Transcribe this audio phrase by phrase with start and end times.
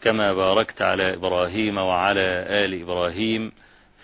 [0.00, 2.20] كما باركت على إبراهيم وعلى
[2.64, 3.52] آل إبراهيم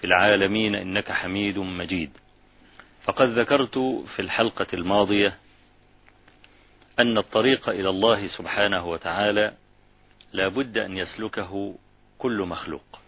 [0.00, 2.10] في العالمين إنك حميد مجيد.
[3.04, 3.78] فقد ذكرت
[4.14, 5.38] في الحلقة الماضية
[6.98, 9.52] أن الطريق إلى الله سبحانه وتعالى
[10.32, 11.74] لا بد أن يسلكه
[12.18, 13.00] كل مخلوق.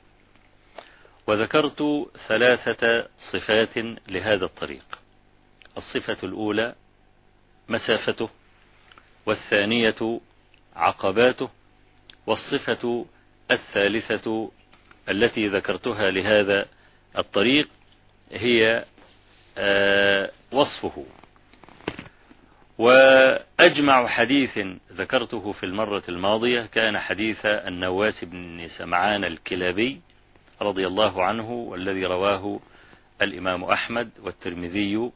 [1.27, 3.77] وذكرت ثلاثة صفات
[4.09, 4.99] لهذا الطريق.
[5.77, 6.75] الصفة الأولى
[7.69, 8.29] مسافته
[9.27, 10.21] والثانية
[10.77, 11.51] عقباته
[12.29, 13.07] والصفة
[13.51, 14.51] الثالثة
[15.09, 16.67] التي ذكرتها لهذا
[17.19, 17.69] الطريق
[18.33, 18.85] هي
[20.53, 21.05] وصفه.
[22.79, 24.59] وأجمع حديث
[24.93, 30.01] ذكرته في المرة الماضية كان حديث النواس بن سمعان الكلابي
[30.63, 32.61] رضي الله عنه والذي رواه
[33.23, 35.11] الإمام أحمد والترمذي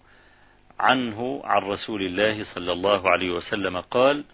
[0.81, 4.25] عنه عن رسول الله صلى الله عليه وسلم قال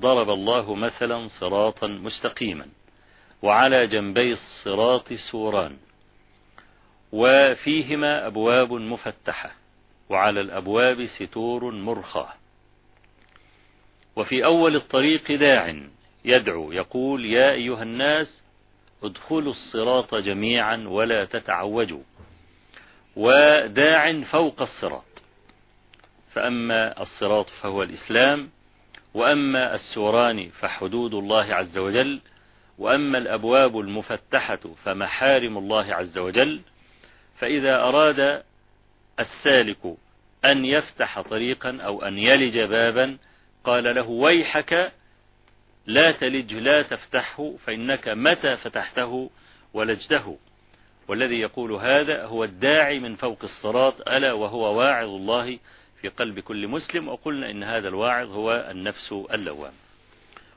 [0.00, 2.66] ضرب الله مثلا صراطا مستقيما
[3.42, 5.76] وعلى جنبي الصراط سوران
[7.12, 9.52] وفيهما أبواب مفتحة
[10.08, 12.32] وعلى الأبواب ستور مرخاة
[14.16, 15.76] وفي أول الطريق داع
[16.24, 18.42] يدعو يقول يا أيها الناس
[19.02, 22.02] ادخلوا الصراط جميعا ولا تتعوجوا
[23.16, 25.04] وداع فوق الصراط
[26.32, 28.50] فأما الصراط فهو الإسلام
[29.14, 32.20] وأما السوران فحدود الله عز وجل
[32.78, 36.60] وأما الأبواب المفتحة فمحارم الله عز وجل.
[37.38, 38.42] فإذا أراد
[39.20, 39.96] السالك
[40.44, 43.16] أن يفتح طريقا أو أن يلج بابا
[43.64, 44.92] قال له ويحك
[45.86, 49.30] لا تلج لا تفتحه فإنك متى فتحته
[49.74, 50.38] ولجته.
[51.08, 55.58] والذي يقول هذا هو الداعي من فوق الصراط ألا وهو واعظ الله
[56.02, 59.72] في قلب كل مسلم وقلنا إن هذا الواعظ هو النفس اللوام.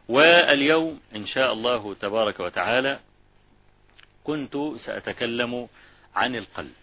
[0.07, 2.99] واليوم إن شاء الله تبارك وتعالى
[4.23, 5.67] كنت سأتكلم
[6.15, 6.73] عن القلب.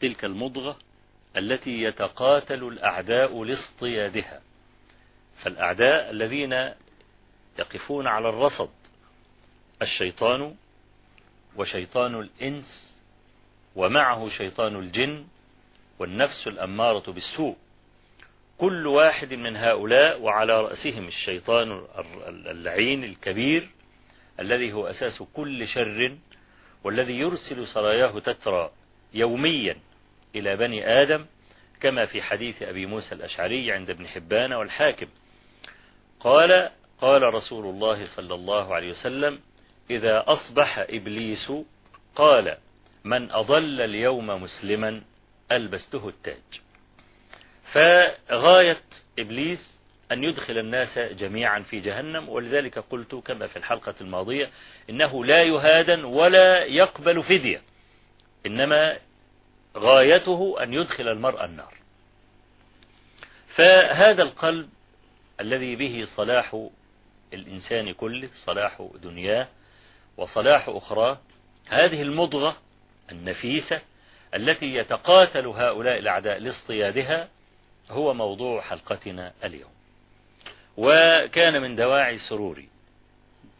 [0.00, 0.78] تلك المضغة
[1.36, 4.40] التي يتقاتل الأعداء لاصطيادها.
[5.42, 6.52] فالأعداء الذين
[7.58, 8.70] يقفون على الرصد
[9.82, 10.54] الشيطان
[11.56, 12.98] وشيطان الإنس
[13.76, 15.26] ومعه شيطان الجن
[15.98, 17.56] والنفس الأمارة بالسوء.
[18.58, 21.84] كل واحد من هؤلاء وعلى رأسهم الشيطان
[22.28, 23.68] اللعين الكبير
[24.40, 26.16] الذي هو أساس كل شر
[26.84, 28.70] والذي يرسل سراياه تترى
[29.14, 29.76] يوميا
[30.34, 31.26] إلى بني آدم
[31.80, 35.06] كما في حديث أبي موسى الأشعري عند ابن حبان والحاكم.
[36.20, 36.70] قال
[37.00, 39.40] قال رسول الله صلى الله عليه وسلم
[39.90, 41.52] إذا أصبح إبليس
[42.16, 42.56] قال
[43.04, 45.02] من أضل اليوم مسلما
[45.52, 46.60] ألبسته التاج.
[47.72, 48.82] فغاية
[49.18, 49.78] إبليس
[50.12, 54.50] أن يدخل الناس جميعا في جهنم ولذلك قلت كما في الحلقة الماضية
[54.90, 57.62] إنه لا يهادن ولا يقبل فدية
[58.46, 58.98] إنما
[59.76, 61.74] غايته أن يدخل المرء النار.
[63.54, 64.68] فهذا القلب
[65.40, 66.68] الذي به صلاح
[67.34, 69.48] الإنسان كله صلاح دنياه
[70.16, 71.18] وصلاح أخرى
[71.68, 72.56] هذه المضغة
[73.12, 73.80] النفيسة
[74.34, 77.28] التي يتقاتل هؤلاء الأعداء لاصطيادها
[77.90, 79.70] هو موضوع حلقتنا اليوم.
[80.76, 82.68] وكان من دواعي سروري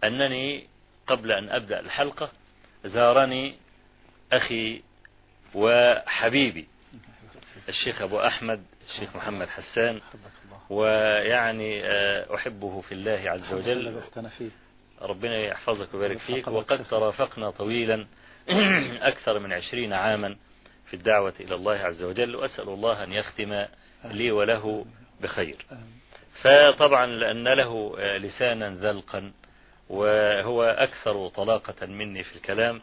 [0.04, 0.66] أنني
[1.06, 2.30] قبل أن أبدأ الحلقة
[2.84, 3.54] زارني
[4.32, 4.82] أخي
[5.54, 6.68] وحبيبي
[7.68, 10.00] الشيخ أبو أحمد الشيخ محمد حسان
[10.70, 11.82] ويعني
[12.34, 14.02] أحبه في الله عز وجل.
[15.02, 16.48] ربنا يحفظك ويبارك فيك.
[16.48, 18.06] وقد ترافقنا طويلا
[19.10, 20.36] أكثر من عشرين عاما.
[20.90, 23.66] في الدعوة إلى الله عز وجل وأسأل الله أن يختم
[24.04, 24.86] لي وله
[25.20, 25.56] بخير.
[26.42, 29.32] فطبعا لأن له لسانا ذلقا
[29.88, 32.80] وهو أكثر طلاقة مني في الكلام.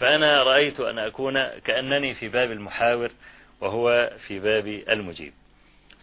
[0.00, 3.10] فأنا رأيت أن أكون كأنني في باب المحاور
[3.60, 5.32] وهو في باب المجيب.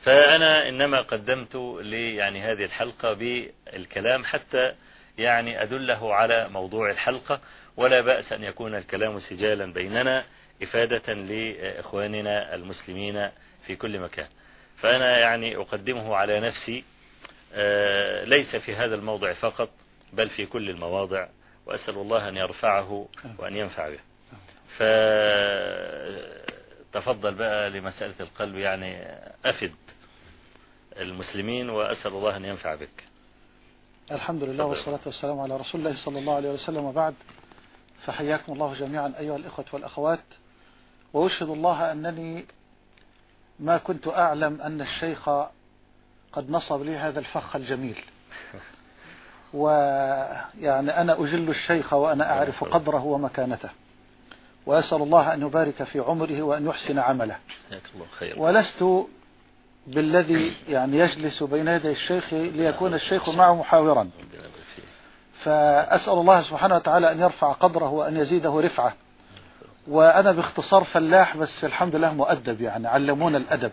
[0.04, 4.74] فأنا إنما قدمت لي يعني هذه الحلقة بالكلام حتى
[5.18, 7.40] يعني أدله على موضوع الحلقة
[7.78, 10.26] ولا بأس أن يكون الكلام سجالا بيننا.
[10.64, 13.30] إفادة لإخواننا المسلمين
[13.66, 14.28] في كل مكان.
[14.78, 16.84] فأنا يعني أقدمه على نفسي
[17.54, 19.70] آه، ليس في هذا الموضع فقط
[20.14, 21.28] بل في كل المواضع
[21.66, 23.08] وأسأل الله أن يرفعه
[23.40, 24.00] وأن ينفع به.
[26.94, 29.04] فتفضل بقى لمسألة القلب يعني
[29.46, 29.72] أفد
[31.00, 33.04] المسلمين وأسأل الله أن ينفع بك.
[34.12, 36.84] الحمد لله والصلاة والسلام على رسول الله صلى الله عليه وسلم.
[36.84, 37.16] وبعد
[38.06, 40.20] فحياكم الله جميعا أيها الإخوة والأخوات.
[41.14, 42.46] وأشهد الله أنني
[43.60, 45.30] ما كنت أعلم أن الشيخ
[46.32, 48.04] قد نصب لي هذا الفخ الجميل.
[49.54, 53.70] ويعني أنا أجل الشيخ وأنا أعرف قدره ومكانته.
[54.66, 57.38] وأسأل الله أن يبارك في عمره وأن يحسن عمله.
[58.38, 59.08] ولست
[59.88, 64.10] بالذي يعني يجلس بين يدي الشيخ ليكون الشيخ معه محاورا.
[65.44, 68.94] فأسأل الله سبحانه وتعالى أن يرفع قدره وأن يزيده رفعة.
[69.90, 73.72] وأنا باختصار فلاح بس الحمد لله مؤدب يعني علمونا الأدب.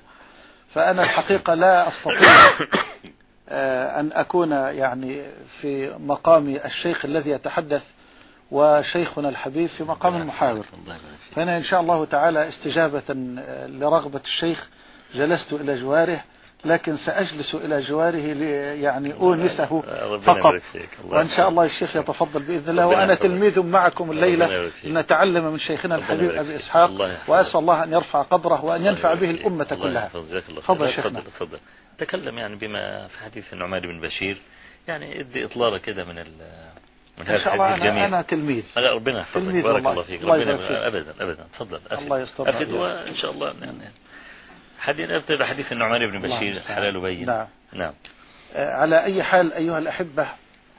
[0.75, 2.69] فأنا الحقيقة لا أستطيع
[3.49, 5.22] آه، أن أكون يعني
[5.61, 7.82] في مقام الشيخ الذي يتحدث
[8.50, 10.64] وشيخنا الحبيب في مقام المحاور.
[11.34, 13.02] فأنا إن شاء الله تعالى استجابة
[13.67, 14.69] لرغبة الشيخ
[15.14, 16.20] جلست إلى جواره.
[16.64, 18.16] لكن سأجلس إلى جواره
[18.82, 19.82] يعني أونسه
[20.19, 20.55] فقط.
[21.05, 24.70] وإن شاء الله الشيخ يتفضل بإذن الله وأنا تلميذ معكم الليلة.
[24.84, 26.90] نتعلم من شيخنا الحبيب أبي إسحاق
[27.28, 30.11] وأسأل الله أن يرفع قدره وأن ينفع به الأمة كلها.
[30.56, 31.20] تفضل شيخنا.
[31.20, 31.58] تفضل
[31.99, 34.40] تكلم يعني بما في حديث النعمان بن بشير.
[34.88, 36.14] يعني ادي إطلالة كده من
[37.19, 38.02] من هذا الحديث الجميل.
[38.02, 38.64] أنا تلميذ.
[38.76, 39.52] ربنا يحفظك.
[39.52, 40.22] بارك الله فيك.
[40.25, 41.46] ربنا أبدا أبدا.
[41.52, 42.49] تفضل الله يستر.
[42.49, 43.93] أفد وإن شاء الله يعني
[44.84, 47.46] حديث نبدأ بحديث النعمان بن بشير حلال بين نعم.
[47.72, 47.92] نعم.
[48.54, 50.28] آه، على أي حال أيها الأحبة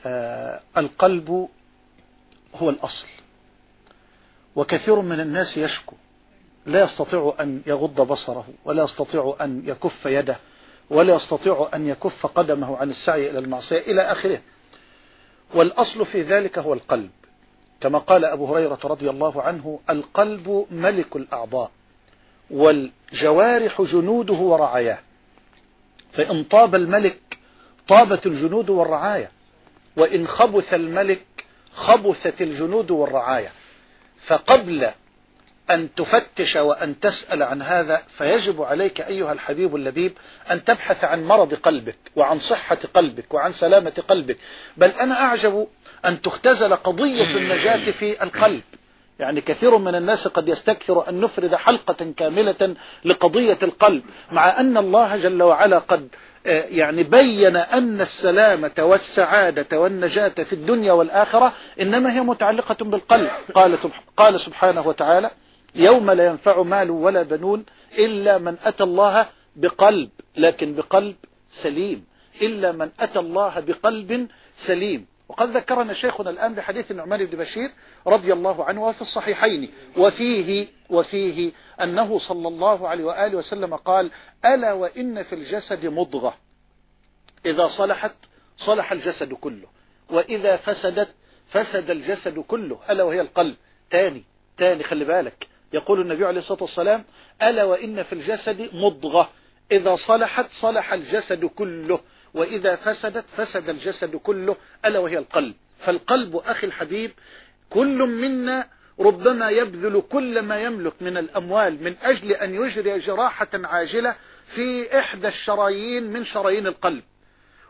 [0.06, 1.48] آه القلب
[2.54, 3.06] هو الأصل.
[4.56, 5.96] وكثير من الناس يشكو.
[6.66, 10.36] لا يستطيع أن يغض بصره ولا يستطيع أن يكف يده
[10.90, 14.40] ولا يستطيع أن يكف قدمه عن السعي إلى المعصية إلى آخره.
[15.54, 17.10] والأصل في ذلك هو القلب.
[17.80, 21.70] كما قال أبو هريرة رضي الله عنه القلب ملك الأعضاء.
[22.50, 24.98] والجوارح جنوده ورعاياه.
[26.12, 27.38] فإن طاب الملك
[27.88, 29.30] طابت الجنود والرعايا
[29.96, 31.24] وإن خبث الملك
[31.74, 33.52] خبثت الجنود والرعايا.
[34.26, 34.90] فقبل
[35.70, 40.12] أن تفتش وأن تسأل عن هذا فيجب عليك أيها الحبيب اللبيب
[40.50, 44.36] أن تبحث عن مرض قلبك وعن صحة قلبك وعن سلامة قلبك.
[44.76, 45.66] بل أنا أعجب
[46.04, 48.62] أن تختزل قضية النجاة في القلب.
[49.18, 52.74] يعني كثير من الناس قد يستكثر أن نفرد حلقة كاملة
[53.04, 54.02] لقضية القلب
[54.32, 56.08] مع أن الله جل وعلا قد
[56.46, 63.28] آه، يعني بين أن السلامة والسعادة والنجاة في الدنيا والآخرة إنما هي متعلقة بالقلب.
[63.54, 63.78] قال,
[64.16, 65.30] قال سبحانه وتعالى
[65.74, 67.64] يوم لا ينفع مال ولا بنون
[67.98, 69.26] إلا من أتى الله
[69.56, 71.16] بقلب لكن بقلب
[71.62, 72.04] سليم.
[72.42, 74.28] إلا من أتى الله بقلب
[74.66, 75.06] سليم.
[75.28, 77.70] وقد ذكرنا شيخنا الآن بحديث النعمان بن بشير
[78.06, 81.52] رضي الله عنه وفي الصحيحين وفيه وفيه
[81.82, 84.10] أنه صلى الله عليه وآله وسلم قال
[84.44, 86.36] ألا وإن في الجسد مضغة.
[87.46, 88.14] إذا صلحت
[88.58, 89.66] صلح الجسد كله
[90.10, 91.08] وإذا فسدت
[91.48, 93.56] فسد الجسد كله ألا وهي القلب.
[93.90, 94.24] تاني
[94.56, 95.48] تاني خلي بالك.
[95.72, 97.04] يقول النبي عليه الصلاة والسلام
[97.42, 99.30] ألا وإن في الجسد مضغة.
[99.72, 102.00] إذا صلحت صلح الجسد كله.
[102.36, 105.54] وإذا فسدت فسد الجسد كله ألا وهي القلب.
[105.80, 107.10] فالقلب أخي الحبيب
[107.70, 108.68] كل منا
[109.00, 114.16] ربما يبذل كل ما يملك من الأموال من أجل أن يجري جراحة عاجلة
[114.54, 117.02] في إحدى الشرايين من شرايين القلب.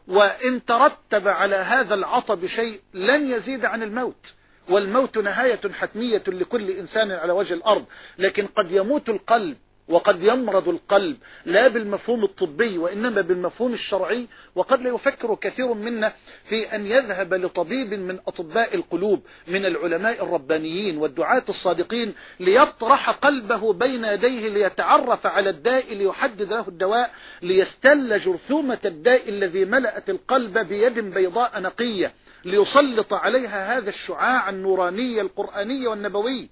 [0.08, 4.34] وإن ترتب على هذا العطب شيء لن يزيد عن الموت.
[4.68, 7.84] والموت نهاية حتمية لكل إنسان على وجه الأرض.
[8.18, 9.56] لكن قد يموت القلب
[9.88, 16.12] وقد يمرض القلب لا بالمفهوم الطبي وإنما بالمفهوم الشرعي وقد لا يفكر كثير منا
[16.48, 24.04] في أن يذهب لطبيب من أطباء القلوب من العلماء الربانيين والدعاة الصادقين ليطرح قلبه بين
[24.04, 27.10] يديه ليتعرف على الداء ليحدد له الدواء
[27.42, 32.12] ليستل جرثومة الداء الذي ملأت القلب بيد بيضاء نقية
[32.44, 36.48] ليسلط عليها هذا الشعاع النوراني القرآني والنبوي.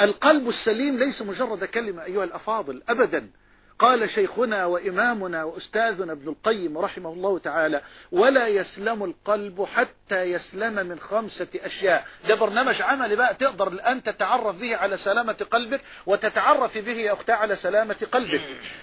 [0.00, 3.30] القلب السليم ليس مجرد كلمة أيها الأفاضل أبدا.
[3.78, 7.80] قال شيخنا وإمامنا وأستاذنا ابن القيم رحمه الله تعالى
[8.12, 12.06] ولا يسلم القلب حتى يسلم من خمسة أشياء.
[12.28, 17.32] ده برنامج عملي بقى تقدر الآن تتعرف به على سلامة قلبك وتتعرف به يا أختي
[17.32, 18.42] على سلامة قلبك.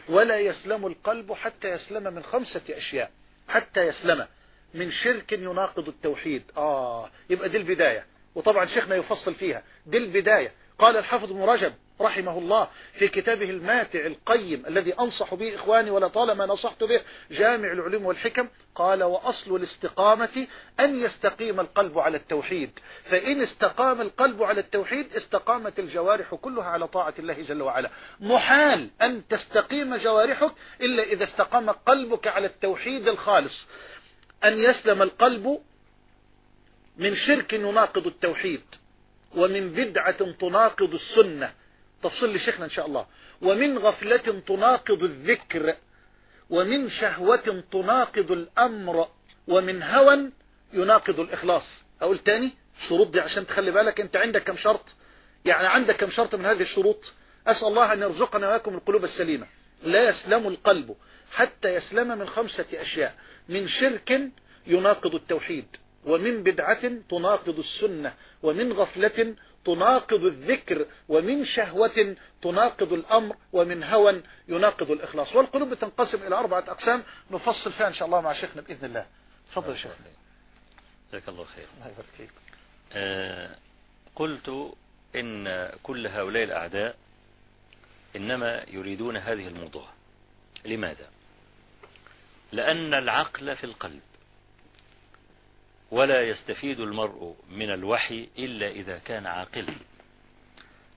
[0.09, 3.11] ولا يسلم القلب حتى يسلم من خمسة أشياء.
[3.47, 4.25] حتى يسلم.
[4.73, 6.43] من شرك يناقض التوحيد.
[6.57, 8.05] آه يبقى دي البداية.
[8.35, 9.63] وطبعا شيخنا يفصل فيها.
[9.85, 10.51] دي البداية.
[10.79, 16.45] قال الحافظ ابن رجب رحمه الله في كتابه الماتع القيم الذي أنصح به إخواني ولطالما
[16.45, 20.47] نصحت به جامع العلوم والحكم قال وأصل الاستقامة
[20.79, 22.79] أن يستقيم القلب على التوحيد.
[23.05, 27.89] فإن استقام القلب على التوحيد استقامت الجوارح كلها على طاعة الله جل وعلا.
[28.19, 33.65] محال أن تستقيم جوارحك إلا إذا استقام قلبك على التوحيد الخالص.
[34.43, 35.59] أن يسلم القلب
[36.97, 38.61] من شرك يناقض التوحيد.
[39.35, 41.53] ومن بدعة تناقض السنة.
[42.03, 43.07] تفصيل لشيخنا إن شاء الله.
[43.41, 45.75] ومن غفلة تناقض الذكر.
[46.49, 49.07] ومن شهوة تناقض الأمر.
[49.47, 50.31] ومن هوى
[50.73, 51.83] يناقض الإخلاص.
[52.01, 52.51] أقول تاني؟
[52.89, 54.95] شروط دي عشان تخلي بالك أنت عندك كم شرط؟
[55.45, 57.13] يعني عندك كم شرط من هذه الشروط؟
[57.47, 59.47] أسأل الله أن يرزقنا وياكم القلوب السليمة.
[59.83, 60.95] لا يسلم القلب
[61.31, 63.15] حتى يسلم من خمسة أشياء.
[63.49, 64.21] من شرك
[64.67, 65.65] يناقض التوحيد.
[66.07, 69.35] ومن بدعة تناقض السنة ومن غفلة
[69.65, 75.35] تناقض الذكر ومن شهوة تناقض الأمر ومن هوى يناقض الإخلاص.
[75.35, 79.05] والقلوب تنقسم إلى أربعة أقسام نفصل فيها إن شاء الله مع شيخنا بإذن الله.
[79.47, 79.91] تفضل يا شيخ.
[81.09, 81.67] جزاك الله خير.
[81.77, 82.29] الله يبارك فيك.
[82.93, 83.55] آه
[84.15, 84.75] قلت
[85.15, 86.95] إن كل هؤلاء الأعداء
[88.15, 89.89] إنما يريدون هذه الموضوع.
[90.65, 91.09] لماذا؟
[92.51, 94.01] لأن العقل في القلب.
[95.91, 99.73] ولا يستفيد المرء من الوحي إلا إذا كان عاقلا.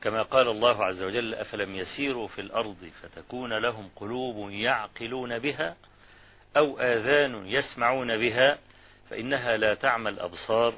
[0.03, 5.77] كما قال الله عز وجل أفلم يسيروا في الأرض فتكون لهم قلوب يعقلون بها
[6.57, 8.59] أو آذان يسمعون بها
[9.11, 10.75] فإنها لا تعمى الأبصار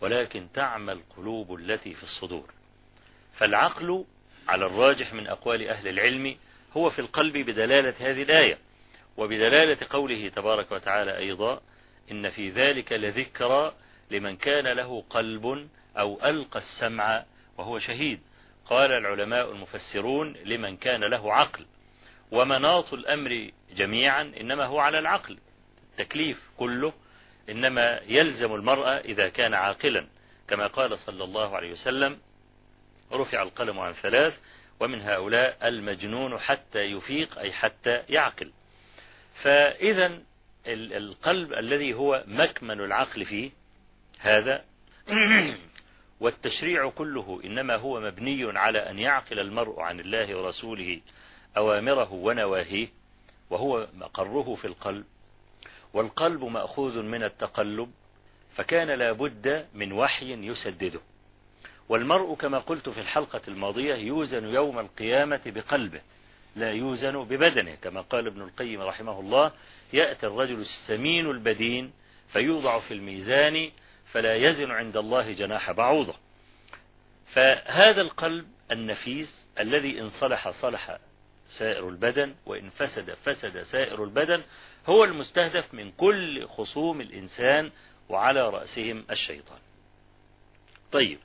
[0.00, 2.50] ولكن تعمى القلوب التي في الصدور.
[3.34, 4.04] فالعقل
[4.48, 6.36] على الراجح من أقوال أهل العلم
[6.76, 8.58] هو في القلب بدلالة هذه الآية
[9.16, 11.60] وبدلالة قوله تبارك وتعالى أيضا
[12.10, 13.74] إن في ذلك لذكرى
[14.10, 17.24] لمن كان له قلب أو ألقى السمع
[17.58, 18.20] وهو شهيد.
[18.66, 21.66] قال العلماء المفسرون لمن كان له عقل.
[22.30, 25.38] ومناط الأمر جميعا إنما هو على العقل.
[25.90, 26.92] التكليف كله
[27.50, 30.06] إنما يلزم المرأة إذا كان عاقلا.
[30.48, 32.18] كما قال صلى الله عليه وسلم
[33.12, 34.38] رفع القلم عن ثلاث
[34.80, 38.52] ومن هؤلاء المجنون حتى يفيق أي حتى يعقل.
[39.42, 40.22] فإذا
[40.68, 43.50] القلب الذي هو مكمن العقل فيه
[44.18, 44.64] هذا
[46.20, 51.00] والتشريع كله إنما هو مبني على أن يعقل المرء عن الله ورسوله
[51.56, 52.88] أوامره ونواهيه
[53.50, 55.04] وهو مقره في القلب.
[55.94, 57.90] والقلب مأخوذ من التقلب
[58.54, 61.00] فكان لا بد من وحي يسدده.
[61.88, 66.00] والمرء كما قلت في الحلقة الماضية يوزن يوم القيامة بقلبه.
[66.56, 69.52] لا يوزن ببدنه كما قال ابن القيم رحمه الله
[69.92, 71.92] يأتي الرجل السمين البدين
[72.32, 73.70] فيوضع في الميزان
[74.12, 76.14] فلا يزن عند الله جناح بعوضة.
[77.32, 80.98] فهذا القلب النفيس الذي إن صلح صلح
[81.58, 84.42] سائر البدن وإن فسد فسد سائر البدن
[84.86, 87.70] هو المستهدف من كل خصوم الإنسان
[88.08, 89.58] وعلى رأسهم الشيطان.
[90.92, 91.18] طيب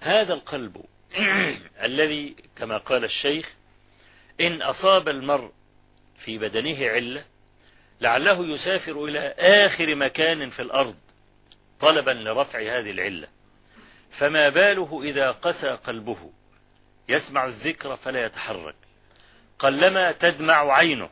[0.00, 0.84] هذا القلب
[1.88, 3.54] الذي كما قال الشيخ
[4.40, 5.50] إن أصاب المرء
[6.24, 7.24] في بدنه علة
[8.00, 10.96] لعله يسافر إلى آخر مكان في الأرض
[11.80, 13.28] طلبا لرفع هذه العلة.
[14.18, 16.30] فما باله إذا قسى قلبه.
[17.08, 18.74] يسمع الذكر فلا يتحرك.
[19.58, 21.10] قلما تدمع عينه.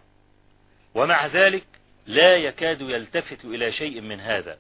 [0.95, 1.67] ومع ذلك
[2.07, 4.59] لا يكاد يلتفت إلى شيء من هذا.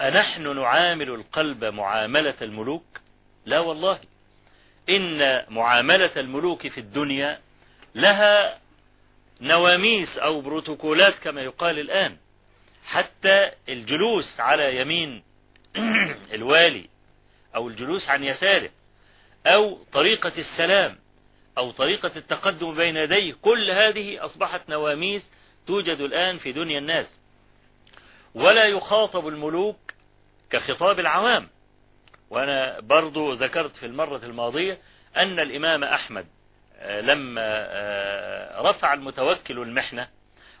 [0.00, 3.00] أنحن نعامل القلب معاملة الملوك؟
[3.46, 3.98] لا والله.
[4.88, 7.40] إن معاملة الملوك في الدنيا
[7.96, 8.58] لها
[9.40, 12.16] نواميس أو بروتوكولات كما يقال الآن
[12.84, 15.22] حتى الجلوس على يمين
[16.34, 16.88] الوالي
[17.54, 18.70] أو الجلوس عن يساره
[19.46, 20.98] أو طريقة السلام
[21.58, 25.30] أو طريقة التقدم بين يديه كل هذه أصبحت نواميس
[25.66, 27.18] توجد الآن في دنيا الناس.
[28.34, 29.76] ولا يخاطب الملوك
[30.50, 31.48] كخطاب العوام.
[32.30, 34.78] وأنا برضو ذكرت في المرة الماضية
[35.16, 36.26] أن الإمام أحمد
[36.82, 37.68] لما
[38.60, 40.08] رفع المتوكل المحنة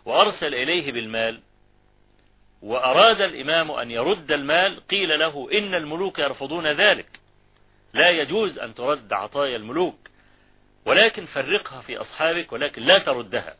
[0.04, 1.40] وأرسل إليه بالمال
[2.62, 7.20] وأراد الإمام أن يرد المال قيل له إن الملوك يرفضون ذلك.
[7.94, 9.98] لا يجوز أن ترد عطايا الملوك
[10.84, 13.56] ولكن فرقها في أصحابك ولكن لا تردها.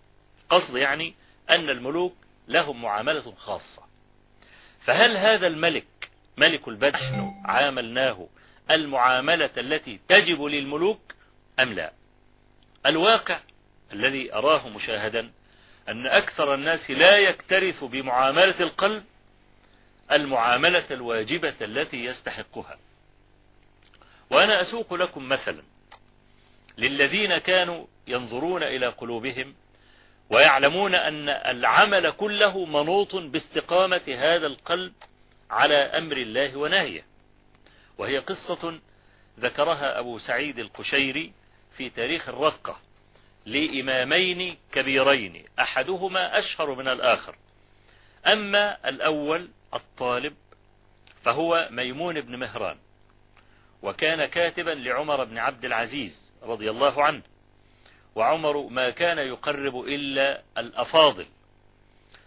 [0.51, 1.15] قصد يعني
[1.51, 2.15] أن الملوك
[2.49, 3.83] لهم معاملة خاصة.
[4.85, 5.87] فهل هذا الملك
[6.37, 8.29] ملك البدر عاملناه
[8.71, 11.15] المعاملة التي تجب للملوك
[11.61, 11.93] أم لا؟
[12.87, 13.41] الواقع
[13.93, 15.31] الذي أراه مشاهدا
[15.89, 19.05] أن أكثر الناس لا يكترث بمعاملة القلب
[20.13, 22.79] المعاملة الواجبة التي يستحقها.
[24.31, 25.63] وأنا أسوق لكم مثلا
[26.79, 29.55] للذين كانوا ينظرون إلى قلوبهم
[30.31, 34.93] ويعلمون أن العمل كله منوط باستقامة هذا القلب
[35.51, 37.05] على أمر الله ونهيه.
[37.99, 38.79] وهي قصة
[39.41, 41.33] ذكرها أبو سعيد القشيري
[41.77, 42.81] في تاريخ الرقة
[43.47, 47.37] لإمامين كبيرين أحدهما أشهر من الآخر.
[48.27, 50.35] أما الأول الطالب
[51.23, 52.77] فهو ميمون بن مهران
[53.83, 57.23] وكان كاتبا لعمر بن عبد العزيز رضي الله عنه
[58.15, 61.27] وعمر ما كان يقرب إلا الأفاضل.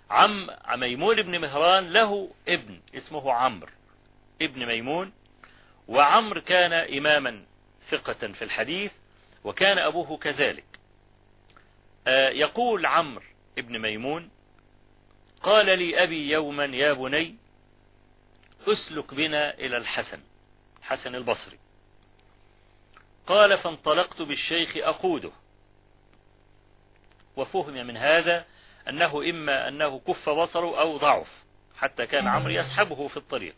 [0.10, 3.72] عم ميمون بن مهران له ابن اسمه عمرو
[4.41, 5.13] ابن ميمون
[5.88, 7.46] وعمر كان إماما
[7.89, 8.91] ثقة في الحديث
[9.43, 10.65] وكان أبوه كذلك.
[12.31, 13.25] يقول عمرو
[13.58, 14.29] ابن ميمون
[15.41, 17.36] قال لي أبي يوما يا بني
[18.67, 20.19] أسلك بنا إلى الحسن
[20.81, 21.60] حسن البصري.
[23.27, 25.31] قال فانطلقت بالشيخ أقوده.
[27.36, 28.46] وفهم من هذا
[28.89, 31.43] أنه إما أنه كف بصره أو ضعف
[31.77, 33.55] حتى كان عمرو يسحبه في الطريق.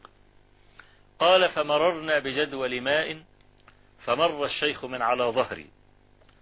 [1.20, 3.24] قال فمررنا بجدول ماء
[4.06, 5.68] فمر الشيخ من على ظهري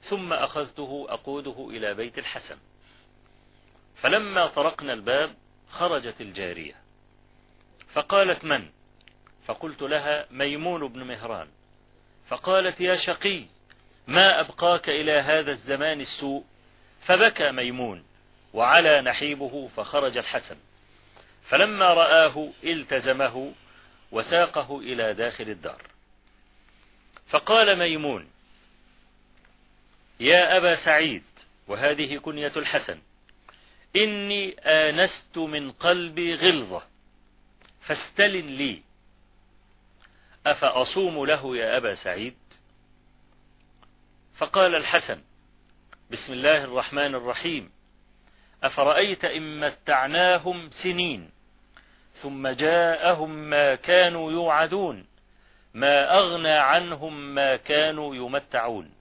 [0.01, 2.57] ثم أخذته أقوده إلى بيت الحسن.
[4.01, 5.35] فلما طرقنا الباب
[5.69, 6.75] خرجت الجارية.
[7.93, 8.69] فقالت من؟
[9.45, 11.47] فقلت لها ميمون بن مهران.
[12.27, 13.45] فقالت يا شقي
[14.07, 16.43] ما أبقاك إلى هذا الزمان السوء؟
[17.01, 18.03] فبكى ميمون
[18.53, 20.57] وعلى نحيبه فخرج الحسن.
[21.49, 23.53] فلما رآه التزمه
[24.11, 25.88] وساقه إلى داخل الدار.
[27.29, 28.27] فقال ميمون
[30.19, 31.23] يا أبا سعيد
[31.67, 32.99] وهذه كنية الحسن
[33.95, 36.83] إني آنست من قلبي غلظة
[37.81, 38.81] فاستلن لي.
[40.47, 42.35] أفأصوم له يا أبا سعيد؟
[44.37, 45.21] فقال الحسن
[46.11, 47.71] بسم الله الرحمن الرحيم
[48.63, 51.29] أفرأيت إن متعناهم سنين
[52.13, 55.05] ثم جاءهم ما كانوا يوعدون
[55.73, 58.91] ما أغنى عنهم ما كانوا يمتعون.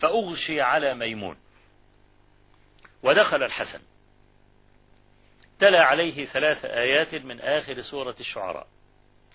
[0.00, 1.36] فأغشي على ميمون.
[3.02, 3.80] ودخل الحسن.
[5.58, 8.66] تلا عليه ثلاث آيات من آخر سورة الشعراء.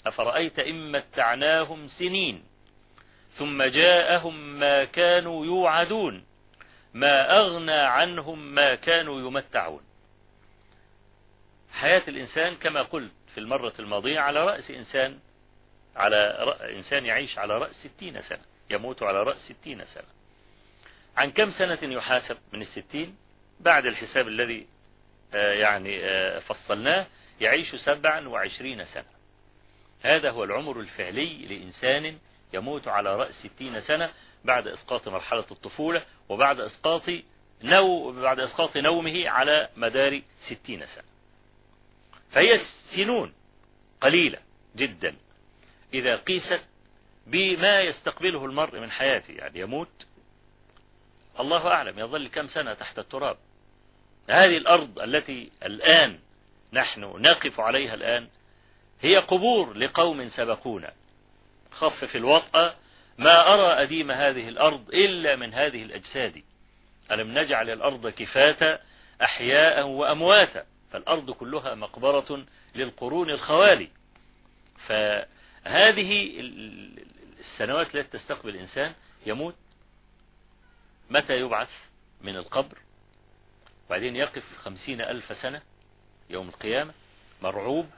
[0.05, 2.43] أفرأيت إن متعناهم سنين
[3.31, 6.25] ثم جاءهم ما كانوا يوعدون.
[6.93, 9.81] ما أغنى عنهم ما كانوا يمتعون.
[11.71, 15.19] حياة الإنسان كما قلت في المرة الماضية على رأس إنسان
[15.95, 16.15] على
[16.75, 20.07] إنسان يعيش على رأس ستين سنة يموت على رأس ستين سنة.
[21.17, 23.15] عن كم سنة يحاسب من الستين؟
[23.59, 24.67] بعد الحساب الذي
[25.33, 26.01] يعني
[26.41, 27.07] فصلناه
[27.41, 29.15] يعيش سبعا وعشرين سنة.
[30.01, 32.17] هذا هو العمر الفعلي لإنسان
[32.53, 34.11] يموت على رأس ستين سنة
[34.43, 37.03] بعد إسقاط مرحلة الطفولة وبعد إسقاط
[37.63, 41.03] نو بعد إسقاط نومه على مدار ستين سنة.
[42.31, 42.61] فهي
[42.95, 43.33] سنون
[44.01, 44.39] قليلة
[44.75, 45.15] جدا.
[45.93, 46.61] إذا قيست
[47.27, 50.05] بما يستقبله المرء من حياته يعني يموت
[51.39, 53.37] الله أعلم يظل كم سنة تحت التراب.
[54.29, 56.19] هذه الأرض التي الآن
[56.73, 58.27] نحن نقف عليها الآن
[59.01, 60.93] هي قبور لقوم سبقونا.
[61.71, 62.75] خفف الوطأ
[63.17, 66.43] ما أرى أديم هذه الأرض إلا من هذه الأجساد.
[67.11, 68.79] ألم نجعل الأرض كفاة
[69.21, 72.45] أحياء وأمواتا فالأرض كلها مقبرة
[72.75, 73.89] للقرون الخوالي.
[75.65, 76.33] فهذه
[77.39, 78.93] السنوات التي تستقبل الإنسان
[79.25, 79.55] يموت.
[81.09, 81.69] متى يبعث
[82.21, 82.77] من القبر؟
[83.87, 85.61] وبعدين يقف خمسين ألف سنة
[86.29, 86.93] يوم القيامة.
[87.41, 87.89] مرعوب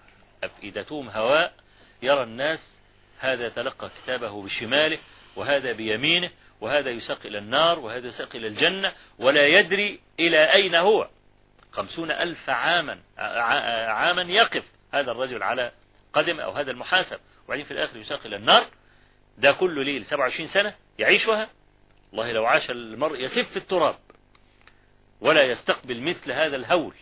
[0.44, 1.54] أفئدتهم هواء.
[2.02, 2.78] يرى الناس
[3.20, 5.00] هذا تلقى كتابه بشماله
[5.36, 6.30] وهذا بيمينه
[6.62, 11.10] وهذا يساق إلى النار وهذا يساق إلى الجنة ولا يدري إلى أين هو.
[11.72, 13.00] خمسون ألف عاما
[13.88, 15.72] عاما يقف هذا الرجل على
[16.18, 18.68] قدم أو هذا المحاسب وبعدين في الآخر يساق إلى النار.
[19.38, 21.50] ده كله ليل 27 سنة يعيشها.
[22.12, 23.96] والله لو عاش المرء يسف في التراب
[25.22, 26.96] ولا يستقبل مثل هذا الهول.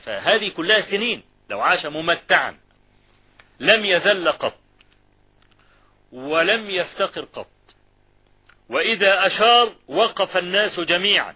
[0.00, 2.58] فهذه كلها سنين لو عاش ممتعا.
[3.60, 4.58] لم يذل قط
[6.12, 7.50] ولم يفتقر قط.
[8.68, 11.34] وإذا أشار وقف الناس جميعا.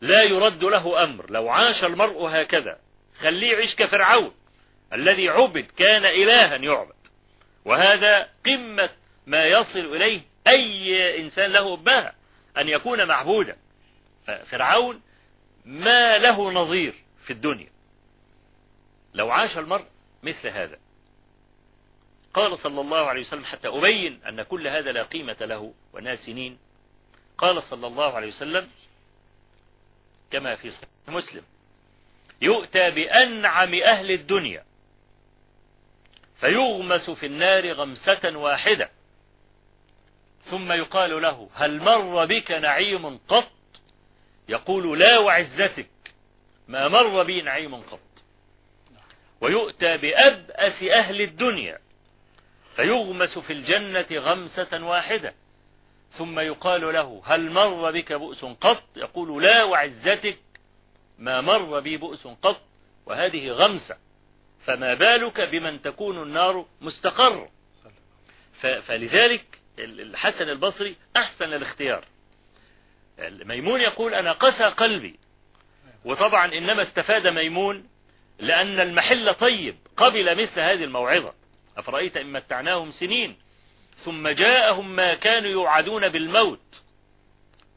[0.00, 1.30] لا يرد له أمر.
[1.30, 2.78] لو عاش المرء هكذا
[3.18, 4.34] خليه يعيش كفرعون.
[4.92, 6.94] الذي عبد كان إلها يعبد.
[7.64, 8.90] وهذا قمة
[9.26, 12.14] ما يصل إليه أي إنسان له أباها
[12.58, 13.56] أن يكون معبودا.
[14.46, 15.02] فرعون
[15.64, 17.68] ما له نظير في الدنيا.
[19.14, 19.84] لو عاش المرء
[20.22, 20.78] مثل هذا.
[22.34, 26.58] قال صلى الله عليه وسلم حتى أبين أن كل هذا لا قيمة له وناس سنين.
[27.38, 28.68] قال صلى الله عليه وسلم
[30.30, 31.42] كما في صحيح مسلم
[32.42, 34.64] يؤتى بأنعم أهل الدنيا
[36.42, 38.90] فيغمس في النار غمسة واحدة.
[40.42, 43.50] ثم يقال له هل مر بك نعيم قط؟
[44.48, 45.90] يقول لا وعزتك.
[46.68, 48.00] ما مر بي نعيم قط.
[49.40, 51.78] ويؤتى بأبأس أهل الدنيا.
[52.76, 55.34] فيغمس في الجنة غمسة واحدة.
[56.10, 60.38] ثم يقال له هل مر بك بؤس قط؟ يقول لا وعزتك.
[61.18, 62.60] ما مر بي بؤس قط.
[63.06, 63.96] وهذه غمسة.
[64.64, 67.48] فما بالك بمن تكون النار مستقر.
[68.60, 72.04] فلذلك الحسن البصري أحسن الاختيار
[73.20, 75.18] ميمون يقول أنا قسى قلبي.
[76.04, 77.88] وطبعا إنما استفاد ميمون
[78.38, 81.34] لأن المحل طيب قبل مثل هذه الموعظة.
[81.76, 83.36] أفرأيت إن متعناهم سنين
[83.96, 86.82] ثم جاءهم ما كانوا يوعدون بالموت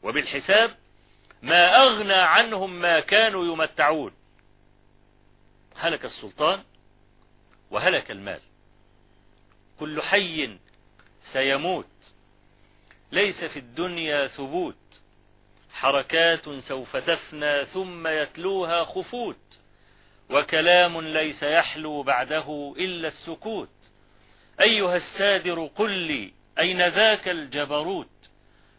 [0.02, 0.76] وبالحساب
[1.42, 4.12] ما أغنى عنهم ما كانوا يمتعون.
[5.76, 6.62] هلك السلطان
[7.70, 8.40] وهلك المال.
[9.80, 10.58] كل حي
[11.32, 12.12] سيموت.
[13.12, 15.00] ليس في الدنيا ثبوت.
[15.72, 19.60] حركات سوف تفنى ثم يتلوها خفوت.
[20.30, 23.92] وكلام ليس يحلو بعده إلا السكوت.
[24.60, 28.08] أيها السادر قل لي أين ذاك الجبروت؟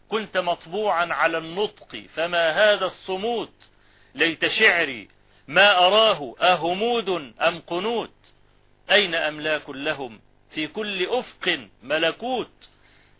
[0.08, 3.50] كنت مطبوعا على النطق فما هذا الصمود
[4.14, 5.08] ليت شعري
[5.48, 7.08] ما أراه أهمود
[7.40, 8.34] أم قنوت؟
[8.90, 10.20] أين أملاك لهم؟
[10.50, 12.68] في كل أفق ملكوت.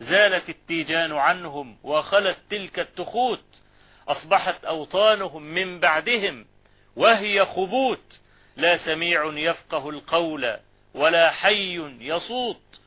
[0.00, 3.62] زالت التيجان عنهم وخلت تلك التخوت.
[4.08, 6.46] أصبحت أوطانهم من بعدهم
[6.96, 8.20] وهي خبوت.
[8.56, 10.56] لا سميع يفقه القول
[10.94, 12.80] ولا حي يصوت.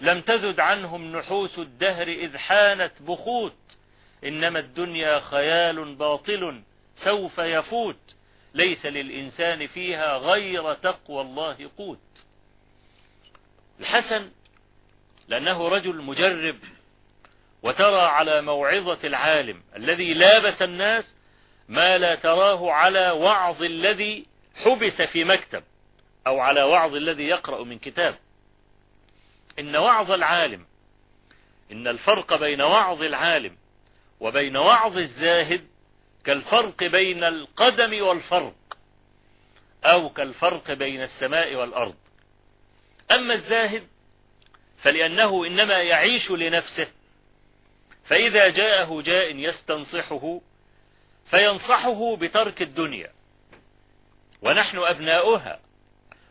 [0.00, 3.76] لم تزد عنهم نحوس الدهر إذ حانت بخوت.
[4.24, 6.62] إنما الدنيا خيال باطل
[6.96, 8.16] سوف يفوت.
[8.54, 12.24] ليس للإنسان فيها غير تقوى الله قوت.
[13.80, 14.30] الحسن
[15.28, 16.58] لأنه رجل مجرب
[17.62, 21.14] وترى على موعظة العالم الذي لابس الناس
[21.68, 25.62] ما لا تراه على وعظ الذي حبس في مكتب
[26.26, 28.18] أو على وعظ الذي يقرأ من كتاب.
[29.58, 30.66] إن وعظ العالم
[31.72, 33.56] إن الفرق بين وعظ العالم
[34.20, 35.66] وبين وعظ الزاهد
[36.24, 38.54] كالفرق بين القدم والفرق
[39.84, 41.94] أو كالفرق بين السماء والأرض.
[43.10, 43.86] أما الزاهد
[44.82, 46.88] فلأنه إنما يعيش لنفسه
[48.04, 50.40] فإذا جاءه جاء يستنصحه
[51.30, 53.12] فينصحه بترك الدنيا.
[54.42, 55.60] ونحن أبناؤها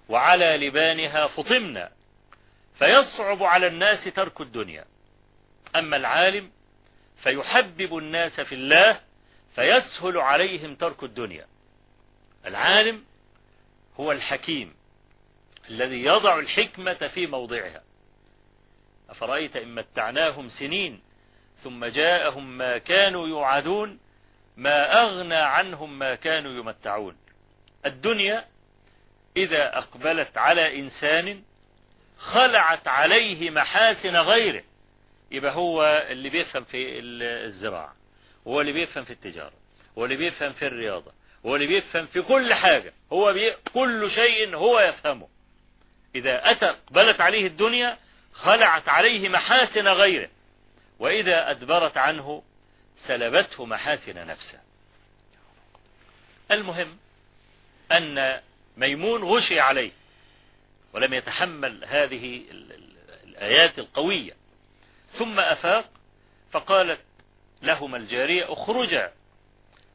[0.10, 1.92] وعلى لبانها فطمنا
[2.76, 4.86] فيصعب على الناس ترك الدنيا.
[5.76, 6.52] أما العالم
[7.24, 9.00] فيحبب الناس في الله
[9.56, 11.48] فيسهل عليهم ترك الدنيا.
[12.46, 13.04] العالم
[14.00, 14.74] هو الحكيم
[15.70, 17.82] الذي يضع الحكمة في موضعها.
[19.10, 21.02] أفرأيت إن متعناهم سنين
[21.64, 24.00] ثم جاءهم ما كانوا يوعدون
[24.58, 27.18] ما أغنى عنهم ما كانوا يمتعون.
[27.86, 28.46] الدنيا
[29.38, 31.44] إذا أقبلت على إنسان
[32.18, 34.64] خلعت عليه محاسن غيره
[35.32, 37.00] يبقى هو اللي بيفهم في
[37.46, 38.01] الزراعة.
[38.48, 39.54] هو اللي بيفهم في التجارة
[39.98, 41.12] هو اللي بيفهم في الرياضة
[41.46, 43.56] هو اللي بيفهم في كل حاجة هو بي...
[43.74, 45.28] كل شيء هو يفهمه.
[46.16, 47.98] إذا أتى قبلت عليه الدنيا
[48.34, 50.30] خلعت عليه محاسن غيره.
[51.00, 52.44] وإذا أدبرت عنه
[53.08, 54.60] سلبته محاسن نفسه.
[56.52, 56.98] المهم
[57.92, 58.42] أن
[58.78, 59.92] ميمون غشي عليه
[60.94, 62.44] ولم يتحمل هذه
[63.24, 64.34] الآيات القوية.
[65.12, 65.90] ثم أفاق
[66.52, 67.00] فقالت
[67.62, 69.12] لهما الجارية اخرجا.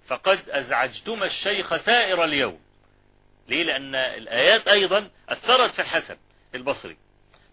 [0.07, 2.61] فقد أزعجتما الشيخ سائر اليوم.
[3.49, 6.17] ليه؟ لأن الآيات أيضا أثرت في الحسن
[6.55, 6.97] البصري.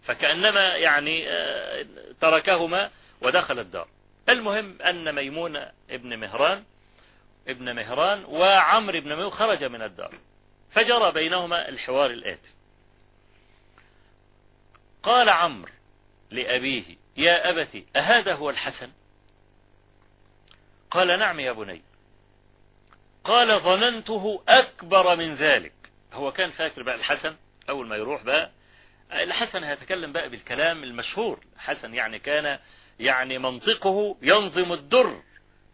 [0.04, 1.26] فكأنما يعني
[2.20, 3.88] تركهما ودخل الدار.
[4.28, 5.56] المهم أن ميمون
[5.90, 6.64] ابن مهران
[7.48, 10.14] ابن مهران وعمر بن ميمون خرج من الدار.
[10.72, 12.54] فجرى بينهما الحوار الآتي.
[15.02, 15.72] قال عمرو
[16.30, 16.84] لأبيه
[17.16, 18.90] يا أبتي أهذا هو الحسن؟
[20.94, 21.82] قال نعم يا بني.
[23.24, 25.72] قال ظننته أكبر من ذلك.
[26.12, 27.36] هو كان فاكر بقى الحسن
[27.68, 28.50] أول ما يروح بقى
[29.12, 31.40] الحسن هيتكلم بقى بالكلام المشهور.
[31.58, 32.58] حسن يعني كان
[33.00, 35.22] يعني منطقه ينظم الدر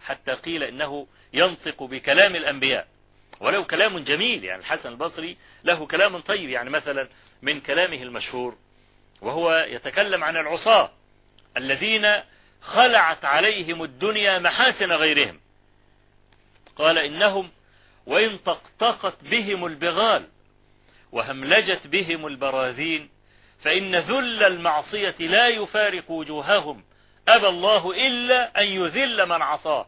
[0.06, 2.88] حتى قيل إنه ينطق بكلام الأنبياء.
[3.40, 7.08] ولو كلام جميل يعني الحسن البصري له كلام طيب يعني مثلا
[7.42, 8.56] من كلامه المشهور.
[9.20, 10.90] وهو يتكلم عن العصاة
[11.56, 12.06] الذين
[12.62, 15.40] خلعت عليهم الدنيا محاسن غيرهم.
[16.76, 17.50] قال إنهم
[18.06, 20.26] وإن طقطقت بهم البغال
[21.12, 23.10] وهملجت بهم البراذين
[23.62, 26.84] فإن ذل المعصية لا يفارق وجوههم.
[27.28, 29.86] أبى الله إلا أن يذل من عصاه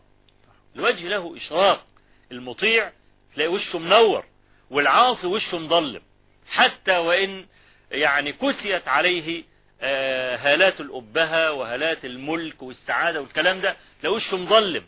[0.76, 1.86] الوجه له إشراق
[2.32, 2.92] المطيع
[3.34, 4.24] تلاقي وشه منور
[4.70, 6.02] والعاصي وشه مظلم.
[6.50, 7.46] حتى وإن
[7.90, 9.44] يعني كسيت عليه
[9.82, 14.84] هالات الأبهة وهالات الملك والسعادة والكلام ده تلاقي وشه مظلم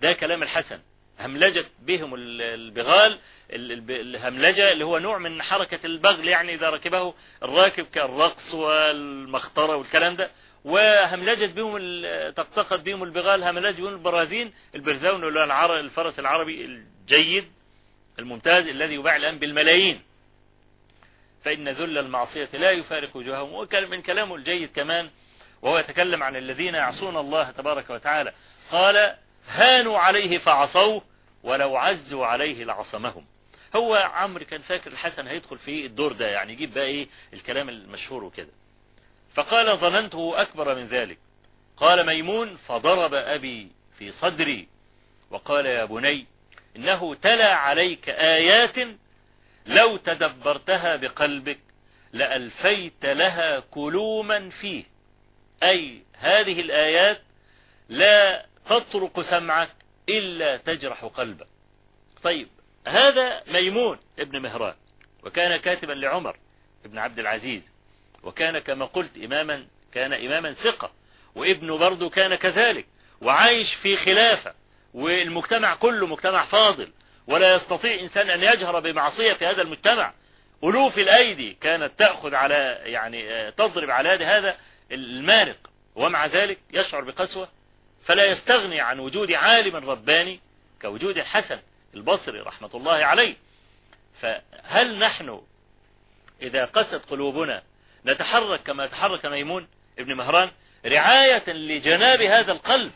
[0.00, 0.80] ده كلام الحسن.
[1.20, 3.18] هملجت بهم البغال
[3.50, 10.30] الهملجة اللي هو نوع من حركة البغل يعني إذا ركبه الراكب كالرقص والمخطرة والكلام ده.
[10.64, 11.78] وهملجت بهم
[12.30, 17.44] طقطقت بهم البغال هملجت بهم البرازين البرزون اللي هو الفرس العربي الجيد
[18.18, 20.02] الممتاز الذي يباع الآن بالملايين.
[21.48, 25.10] فإن ذل المعصية لا يفارق وجوههم ومن كلامه الجيد كمان
[25.62, 28.32] وهو يتكلم عن الذين يعصون الله تبارك وتعالى.
[28.70, 29.14] قال
[29.48, 31.02] هانوا عليه فعصوه
[31.42, 33.24] ولو عزوا عليه لعصمهم.
[33.76, 38.24] هو عمرو كان فاكر الحسن هيدخل في الدور ده يعني يجيب بقى إيه الكلام المشهور
[38.24, 38.52] وكده.
[39.34, 41.18] فقال ظننته أكبر من ذلك.
[41.76, 44.68] قال ميمون فضرب أبي في صدري.
[45.30, 46.26] وقال يا بني
[46.76, 48.76] إنه تلا عليك آيات
[49.68, 51.58] لو تدبرتها بقلبك
[52.12, 54.84] لألفيت لها كلوما فيه.
[55.62, 57.20] أي هذه الآيات
[57.88, 59.70] لا تطرق سمعك
[60.08, 61.46] إلا تجرح قلبك.
[62.22, 62.48] طيب
[62.86, 64.74] هذا ميمون ابن مهران
[65.24, 66.36] وكان كاتبا لعمر
[66.84, 67.70] ابن عبد العزيز
[68.22, 70.90] وكان كما قلت إماما كان إماما ثقة
[71.34, 72.86] وابنه برضه كان كذلك
[73.20, 74.54] وعايش في خلافة
[74.94, 76.92] والمجتمع كله مجتمع فاضل
[77.28, 80.12] ولا يستطيع إنسان أن يجهر بمعصية في هذا المجتمع.
[80.64, 84.56] ألوف الأيدي كانت تأخذ على يعني تضرب على يد هذا
[84.92, 85.56] المارق.
[85.94, 87.48] ومع ذلك يشعر بقسوة.
[88.06, 90.40] فلا يستغني عن وجود عالم رباني
[90.82, 91.58] كوجود الحسن
[91.94, 93.34] البصري رحمة الله عليه.
[94.20, 95.40] فهل نحن
[96.42, 97.62] إذا قست قلوبنا
[98.06, 100.50] نتحرك كما يتحرك ميمون ابن مهران؟
[100.86, 102.92] رعاية لجناب هذا القلب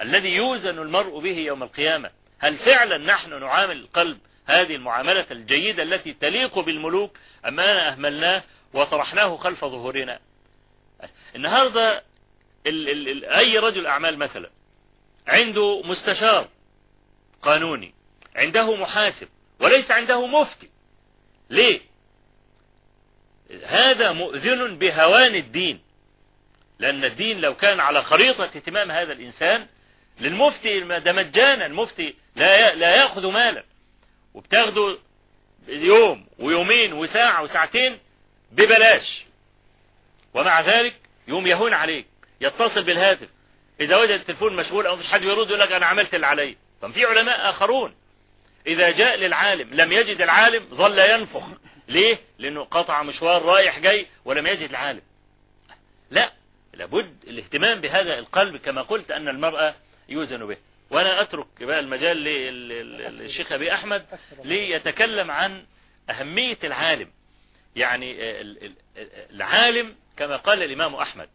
[0.00, 2.10] الذي يوزن المرء به يوم القيامة.
[2.42, 8.42] هل فعلا نحن نعامل القلب هذه المعاملة الجيدة التي تليق بالملوك أم أنا أهملناه
[8.74, 10.18] وطرحناه خلف ظهورنا؟
[11.36, 12.02] النهاردة
[12.66, 14.50] ال ال ال أي رجل أعمال مثلا
[15.26, 16.48] عنده مستشار
[17.42, 17.94] قانوني
[18.36, 19.28] عنده محاسب
[19.60, 20.70] وليس عنده مفتي
[21.50, 21.80] ليه؟
[23.64, 25.80] هذا مؤذن بهوان الدين
[26.78, 29.66] لأن الدين لو كان على خريطة اهتمام هذا الإنسان
[30.20, 33.64] للمفتي ده مجانا المفتي لا لا يأخذ مالا.
[34.34, 34.98] وبتاخده
[35.68, 37.98] يوم ويومين وساعة وساعتين
[38.52, 39.24] ببلاش.
[40.34, 40.94] ومع ذلك
[41.28, 42.06] يوم يهون عليك
[42.40, 43.28] يتصل بالهاتف.
[43.80, 46.90] إذا وجد التلفون مشغول أو مش حد يرد يقول لك أنا عملت اللي علي طب
[46.90, 47.94] في علماء آخرون
[48.66, 51.42] إذا جاء للعالم لم يجد العالم ظل ينفخ.
[51.88, 55.02] ليه؟ لأنه قطع مشوار رايح جاي ولم يجد العالم.
[56.10, 56.32] لا
[56.74, 59.74] لابد الاهتمام بهذا القلب كما قلت أن المرأة
[60.12, 60.56] يوزن به.
[60.90, 64.06] وأنا أترك بقى المجال للشيخ أبي أحمد
[64.44, 65.64] ليتكلم عن
[66.10, 67.10] أهمية العالم.
[67.76, 68.16] يعني
[69.30, 71.28] العالم كما قال الإمام أحمد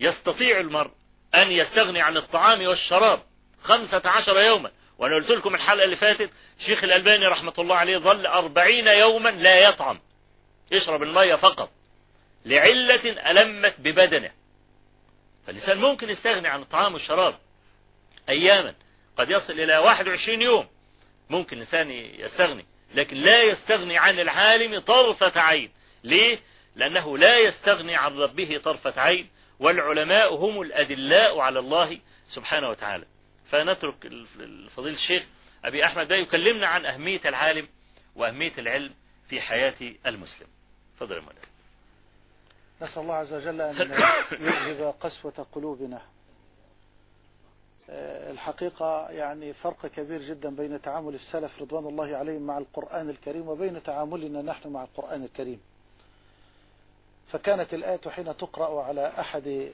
[0.00, 0.90] يستطيع المرء
[1.34, 3.22] أن يستغني عن الطعام والشراب
[3.62, 4.70] خمسة عشر يوما.
[4.98, 6.30] وأنا قلت لكم الحلقة اللي فاتت
[6.66, 10.00] شيخ الألباني رحمة الله عليه ظل أربعين يوما لا يطعم.
[10.70, 11.70] يشرب المية فقط.
[12.44, 14.30] لعلة ألمت ببدنه.
[15.46, 17.34] فالإنسان ممكن يستغني عن الطعام والشراب.
[18.30, 18.74] أياما.
[19.16, 20.66] قد يصل إلى 21 يوم.
[21.30, 22.64] ممكن الإنسان يستغني
[22.94, 25.70] لكن لا يستغني عن العالم طرفة عين.
[26.04, 26.38] ليه؟
[26.76, 33.04] لأنه لا يستغني عن ربه طرفة عين والعلماء هم الأدلاء على الله سبحانه وتعالى.
[33.50, 35.24] فنترك الفضيل الشيخ
[35.64, 37.68] أبي أحمد ده يكلمنا عن أهمية العالم
[38.16, 38.90] وأهمية العلم
[39.28, 39.74] في حياة
[40.06, 40.46] المسلم.
[40.98, 41.36] فضل المولى
[42.82, 43.76] نسأل الله عز وجل أن
[44.68, 46.02] يذهب قسوة قلوبنا.
[47.92, 53.82] الحقيقة يعني فرق كبير جدا بين تعامل السلف رضوان الله عليهم مع القرآن الكريم وبين
[53.82, 55.60] تعاملنا نحن مع القرآن الكريم.
[57.32, 59.72] فكانت الآية حين تقرأ على أحد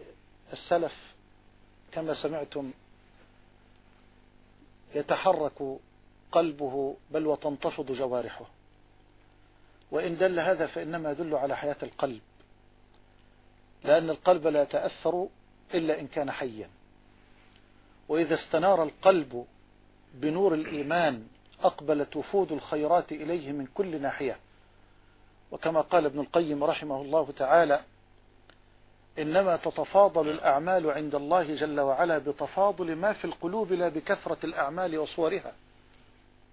[0.53, 1.15] السلف
[1.93, 2.71] كما سمعتم
[4.95, 5.79] يتحرك
[6.33, 8.47] قلبه بل وتنتفض جوارحه.
[9.91, 12.21] وإن دل هذا فإنما يدل على حياة القلب
[13.85, 15.29] لأن القلب لا يتأثر
[15.75, 16.71] إلا إن كان حيا.
[18.09, 19.47] وإذا استنار القلب
[20.15, 21.27] بنور الإيمان
[21.61, 24.39] أقبلت وفود الخيرات إليه من كل ناحية.
[25.51, 27.81] وكما قال ابن القيم رحمه الله تعالى
[29.19, 35.55] إنما تتفاضل الأعمال عند الله جل وعلا بتفاضل ما في القلوب لا بكثرة الأعمال وصورها.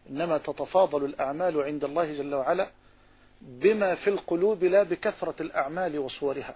[0.10, 2.70] إنما تتفاضل الأعمال عند الله جل وعلا
[3.42, 6.56] بما في القلوب لا بكثرة الأعمال وصورها.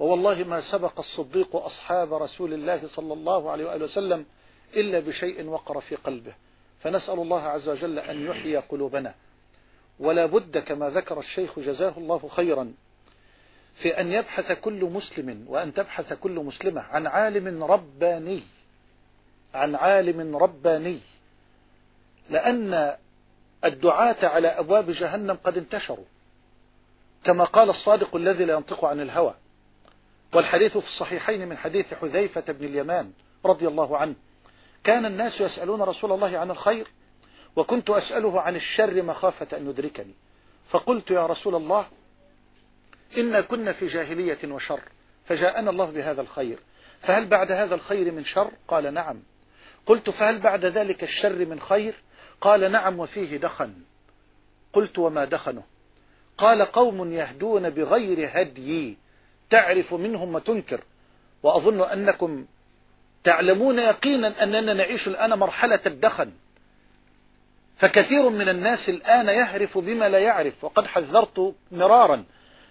[0.00, 4.26] ووالله ما سبق الصديق أصحاب رسول الله صلى الله عليه وآله وسلم
[4.76, 6.34] إلا بشيء وقر في قلبه.
[6.80, 9.14] فنسأل الله عز وجل أن يحيي قلوبنا.
[9.98, 12.72] ولا بد كما ذكر الشيخ جزاه الله خيرا
[13.74, 18.42] في أن يبحث كل مسلم وأن تبحث كل مسلمة عن عالم رباني
[19.54, 21.00] عن عالم رباني.
[22.30, 22.96] لأن
[23.64, 26.04] الدعاة على أبواب جهنم قد انتشروا.
[27.24, 29.34] كما قال الصادق الذي لا ينطق عن الهوى.
[30.32, 33.12] والحديث في الصحيحين من حديث حذيفة بن اليمان
[33.46, 34.14] رضي الله عنه.
[34.84, 36.86] كان الناس يسألون رسول الله عن الخير
[37.56, 40.14] وكنت أسأله عن الشر مخافة أن يدركني.
[40.70, 41.86] فقلت يا رسول الله
[43.18, 44.80] إنا كنا في جاهلية وشر
[45.24, 46.58] فجاءنا الله بهذا الخير.
[47.00, 49.22] فهل بعد هذا الخير من شر؟ قال نعم.
[49.86, 51.94] قلت فهل بعد ذلك الشر من خير؟
[52.40, 53.74] قال نعم وفيه دخن.
[54.72, 55.62] قلت وما دخنه؟
[56.38, 58.98] قال قوم يهدون بغير هدي.
[59.50, 60.80] تعرف منهم وتنكر.
[61.42, 62.46] وأظن أنكم
[63.24, 66.32] تعلمون يقينا أننا نعيش الآن مرحلة الدخن.
[67.78, 70.64] فكثير من الناس الآن يهرف بما لا يعرف.
[70.64, 72.24] وقد حذرت مرارا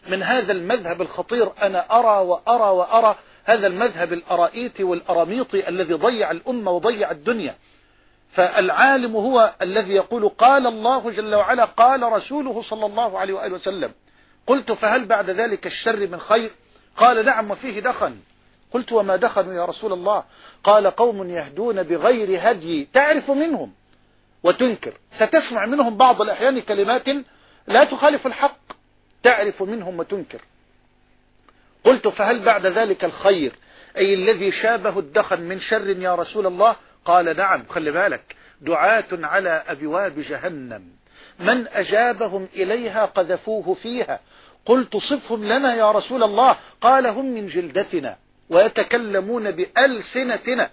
[0.10, 1.52] من هذا المذهب الخطير.
[1.62, 3.16] أنا أرى وأرى وأرى
[3.46, 7.56] هذا المذهب الأرائيتي والأراميطي الذي ضيع الأمة وضيع الدنيا.
[8.32, 13.92] فالعالم هو الذي يقول قال الله جل وعلا قال رسوله صلى الله عليه وآله وسلم.
[14.48, 16.52] قلت فهل بعد ذلك الشر من خير؟
[17.00, 18.16] قال نعم وفيه دخن.
[18.72, 20.24] قلت وما دخنوا يا رسول الله؟
[20.64, 22.88] قال قوم يهدون بغير هدي.
[22.94, 23.74] تعرف منهم
[24.44, 24.94] وتنكر.
[25.12, 27.08] ستسمع منهم بعض الأحيان كلمات
[27.68, 28.60] لا تخالف الحق.
[29.24, 30.42] تعرف منهم وتنكر.
[31.84, 33.56] قلت فهل بعد ذلك الخير؟
[33.98, 38.36] أي الذي شابه الدخن من شر يا رسول الله؟ قال نعم خلي بالك.
[38.62, 40.84] دعاة على أبواب جهنم.
[41.40, 44.20] من أجابهم إليها قذفوه فيها.
[44.66, 46.58] قلت صفهم لنا يا رسول الله.
[46.82, 48.18] قال هم من جلدتنا
[48.50, 50.70] ويتكلمون بألسنتنا.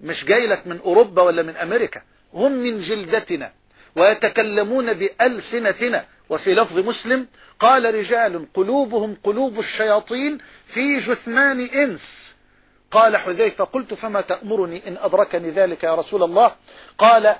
[0.00, 2.02] مش جاي لك من أوروبا ولا من أمريكا.
[2.34, 3.52] هم من جلدتنا
[3.96, 6.04] ويتكلمون بألسنتنا.
[6.28, 7.26] وفي لفظ مسلم
[7.60, 12.34] قال رجال قلوبهم قلوب الشياطين في جثمان إنس.
[12.90, 16.54] قال حذيفة قلت فما تأمرني إن أدركني ذلك يا رسول الله؟
[16.98, 17.36] قال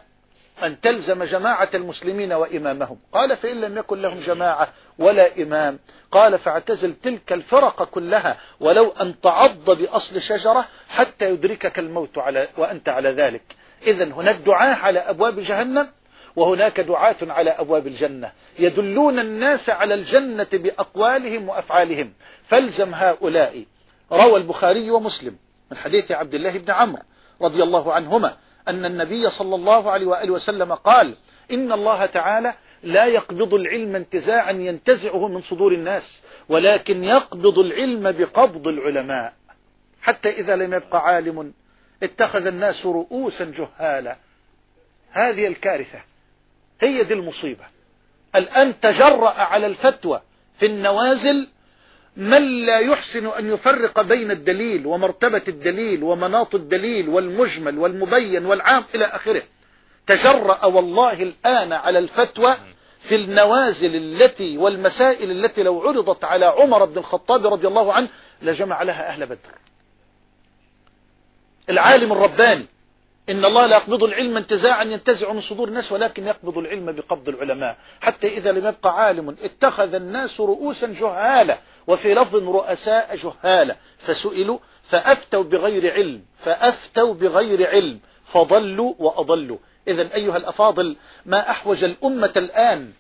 [0.63, 2.99] أن تلزم جماعة المسلمين وإمامهم.
[3.13, 4.69] قال فإن لم يكن لهم جماعة
[4.99, 5.79] ولا إمام
[6.13, 12.89] قال فاعتزل تلك الفرق كلها ولو أن تعض بأصل شجرة حتى يدركك الموت على وأنت
[12.89, 13.43] على ذلك.
[13.87, 15.89] إذا هناك دعاة على أبواب جهنم
[16.37, 18.33] وهناك دعاة على أبواب الجنة.
[18.59, 22.13] يدلون الناس على الجنة بأقوالهم وأفعالهم.
[22.49, 23.65] فالزم هؤلاء.
[24.13, 25.37] روى البخاري ومسلم
[25.71, 27.03] من حديث عبد الله بن عمرو
[27.43, 28.37] رضي الله عنهما
[28.69, 31.15] أن النبي صلى الله عليه وآله وسلم قال
[31.51, 38.69] إن الله تعالى لا يقبض العلم انتزاعا ينتزعه من صدور الناس ولكن يقبض العلم بقبض
[38.69, 39.33] العلماء.
[40.03, 41.53] حتى إذا لم يبقى عالم
[42.03, 44.17] اتخذ الناس رؤوسا جهالا.
[45.11, 46.03] هذه الكارثة
[46.81, 47.65] هي دي المصيبة.
[48.37, 50.23] الآن تجرأ على الفتوى
[50.59, 51.49] في النوازل
[52.19, 59.05] من لا يحسن أن يفرق بين الدليل ومرتبة الدليل ومناط الدليل والمجمل والمبين والعام إلى
[59.05, 59.43] آخره؟
[60.07, 62.57] تجرأ والله الآن على الفتوى
[63.09, 68.09] في النوازل التي والمسائل التي لو عرضت على عمر بن الخطاب رضي الله عنه
[68.43, 69.59] لجمع لها أهل بدر.
[71.71, 72.67] العالم الرباني
[73.29, 77.77] إن الله لا يقبض العلم انتزاعا ينتزع من صدور الناس ولكن يقبض العلم بقبض العلماء.
[78.01, 81.59] حتى إذا لم يبقى عالم اتخذ الناس رؤوسا جهالة.
[81.89, 84.59] وفي لفظ رؤساء جهالة فسئلوا
[84.91, 88.01] فأفتوا بغير علم فأفتوا بغير علم
[88.33, 89.59] فضلوا وأضلوا.
[89.89, 92.93] إذا أيها الأفاضل ما أحوج الأمة الآن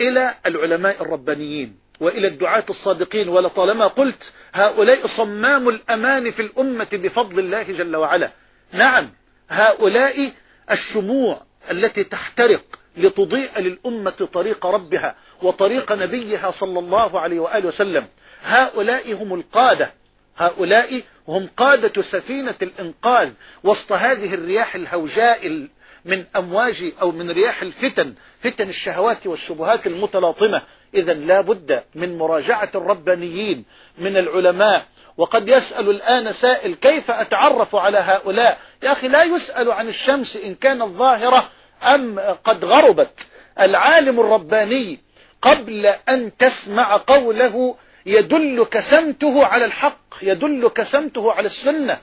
[0.00, 7.62] إلى العلماء الربانيين وإلى الدعاة الصادقين؟ ولطالما قلت هؤلاء صمام الأمان في الأمة بفضل الله
[7.62, 8.30] جل وعلا.
[8.72, 9.10] نعم
[9.48, 10.32] هؤلاء
[10.70, 12.64] الشموع التي تحترق
[12.96, 15.16] لتضيء للأمة طريق ربها.
[15.42, 18.06] وطريق نبيها صلى الله عليه وآله وسلم.
[18.42, 19.92] هؤلاء هم القادة.
[20.36, 23.30] هؤلاء هم قادة سفينة الإنقاذ
[23.64, 25.68] وسط هذه الرياح الهوجاء
[26.04, 30.62] من أمواج أو من رياح الفتن فتن الشهوات والشبهات المتلاطمة.
[30.94, 33.64] إذا لا بد من مراجعة الربانيين
[33.98, 34.86] من العلماء.
[35.16, 40.54] وقد يسأل الآن سائل كيف أتعرف على هؤلاء؟ يا أخي لا يسأل عن الشمس إن
[40.54, 41.50] كانت ظاهرة
[41.82, 43.14] أم قد غربت.
[43.60, 45.00] العالم الرباني
[45.42, 47.76] قبل أن تسمع قوله
[48.06, 51.98] يدلك سمته على الحق يدلك سمته على السنة.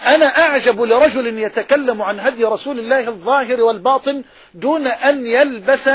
[0.00, 4.24] أنا أعجب لرجل يتكلم عن هدي رسول الله الظاهر والباطن
[4.54, 5.90] دون أن يلبس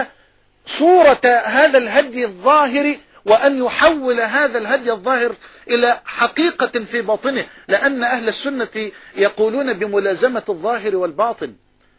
[0.80, 5.36] صورة هذا الهدي الظاهر وأن يحول هذا الهدي الظاهر
[5.68, 11.54] إلى حقيقة في باطنه لأن أهل السنة يقولون بملازمة الظاهر والباطن.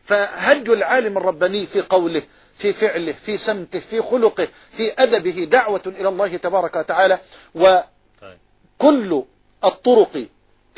[0.06, 2.22] فهدي العالم الرباني في قوله
[2.58, 7.18] في فعله في سمته في خلقه في أدبه دعوة إلى الله تبارك وتعالى.
[7.54, 9.22] وكل
[9.64, 10.26] الطرق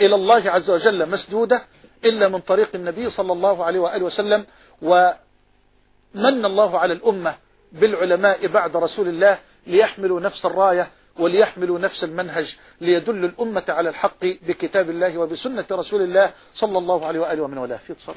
[0.01, 1.63] إلى الله عز وجل مسدودة
[2.05, 4.47] إلا من طريق النبي صلى الله عليه وآله وسلم.
[4.83, 7.37] ومن الله على الأمة
[7.73, 14.91] بالعلماء بعد رسول الله ليحملوا نفس الراية وليحملوا نفس المنهج ليدل الأمة على الحق بكتاب
[14.91, 17.77] الله وبسنة رسول الله صلى الله عليه وآله ومن والاه.
[17.77, 18.15] في اتصال.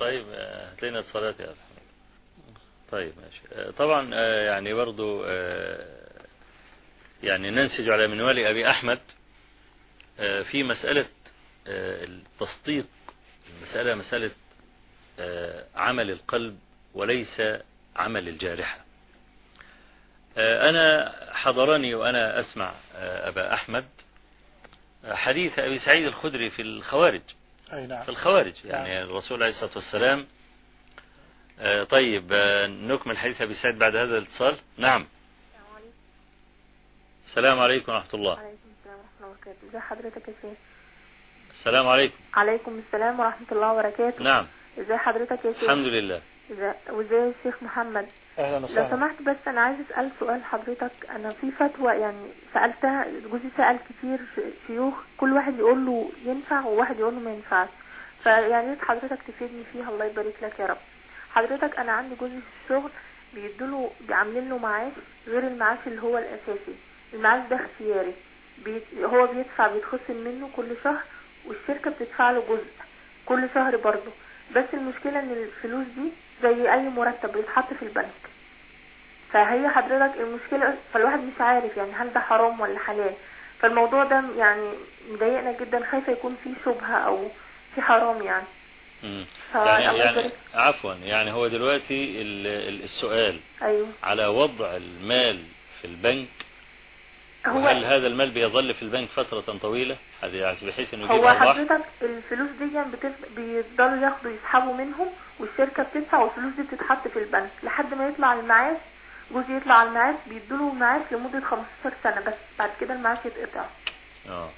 [0.00, 0.24] طيب
[0.72, 1.54] هتلاقينا اتصالات يا
[2.90, 4.14] طيب ماشي طبعا
[4.44, 5.24] يعني برضو
[7.22, 9.00] يعني ننسج على منوال أبي أحمد
[10.50, 11.06] في مسألة
[11.66, 12.86] التصديق
[13.56, 14.30] المسألة مسألة
[15.76, 16.58] عمل القلب
[16.94, 17.42] وليس
[17.96, 18.84] عمل الجارحة
[20.38, 23.84] أنا حضرني وأنا أسمع أبا أحمد
[25.04, 27.22] حديث أبي سعيد الخدري في الخوارج
[27.72, 28.02] أي نعم.
[28.02, 29.02] في الخوارج يعني نعم.
[29.02, 30.26] الرسول عليه الصلاة والسلام
[31.90, 32.32] طيب
[32.88, 34.56] نكمل حديث أبي سعيد بعد هذا الاتصال.
[34.78, 35.06] نعم.
[37.26, 38.38] السلام عليكم ورحمة الله.
[38.38, 39.68] عليكم السلام ورحمة الله وبركاته.
[39.68, 40.58] ازي حضرتك يا شيخ؟
[41.50, 42.14] السلام عليكم.
[42.34, 44.24] عليكم السلام ورحمة الله وبركاته.
[44.24, 44.46] نعم.
[44.78, 46.22] ازي حضرتك يا شيخ؟ الحمد لله.
[46.90, 48.06] وازي الشيخ محمد؟
[48.38, 48.90] أهلا لو وسهلا.
[48.90, 50.92] سمحت بس أنا عايز أسأل سؤال حضرتك.
[51.10, 54.18] أنا في فتوى يعني سألتها جوزي سأل كتير
[54.66, 57.68] شيوخ كل واحد يقول له ينفع وواحد يقول له ما ينفعش.
[58.22, 59.88] فيعني حضرتك تفيدني فيها.
[59.88, 60.78] الله يبارك لك يا رب.
[61.38, 62.90] حضرتك أنا عندي جوزي في الشغل
[63.34, 64.92] بيدوله عاملين له معاش
[65.26, 66.74] غير المعاش اللي هو الأساسي.
[67.14, 68.14] المعاش ده اختياري.
[68.64, 71.02] بي هو بيدفع بيتخصم منه كل شهر
[71.46, 72.70] والشركة بتدفع له جزء
[73.26, 74.10] كل شهر برضه.
[74.56, 76.12] بس المشكلة إن الفلوس دي
[76.42, 78.20] زي أي مرتب بيتحط في البنك.
[79.32, 83.14] فهي حضرتك المشكلة فالواحد مش عارف يعني هل ده حرام ولا حلال.
[83.60, 84.70] فالموضوع ده يعني
[85.10, 87.28] مضايقنا جدا خايفة يكون فيه شبهة أو
[87.74, 88.44] في حرام يعني.
[89.02, 89.24] يعني
[89.54, 90.32] الله يعني يبارك.
[90.54, 90.94] عفوا.
[90.94, 93.88] يعني هو دلوقتي ال- ال- السؤال أيوه.
[94.02, 95.42] على وضع المال
[95.80, 96.28] في البنك
[97.46, 101.80] هو وهل هذا المال بيظل في البنك فترة طويلة؟ يعني بحيث إنه يجيب هو حضرتك
[102.02, 102.90] الفلوس دي يعني.
[103.36, 105.06] بيفضلوا ياخدوا يسحبوا منهم
[105.38, 108.76] والشركة بتدفع والفلوس دي بتتحط في البنك لحد ما يطلع المعاش.
[109.30, 112.34] جوزي يطلع المعاش بيدوله المعاش لمدة 15 سنة بس.
[112.58, 113.64] بعد كده المعاش يتقطع.
[114.28, 114.50] آه.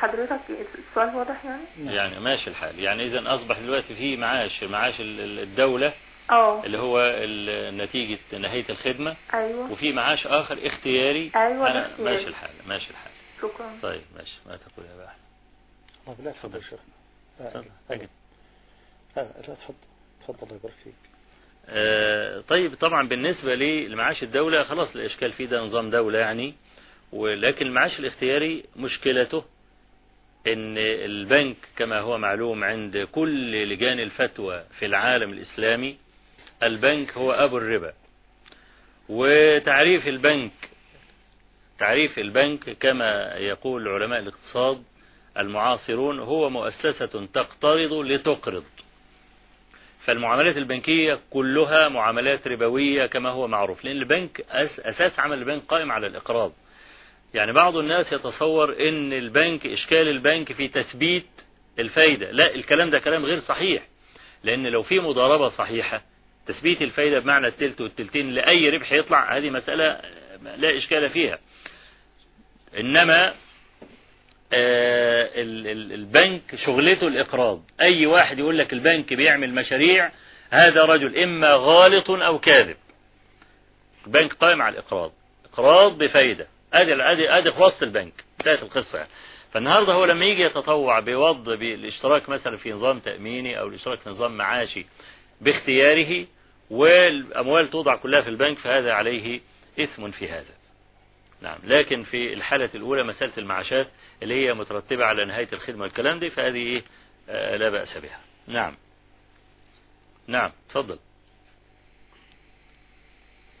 [0.00, 0.40] حضرتك
[0.78, 2.78] السؤال واضح يعني؟ يعني ماشي الحال.
[2.78, 5.92] يعني اذا أصبح دلوقتي في معاش معاش ال- ال- الدولة
[6.30, 6.64] آه.
[6.64, 7.16] اللي هو
[7.84, 9.72] نتيجة نهاية الخدمة أيوه.
[9.72, 11.30] وفي معاش آخر اختياري.
[11.36, 12.14] أيوة، أنا اختياري.
[12.14, 13.12] ماشي الحال ماشي الحال.
[13.42, 13.78] شكرا.
[13.82, 14.36] طيب ماشي.
[14.46, 15.16] ما تقول يا بحر.
[16.06, 16.80] طب لا تفضل شيخ.
[17.40, 17.64] آه، تفضل.
[17.90, 19.74] آه، آه، لا تفضل.
[20.20, 20.94] تفضل الله يبارك فيك.
[21.68, 23.54] آه، طيب طبعا بالنسبة
[23.88, 26.54] لمعاش الدولة خلاص الإشكال فيه ده نظام دولة يعني
[27.12, 29.44] ولكن المعاش الاختياري مشكلته
[30.46, 35.96] إن البنك كما هو معلوم عند كل لجان الفتوى في العالم الإسلامي
[36.62, 37.92] البنك هو أبو الربا.
[39.08, 40.52] وتعريف البنك
[41.78, 44.82] تعريف البنك كما يقول علماء الاقتصاد
[45.38, 48.64] المعاصرون هو مؤسسة تقترض لتقرض.
[50.04, 55.92] فالمعاملات البنكية كلها معاملات ربوية كما هو معروف لأن البنك أس أساس عمل البنك قائم
[55.92, 56.52] على الإقراض.
[57.34, 61.26] يعني بعض الناس يتصور إن البنك إشكال البنك في تثبيت
[61.78, 62.30] الفايدة.
[62.30, 63.82] لا الكلام ده كلام غير صحيح.
[64.44, 66.02] لأن لو في مضاربة صحيحة
[66.46, 70.00] تثبيت الفايدة بمعنى التلت والتلتين لأي ربح يطلع هذه مسألة
[70.56, 71.38] لا إشكال فيها.
[72.78, 73.34] إنما
[74.52, 77.62] آه، ال- ال- البنك شغلته الإقراض.
[77.80, 80.10] أي واحد يقول لك البنك بيعمل مشاريع
[80.50, 82.76] هذا رجل إما غالط أو كاذب.
[84.06, 85.12] البنك قائم على الإقراض.
[85.52, 86.46] إقراض بفايدة.
[86.72, 88.12] ادي ادي ادي خلاصة البنك.
[88.40, 89.10] انتهت القصة يعني.
[89.52, 94.36] فالنهاردة هو لما يجي يتطوع بوضع بالاشتراك مثلا في نظام تأميني أو الاشتراك في نظام
[94.36, 94.86] معاشي
[95.40, 96.26] باختياره
[96.70, 99.40] والأموال توضع كلها في البنك فهذا عليه
[99.80, 100.54] إثم في هذا.
[101.42, 101.58] نعم.
[101.64, 103.86] لكن في الحالة الأولى مسألة المعاشات
[104.22, 106.82] اللي هي مترتبة على نهاية الخدمة والكلام دي فهذه إيه
[107.28, 108.20] آه لا بأس بها.
[108.46, 108.76] نعم.
[110.26, 110.52] نعم.
[110.68, 110.98] تفضل.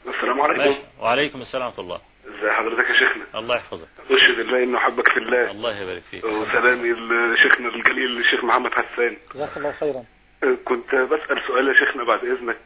[0.06, 0.82] السلام عليكم.
[1.00, 2.00] وعليكم السلام ورحمة الله.
[2.26, 3.88] ازي حضرتك يا شيخنا؟ الله يحفظك.
[4.10, 5.50] اشهد الله إنه حبك في الله.
[5.50, 6.24] الله يبارك فيك.
[6.24, 9.16] وسلامي لشيخنا الجليل الشيخ محمد حسان.
[9.34, 10.04] جزاك الله خيرا.
[10.44, 12.56] أه، كنت بسأل سؤال يا شيخنا بعد إذنك.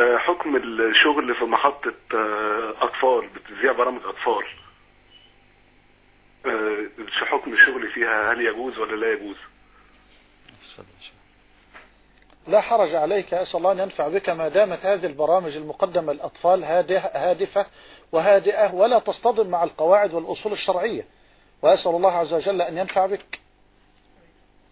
[0.00, 4.44] أه، حكم الشغل في محطة أه، أطفال بتذيع برامج أطفال.
[7.18, 9.36] شو حكم الشغل فيها؟ هل يجوز ولا لا يجوز.
[12.48, 14.28] لا حرج عليك أسأل الله أن ينفع بك.
[14.28, 16.64] ما دامت هذه البرامج المقدمة للأطفال
[17.14, 17.66] هادفة
[18.12, 21.04] وهادئة ولا تصطدم مع القواعد والأصول الشرعية.
[21.62, 23.40] وأسأل الله عز وجل أن ينفع بك.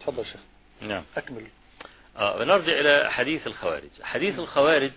[0.00, 0.40] تفضل شيخ.
[0.80, 1.04] نعم.
[1.16, 1.46] أكمل.
[2.16, 3.90] آه نرجع إلى حديث الخوارج.
[4.02, 4.92] حديث الخوارج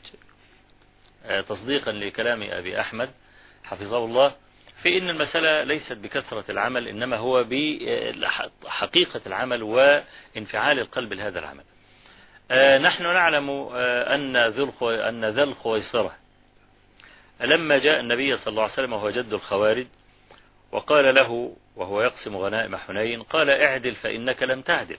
[1.26, 3.10] آه تصديقا لكلام أبي أحمد
[3.64, 4.36] حفظه الله
[4.84, 11.64] في أن المسألة ليست بكثرة العمل إنما هو بحقيقة العمل وانفعال القلب لهذا العمل.
[12.52, 14.16] آه نحن نعلم آه.
[15.10, 16.16] أن ذا الخويصرة
[17.42, 19.88] لما جاء النبي صلى الله عليه وسلم وهو جد الخوارج
[20.72, 24.98] وقال له وهو يقسم غنائم حنين قال اعدل فإنك لم تعدل.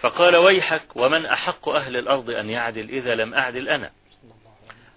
[0.00, 3.90] فقال ويحك ومن أحق أهل الأرض أن يعدل إذا لم أعدل أنا.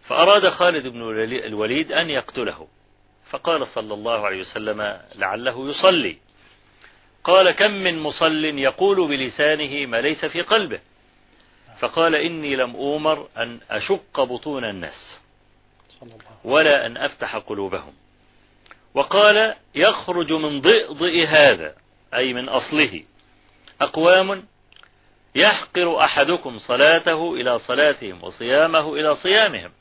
[0.03, 1.01] فأراد خالد بن
[1.45, 2.68] الوليد أن يقتله.
[3.30, 6.18] فقال صلى الله عليه وسلم لعله يصلي.
[7.24, 10.80] قال كم من مصل يقول بلسانه ما ليس في قلبه.
[11.80, 15.20] فقال إني لم أومر أن أشق بطون الناس.
[16.43, 17.93] ولا أن أفتح قلوبهم.
[18.93, 21.76] وقال يخرج من ضئضئ هذا
[22.14, 23.04] أي من أصله
[23.82, 24.45] أقوام
[25.36, 29.72] يحقر أحدكم صلاته إلى صلاتهم وصيامه إلى صيامهم.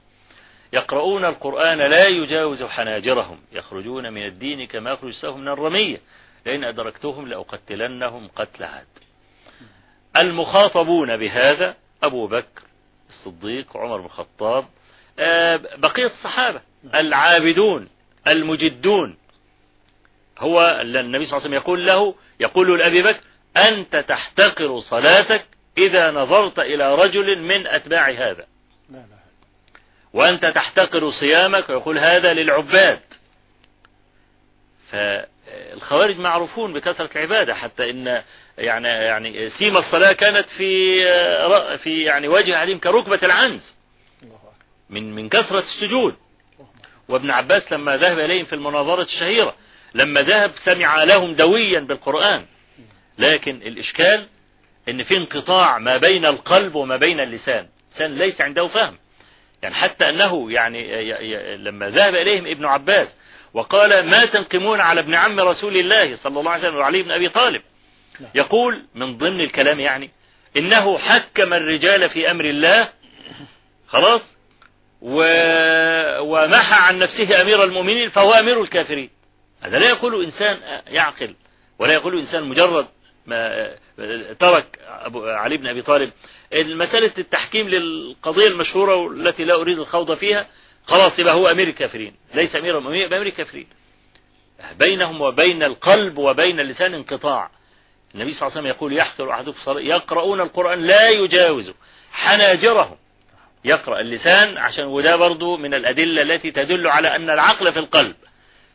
[0.73, 3.41] يقرؤون القرآن لا يجاوز حناجرهم.
[3.53, 6.01] يخرجون من الدين كما يخرج السهم من الرمية.
[6.47, 8.87] لئن أدركتهم لأقتلنهم قتل عاد.
[10.17, 12.63] المخاطبون بهذا أبو بكر
[13.09, 14.65] الصديق عمر بن الخطاب
[15.77, 16.61] بقية الصحابة
[16.95, 17.89] العابدون
[18.27, 19.17] المجدون.
[20.39, 23.21] هو النبي صلى الله عليه وسلم يقول له يقول لأبي بكر
[23.57, 25.45] أنت تحتقر صلاتك
[25.79, 28.47] إذا نظرت إلى رجل من أتباع هذا.
[30.13, 33.01] وأنت تحتقر صيامك ويقول هذا للعباد.
[34.91, 38.23] فالخوارج معروفون بكثرة العبادة حتى إن
[38.59, 40.99] يعني يعني سيما الصلاة كانت في
[41.79, 43.78] في يعني وجه عليهم كركبة العنز.
[44.91, 46.15] من من كثرة السجود.
[47.09, 49.55] وابن عباس لما ذهب إليهم في المناظرة الشهيرة
[49.95, 52.47] لما ذهب سمع لهم دويا بالقرآن.
[53.19, 54.27] لكن الإشكال
[54.89, 57.69] إن في انقطاع ما بين القلب وما بين اللسان.
[57.93, 58.99] لسان ليس عنده فهم.
[59.63, 61.05] يعني حتى أنه يعني
[61.57, 63.15] لما ذهب إليهم ابن عباس
[63.55, 67.29] وقال ما تنقمون على ابن عم رسول الله صلى الله عليه وسلم وعلي بن أبي
[67.29, 67.63] طالب.
[68.35, 70.11] يقول من ضمن الكلام يعني
[70.57, 72.89] إنه حكم الرجال في أمر الله.
[73.89, 74.38] خلاص.
[75.03, 79.11] ومحى عن نفسه أمير المؤمنين فهو أمير الكافرين.
[79.61, 81.35] هذا لا يقول إنسان يعقل
[81.79, 82.87] ولا يقول إنسان مجرد
[83.27, 83.69] ما
[84.41, 86.13] ترك أبو علي بن أبي طالب.
[86.53, 90.47] مسألة التحكيم للقضية المشهورة والتي لا أريد الخوض فيها
[90.87, 93.67] خلاص يبقى هو أمير الكافرين ليس أمير المؤمنين أمير الكافرين.
[94.79, 97.51] بينهم وبين القلب وبين اللسان انقطاع.
[98.15, 101.73] النبي صلى الله عليه وسلم يقول يحقر أحدكم يقرؤون القرآن لا يجاوز
[102.13, 102.97] حناجرهم.
[103.65, 108.17] يقرأ اللسان عشان وده برضو من الأدلة التي تدل على أن العقل في القلب.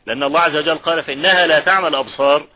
[0.08, 2.48] لأن الله عز وجل قال فإنها لا تعمل أبصار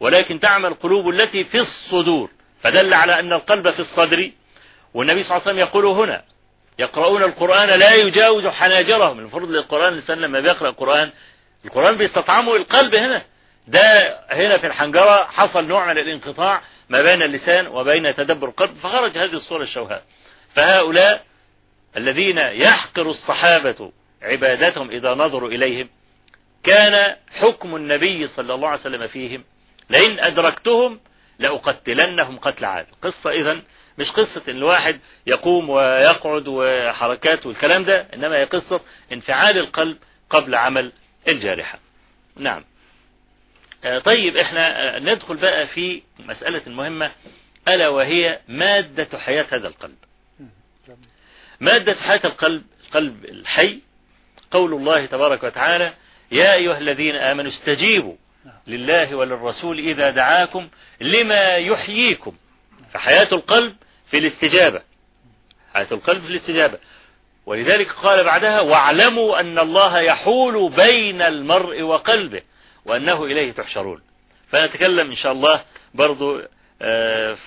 [0.00, 2.30] ولكن تعمل القلوب التي في الصدور.
[2.62, 4.30] فدل على أن القلب في الصدر.
[4.94, 6.22] والنبي صلى الله عليه وسلم يقول هنا
[6.78, 9.18] يقرؤون القرآن لا يجاوز حناجرهم.
[9.18, 11.10] المفروض للقرآن الإنسان لما بيقرأ القرآن
[11.64, 13.22] القرآن بيستطعمه القلب هنا.
[13.68, 13.80] ده
[14.30, 18.74] هنا في الحنجرة حصل نوع من الانقطاع ما بين اللسان وبين تدبر القلب.
[18.74, 20.02] فخرج هذه الصورة الشوهاء.
[20.54, 21.25] فهؤلاء
[21.96, 23.92] الذين يحقر الصحابة
[24.22, 25.88] عبادتهم إذا نظروا إليهم
[26.64, 29.44] كان حكم النبي صلى الله عليه وسلم فيهم
[29.90, 31.00] لئن أدركتهم
[31.38, 32.86] لأقتلنهم قتل عاد.
[33.02, 33.60] قصة إذا
[33.98, 38.80] مش قصة إن الواحد يقوم ويقعد وحركات والكلام ده إنما هي قصة
[39.12, 39.98] انفعال القلب
[40.30, 40.92] قبل عمل
[41.28, 41.78] الجارحة.
[42.36, 42.64] نعم.
[43.84, 47.12] آه، طيب إحنا آه، ندخل بقى في مسألة مهمة
[47.68, 49.96] ألا وهي مادة حياة هذا القلب.
[51.60, 53.80] مادة حياة القلب القلب الحي
[54.50, 55.92] قول الله تبارك وتعالى
[56.32, 58.14] يا أيها الذين آمنوا استجيبوا
[58.66, 60.68] لله وللرسول إذا دعاكم
[61.00, 62.36] لما يحييكم.
[62.92, 63.76] فحياة القلب
[64.10, 64.82] في الاستجابة.
[65.74, 66.78] حياة القلب في الاستجابة.
[67.46, 72.42] ولذلك قال بعدها واعلموا أن الله يحول بين المرء وقلبه
[72.84, 74.02] وأنه إليه تحشرون.
[74.48, 76.40] فنتكلم إن شاء الله برضو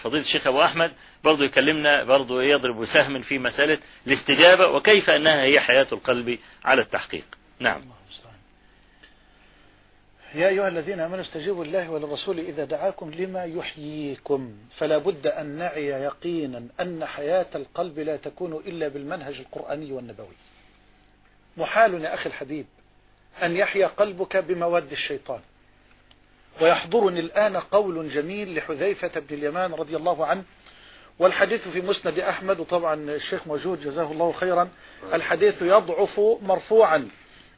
[0.03, 0.91] فضيلة الشيخ أبو أحمد
[1.23, 3.77] برضو يكلمنا برضو يضرب سهم في مسألة
[4.07, 7.25] الاستجابة وكيف أنها هي حياة القلب على التحقيق.
[7.59, 7.81] نعم.
[10.35, 14.53] يا أيها الذين آمنوا استجيبوا لله وللرسول إذا دعاكم لما يحييكم.
[14.77, 20.35] فلا بد أن نعي يقينا أن حياة القلب لا تكون إلا بالمنهج القرآني والنبوي.
[21.57, 22.65] محال يا أخي الحبيب
[23.43, 25.39] أن يحيا قلبك بمواد الشيطان.
[26.61, 30.43] ويحضرني الآن قول جميل لحذيفة بن اليمان رضي الله عنه
[31.19, 34.69] والحديث في مسند أحمد وطبعا الشيخ موجود جزاه الله خيرا
[35.13, 37.09] الحديث يضعف مرفوعا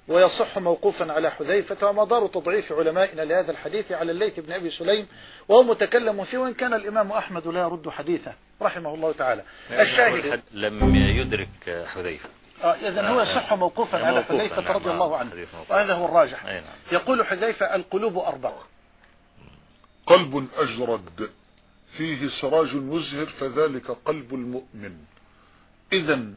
[0.08, 5.08] ويصح موقوفا على حذيفة ومدار تضعيف علمائنا لهذا الحديث على الليث بن أبي سليم
[5.47, 9.43] وهو متكلم فيه وإن كان الإمام أحمد لا يرد حديثه رحمه الله تعالى.
[9.72, 12.30] الشاهد لم يدرك حذيفة.
[12.64, 15.32] آه إذا هو يصح موقوفا على حذيفة نعم، رضي نعم، الله عنه.
[15.32, 15.72] حديث موقوف.
[15.72, 16.45] وهذا هو الراجح.
[16.45, 16.64] نعم.
[16.91, 18.54] يقول حذيفة القلوب أربع.
[20.06, 21.30] قلب أجرد
[21.97, 24.97] فيه سراج مزهر فذلك قلب المؤمن.
[25.93, 26.34] إذا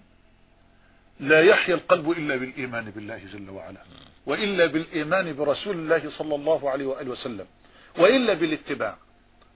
[1.21, 3.81] لا يحيا القلب إلا بالإيمان بالله جل وعلا
[4.27, 7.47] وإلا بالإيمان برسول الله صلى الله عليه وآله وسلم
[7.99, 8.99] وإلا بالاتباع.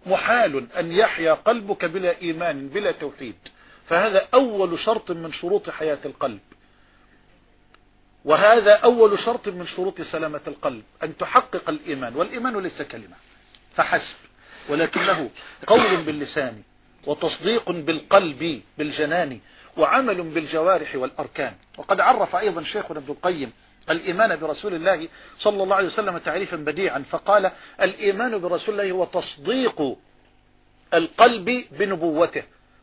[0.07, 3.35] محال أن يحيا قلبك بلا إيمان بلا توحيد.
[3.87, 6.41] فهذا أول شرط من شروط حياة القلب.
[8.25, 12.17] وهذا أول شرط من شروط سلامة القلب أن تحقق الإيمان.
[12.17, 13.17] والإيمان ليس كلمة.
[13.79, 14.17] فحسب.
[14.69, 15.31] ولكنه
[15.67, 16.63] قول باللسان
[17.07, 19.41] وتصديق بالقلب بالجنان
[19.77, 21.55] وعمل بالجوارح والأركان.
[21.79, 23.53] وقد عرف أيضا شيخنا ابن القيم
[23.91, 25.09] الإيمان برسول الله
[25.39, 27.51] صلى الله عليه وسلم تعريفا بديعا فقال
[27.81, 29.97] الإيمان برسول الله هو تصديق
[30.95, 32.43] القلب بنبوته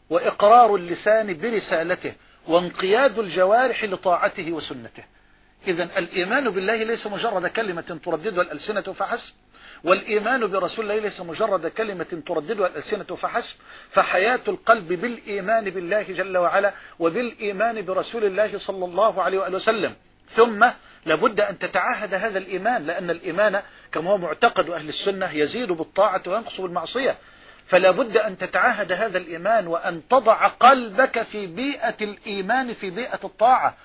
[0.10, 2.14] وإقرار اللسان برسالته
[2.48, 5.04] وانقياد الجوارح لطاعته وسنته.
[5.68, 9.34] إذا الإيمان بالله ليس مجرد كلمة ترددها الألسنة فحسب.
[9.86, 13.56] والإيمان برسول الله ليس مجرد كلمة ترددها الألسنة فحسب
[13.90, 19.96] فحياة القلب بالإيمان بالله جل وعلا وبالإيمان برسول الله صلى الله عليه وآله وسلم.
[20.36, 20.66] ثم
[21.06, 23.62] لابد أن تتعاهد هذا الإيمان لأن الإيمان
[23.92, 27.16] كما هو معتقد أهل السنة يزيد بالطاعة وينقص بالمعصية.
[27.68, 33.78] فلا بد أن تتعاهد هذا الإيمان وأن تضع قلبك في بيئة الإيمان في بيئة الطاعة.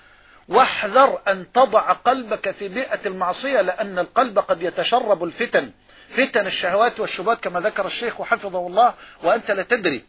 [0.49, 5.71] واحذر أن تضع قلبك في بيئة المعصية لأن القلب قد يتشرب الفتن.
[6.17, 8.93] فتن الشهوات والشبهات كما ذكر الشيخ حفظه الله
[9.23, 10.03] وأنت لا تدري.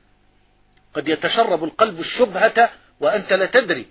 [0.94, 3.86] قد يتشرب القلب الشبهة وأنت لا تدري.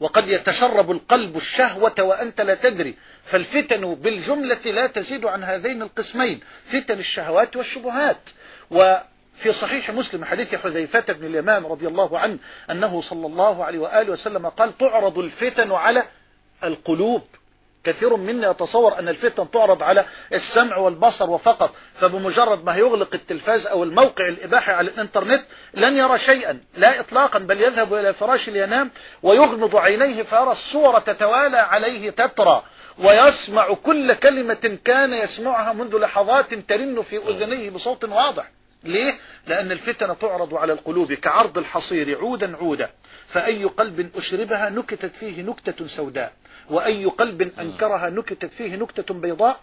[0.00, 2.94] وقد يتشرب القلب الشهوة وأنت لا تدري.
[3.24, 6.40] فالفتن بالجملة لا تزيد عن هذين القسمين
[6.72, 8.20] فتن الشهوات والشبهات.
[8.70, 12.38] وفي صحيح مسلم حديث حذيفة بن اليمان رضي الله عنه
[12.70, 16.04] أنه صلى الله عليه وآله وسلم قال تعرض الفتن على
[16.64, 17.22] القلوب.
[17.84, 23.84] كثير منا يتصور أن الفتن تعرض على السمع والبصر وفقط فبمجرد ما يغلق التلفاز أو
[23.84, 25.42] الموقع الإباحي على الإنترنت
[25.74, 28.90] لن يرى شيئا لا إطلاقا بل يذهب إلى فراش لينام
[29.22, 32.62] ويغمض عينيه فيرى الصورة تتوالى عليه تترى
[32.98, 38.50] ويسمع كل كلمة كان يسمعها منذ لحظات ترن في أذنيه بصوت واضح
[38.84, 39.14] ليه؟
[39.46, 42.90] لأن الفتن تعرض على القلوب كعرض الحصير عودا عودا
[43.28, 46.32] فأي قلب أشربها نكتت فيه نكتة سوداء
[46.70, 49.60] وأي قلب أنكرها نكتت فيه نكتة بيضاء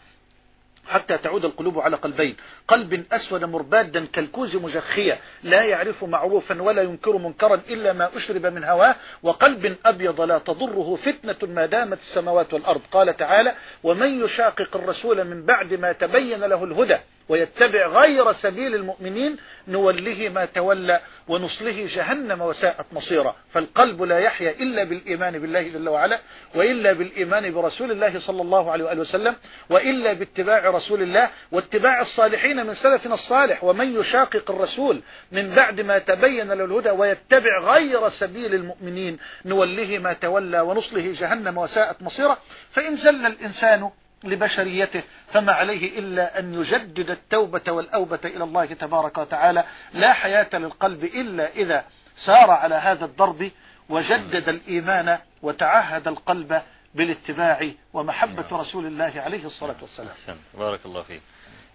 [0.88, 2.36] حتى تعود القلوب على قلبين.
[2.68, 8.64] قلب أسود مربادا كالكوز مجخية لا يعرف معروفا ولا ينكر منكرا إلا ما أشرب من
[8.64, 8.96] هواه.
[9.24, 12.82] وقلب أبيض لا تضره فتنة ما دامت السماوات والأرض.
[12.92, 13.54] قال تعالى
[13.84, 16.98] ومن يشاقق الرسول من بعد ما تبين له الهدى
[17.30, 23.36] ويتبع غير سبيل المؤمنين نوله ما تولى ونصله جهنم وساءت مصيرا.
[23.52, 26.20] فالقلب لا يحيا إلا بالإيمان بالله جل وعلا
[26.56, 29.36] وإلا بالإيمان برسول الله صلى الله عليه وآله وسلم
[29.70, 33.64] وإلا باتباع رسول الله واتباع الصالحين من سلفنا الصالح.
[33.64, 35.02] ومن يشاقق الرسول
[35.32, 41.58] من بعد ما تبين له الهدى ويتبع غير سبيل المؤمنين نوله ما تولى ونصله جهنم
[41.58, 42.38] وساءت مصيرا.
[42.72, 43.90] فإن زل الإنسان
[44.24, 45.04] لبشريته
[45.34, 49.64] فما عليه إلا أن يجدد التوبة والأوبة إلى الله تبارك وتعالى.
[49.94, 51.86] لا حياة للقلب إلا إذا
[52.26, 53.52] سار على هذا الضرب
[53.90, 56.62] وجدد الإيمان وتعهد القلب
[56.96, 60.10] بالاتباع ومحبة رسول الله عليه الصلاة والسلام.
[60.10, 61.22] أحسن بارك الله فيك.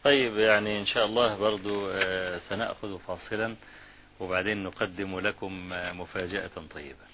[0.04, 3.54] طيب يعني إن شاء الله برضو آه، سنأخذ فاصلا
[4.20, 7.04] وبعدين نقدم لكم آه، مفاجأة طيبة.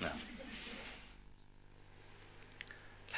[0.00, 0.18] نعم.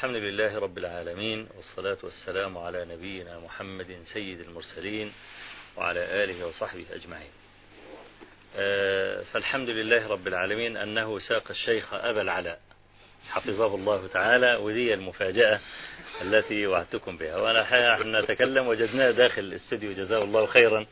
[0.05, 5.13] الحمد لله رب العالمين والصلاة والسلام على نبينا محمد سيد المرسلين
[5.77, 7.31] وعلى آله وصحبه أجمعين.
[8.57, 12.61] آه، فالحمد لله رب العالمين أنه ساق الشيخ أبا العلاء
[13.29, 15.61] حفظه الله تعالى ودي المفاجأة
[16.23, 17.37] التي وعدتكم بها.
[17.37, 20.87] وأنا حين نتكلم وجدناه داخل الاستديو جزاه الله خيرا.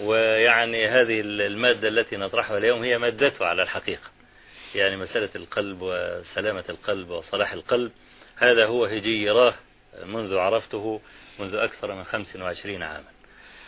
[0.00, 4.10] ويعني هذه المادة التي نطرحها اليوم هي مادته على الحقيقة
[4.74, 7.92] يعني مسألة القلب وسلامة القلب وصلاح القلب.
[8.36, 9.54] هذا هو هجيراه
[10.04, 11.00] منذ عرفته
[11.40, 13.08] منذ أكثر من 25 عاما.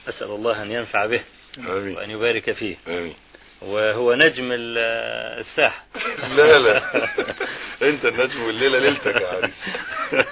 [0.08, 1.20] أسأل الله أن ينفع به
[1.58, 1.96] آمين.
[1.96, 2.76] وأن يبارك فيه.
[2.88, 3.14] آمين.
[3.62, 4.78] وهو نجم ال-
[5.40, 5.84] الساحة.
[6.36, 7.04] لا لا.
[7.82, 9.64] أنت النجم والليلة ليلتك يا عريس.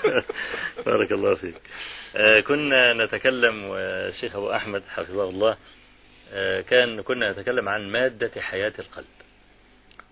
[0.86, 1.54] بارك الله فيك.
[2.16, 5.56] آه، كنا نتكلم والشيخ أبو أحمد حفظه الله
[6.32, 9.06] آه، كان كنا نتكلم عن مادة حياة القلب.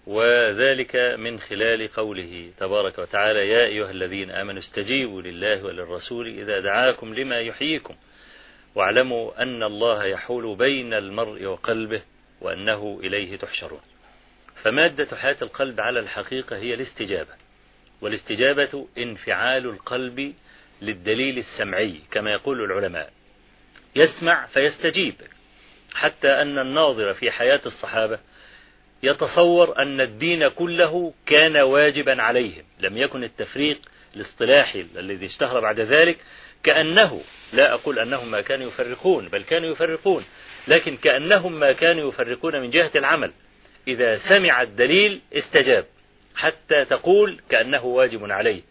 [0.06, 7.14] وذلك من خلال قوله تبارك وتعالى يا أيها الذين آمنوا استجيبوا لله وللرسول إذا دعاكم
[7.14, 7.94] لما يحييكم.
[8.74, 12.02] واعلموا أن الله يحول بين المرء وقلبه
[12.40, 13.80] وأنه إليه تحشرون.
[14.62, 17.32] فمادة حياة القلب على الحقيقة هي الاستجابة
[18.00, 20.34] والاستجابة انفعال القلب
[20.82, 23.12] للدليل السمعي كما يقول العلماء.
[23.96, 25.14] يسمع فيستجيب
[25.94, 28.18] حتى أن الناظر في حياة الصحابة
[29.04, 32.64] يتصور أن الدين كله كان واجبا عليهم.
[32.80, 33.78] لم يكن التفريق
[34.16, 36.18] الاصطلاحي الذي اشتهر بعد ذلك
[36.62, 37.20] كأنه
[37.52, 40.24] لا أقول أنهم ما كانوا يفرقون بل كانوا يفرقون
[40.68, 43.32] لكن كأنهم ما كانوا يفرقون من جهة العمل.
[43.88, 45.84] إذا سمع الدليل استجاب
[46.36, 48.62] حتى تقول كأنه واجب عليه.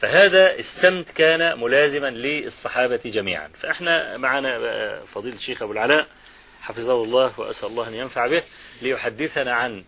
[0.00, 3.48] فهذا السمت كان ملازما للصحابة جميعا.
[3.60, 4.58] فإحنا معنا
[5.04, 6.06] فضيلة الشيخ أبو العلاء
[6.60, 8.42] حفظه الله وأسأل الله أن ينفع به
[8.82, 9.84] ليحدثنا عن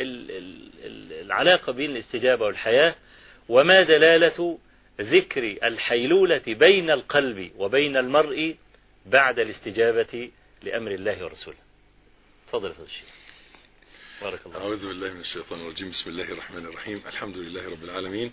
[0.00, 2.94] ال- ال- ال- العلاقة بين الاستجابة والحياة
[3.48, 4.58] وما دلالة
[5.00, 8.56] ذكر الحيلولة بين القلب وبين المرء
[9.06, 10.30] بعد الاستجابة
[10.62, 11.56] لأمر الله ورسوله.
[12.48, 13.08] تفضل فضيلة الشيخ.
[14.22, 15.90] بارك الله أعوذ بالله من الشيطان الرجيم.
[15.90, 17.02] بسم الله الرحمن الرحيم.
[17.06, 18.32] الحمد لله رب العالمين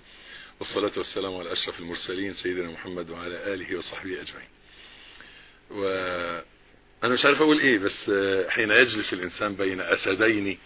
[0.60, 4.50] والصلاة والسلام على أشرف المرسلين سيدنا محمد وعلى آله وصحبه أجمعين.
[7.04, 10.58] وأنا مش عارف أقول إيه بس آه، حين يجلس الإنسان بين أسدين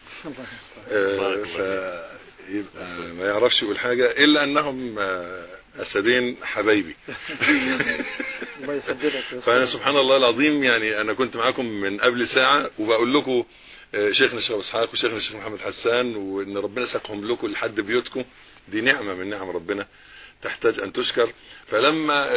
[0.91, 6.95] آه، فيبقى ما يعرفش يقول حاجة إلا أنهم آه، أسدين حبايبي.
[9.45, 13.43] فأنا سبحان الله العظيم يعني أنا كنت معاكم من قبل ساعة وبقول لكم
[14.11, 18.23] شيخنا الشيخ إسحاق وشيخنا الشيخ محمد حسان وإن ربنا ساقهم لكم لحد بيوتكم.
[18.67, 19.87] دي نعمة من نعم ربنا
[20.41, 21.29] تحتاج أن تشكر.
[21.67, 22.29] فلما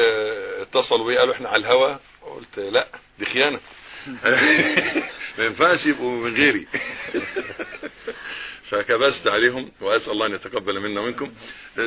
[0.63, 2.89] اتصلوا بي قالوا إحنا على الهوا قلت لا
[3.19, 3.61] دي خيانة.
[5.39, 6.67] ما ينفعش يبقوا من غيري.
[8.71, 11.33] فكبست عليهم وأسأل الله أن يتقبل منا ومنكم.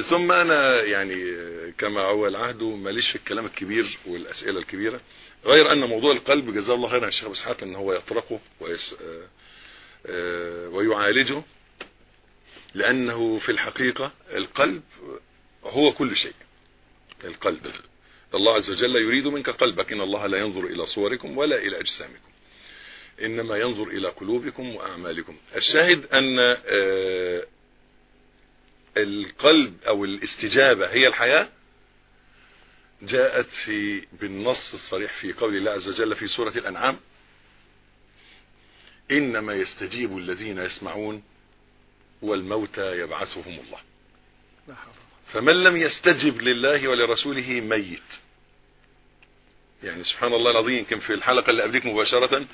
[0.09, 1.36] ثم أنا يعني
[1.78, 5.01] كما هو العهد ماليش في الكلام الكبير والأسئلة الكبيرة.
[5.45, 9.28] غير أن موضوع القلب جزاه الله خيرا الشيخ إسحاق ان هو يطرقه ويس آه،
[10.05, 11.43] آه، ويعالجه.
[12.74, 14.84] لأنه في الحقيقة القلب
[15.64, 16.34] هو كل شيء.
[17.24, 17.72] القلب.
[18.36, 19.91] الله عز وجل يريد منك قلبك.
[19.91, 22.29] إن الله لا ينظر إلى صوركم ولا إلى أجسامكم.
[23.21, 25.38] إنما ينظر إلى قلوبكم وأعمالكم.
[25.55, 27.43] الشاهد أن آه،
[28.97, 31.49] القلب أو الاستجابة هي الحياة؟
[33.01, 36.99] جاءت في بالنص الصريح في قول الله عز وجل في سورة الأنعام
[39.11, 41.23] إنما يستجيب الذين يسمعون
[42.21, 43.79] والموتى يبعثهم الله.
[45.34, 48.01] فمن لم يستجب لله ولرسوله ميت.
[49.84, 52.45] يعني سبحان الله العظيم يمكن في الحلقة اللي قبلك مباشرة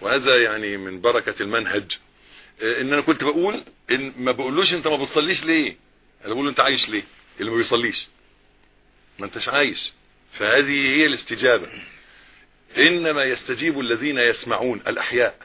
[0.00, 1.98] وهذا يعني من بركة المنهج.
[2.62, 5.76] آه، إن أنا كنت بقول إن ما بقولوش أنت ما بتصليش ليه؟
[6.24, 7.02] أنا بقول أنت عايش ليه؟
[7.40, 8.06] اللي ما بيصليش.
[9.18, 9.92] ما أنتش عايش.
[10.38, 11.68] فهذه هي الاستجابة.
[12.78, 15.38] إنما يستجيب الذين يسمعون الأحياء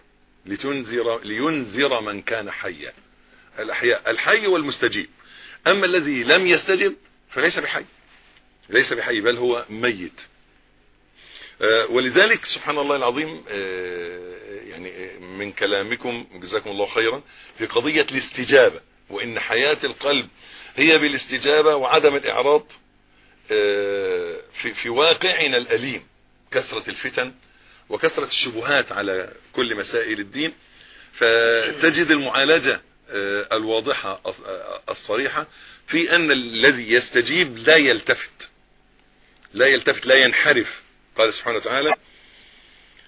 [0.45, 2.93] لتنذر لينذر من كان حيا.
[3.59, 5.07] الأحياء الحي والمستجيب.
[5.67, 6.95] أما الذي لم يستجب
[7.31, 7.85] فليس بحي.
[8.69, 10.21] ليس بحي بل هو ميت.
[11.61, 14.35] آه، ولذلك سبحان الله العظيم آه،
[14.69, 17.23] يعني آه، من كلامكم جزاكم الله خيرا
[17.57, 20.27] في قضية الاستجابة وإن حياة القلب
[20.75, 22.71] هي بالاستجابة وعدم الإعراض
[23.51, 26.03] آه، في في واقعنا الأليم
[26.51, 27.33] كثرة الفتن
[27.89, 30.53] وكثرة الشبهات على كل مسائل الدين
[31.13, 32.81] فتجد المعالجة
[33.51, 35.47] الواضحة الص- آه، الصريحة
[35.87, 38.49] في أن الذي يستجيب لا يلتفت
[39.53, 40.81] لا يلتفت لا ينحرف.
[41.17, 41.93] قال سبحانه وتعالى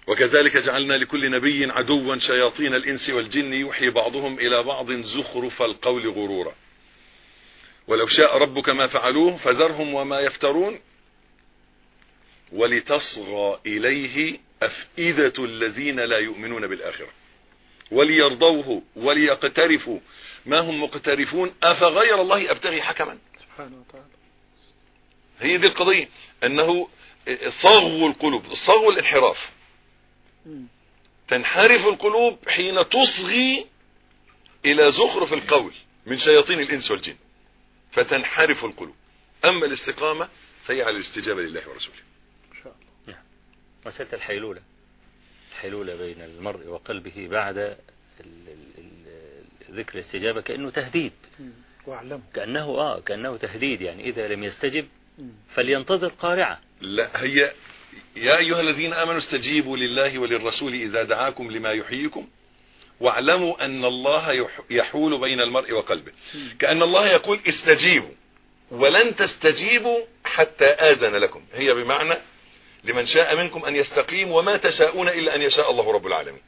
[0.08, 6.56] وكذلك جعلنا لكل نبي عدوا شياطين الإنس والجن يوحي بعضهم إلى بعض زخرف القول غرورا.
[7.88, 10.80] ولو شاء ربك ما فعلوه فذرهم وما يفترون.
[12.52, 17.10] ولتصغى إليه أفئدة الذين لا يؤمنون بالآخرة.
[17.92, 20.00] وليرضوه وليقترفوا.
[20.46, 23.18] ما هم مقترفون؟ أفغير الله أبتغي حكما.
[23.40, 24.06] سبحانه وتعالى.
[25.40, 26.10] هي دي القضية
[26.44, 26.90] أنه
[27.64, 29.52] صغو القلوب صغو الانحراف.
[31.28, 33.66] تنحرف القلوب حين تصغي
[34.66, 35.74] إلى زخرف القول
[36.06, 37.16] من شياطين الإنس والجن.
[37.92, 38.96] فتنحرف القلوب.
[39.46, 40.30] أما الاستقامة
[40.66, 41.98] فهي على الاستجابة لله ورسوله.
[42.52, 42.76] إن شاء
[43.08, 43.20] الله.
[43.86, 44.62] مسألة الحيلولة.
[45.52, 47.78] الحيلولة بين المرء وقلبه بعد
[49.72, 51.12] ذكر الاستجابة كأنه تهديد.
[51.88, 53.82] واعلموا كأنه آه كأنه تهديد.
[53.82, 54.88] يعني إذا لم يستجب.
[55.56, 56.60] فلينتظر قارعة.
[56.82, 57.52] لا هي
[58.16, 62.28] يا أيها الذين آمنوا استجيبوا لله وللرسول إذا دعاكم لما يحييكم
[63.00, 66.12] واعلموا أن الله يح- يحول بين المرء وقلبه.
[66.60, 68.12] كأن الله يقول استجيبوا
[68.72, 71.44] ولن تستجيبوا حتى آذن لكم.
[71.54, 72.14] هي بمعنى
[72.84, 76.42] لمن شاء منكم أن يستقيم وما تشاءون إلا أن يشاء الله رب العالمين.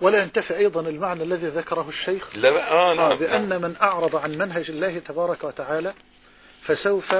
[0.00, 3.18] ولا ينتفي أيضا المعنى الذي ذكره الشيخ لا آه آه نعم.
[3.18, 5.94] بأن من أعرض عن منهج الله تبارك وتعالى
[6.62, 7.14] فسوف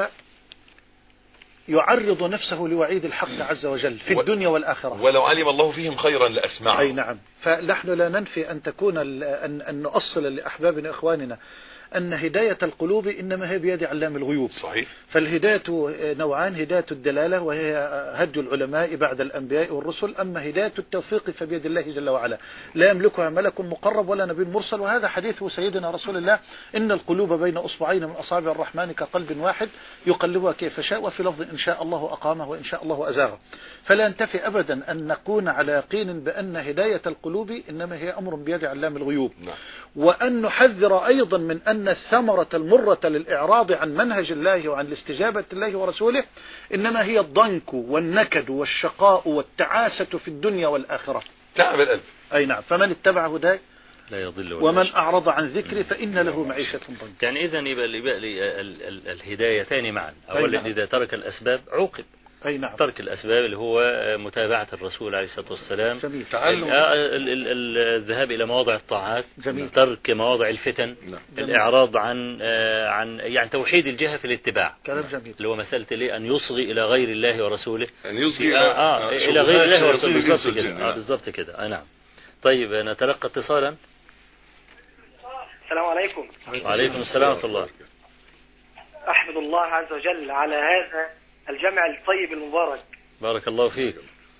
[1.68, 5.02] يعرض نفسه لوعيد الحق عز وجل في و- الدنيا والآخرة.
[5.02, 7.18] ولو علم الله فيهم خيرا لأسمعهم أي نعم.
[7.40, 11.38] فنحن لا ننفي أن تكون أن, أن نؤصل لأحبابنا إخواننا
[11.96, 14.50] أن هداية القلوب إنما هي بيد علام الغيوب.
[14.50, 14.88] صحيح.
[15.08, 15.62] فالهداية
[16.14, 17.76] نوعان هداية الدلالة وهي
[18.14, 22.38] هدي العلماء بعد الأنبياء والرسل أما هداية التوفيق فبيد الله جل وعلا.
[22.74, 26.38] لا يملكها ملك مقرب ولا نبي مرسل وهذا حديث سيدنا رسول الله.
[26.76, 29.68] إن القلوب بين أصبعين من أصابع الرحمن كقلب واحد
[30.06, 33.38] يقلبها كيف شاء وفي لفظ إن شاء الله أقامه وإن شاء الله أزاغه.
[33.84, 38.96] فلا ينتفي أبدا أن نكون على يقين بأن هداية القلوب إنما هي أمر بيد علام
[38.96, 39.32] الغيوب.
[39.44, 39.54] نعم.
[39.96, 46.24] وأن نحذر أيضا من أن الثمرة المرة للإعراض عن منهج الله وعن الاستجابة الله ورسوله
[46.74, 51.22] إنما هي الضنك والنكد والشقاء والتعاسة في الدنيا والآخرة.
[51.54, 52.00] تعب القلب
[52.34, 52.62] أي نعم.
[52.62, 53.60] فمن اتبع هداي؟
[54.10, 54.92] لا يضل ولا ومن.
[54.94, 57.24] أعرض عن ذكري فإن له معيشة ضنكا.
[57.24, 60.14] يعني إذا يبقى يبقى لي ال- ال- الهدايتان معا.
[60.30, 60.66] أولا نعم.
[60.66, 62.04] إذا ترك الأسباب عوقب.
[62.46, 62.76] أي نعم.
[62.76, 63.82] ترك الأسباب اللي هو
[64.18, 65.98] متابعة الرسول عليه الصلاة والسلام.
[65.98, 66.24] جميل.
[66.32, 66.64] تعلم.
[66.64, 69.24] ال- الذهاب إلى مواضع الطاعات.
[69.38, 69.68] جميل.
[69.68, 70.96] ترك مواضع الفتن.
[71.06, 71.20] نعم.
[71.38, 74.76] الإعراض عن آه، عن يعني توحيد الجهة في الاتباع.
[74.86, 75.34] كلام جميل.
[75.36, 77.86] اللي هو مسألة ليه أن يصغي إلى غير الله ورسوله.
[78.06, 80.12] أن يصغي آه, آه إلى غير الله ورسوله.
[80.12, 80.88] بالضبط بالضبط كده.
[80.88, 81.54] آه بالضبط كده.
[81.64, 81.84] آه نعم.
[82.42, 83.76] طيب نتلقى اتصالا.
[85.64, 86.28] السلام عليكم.
[86.64, 87.68] وعليكم السلام ورحمة الله.
[89.08, 92.80] أحمد الله عز وجل على هذا الجمع الطيب المبارك.
[93.20, 93.94] بارك الله فيك.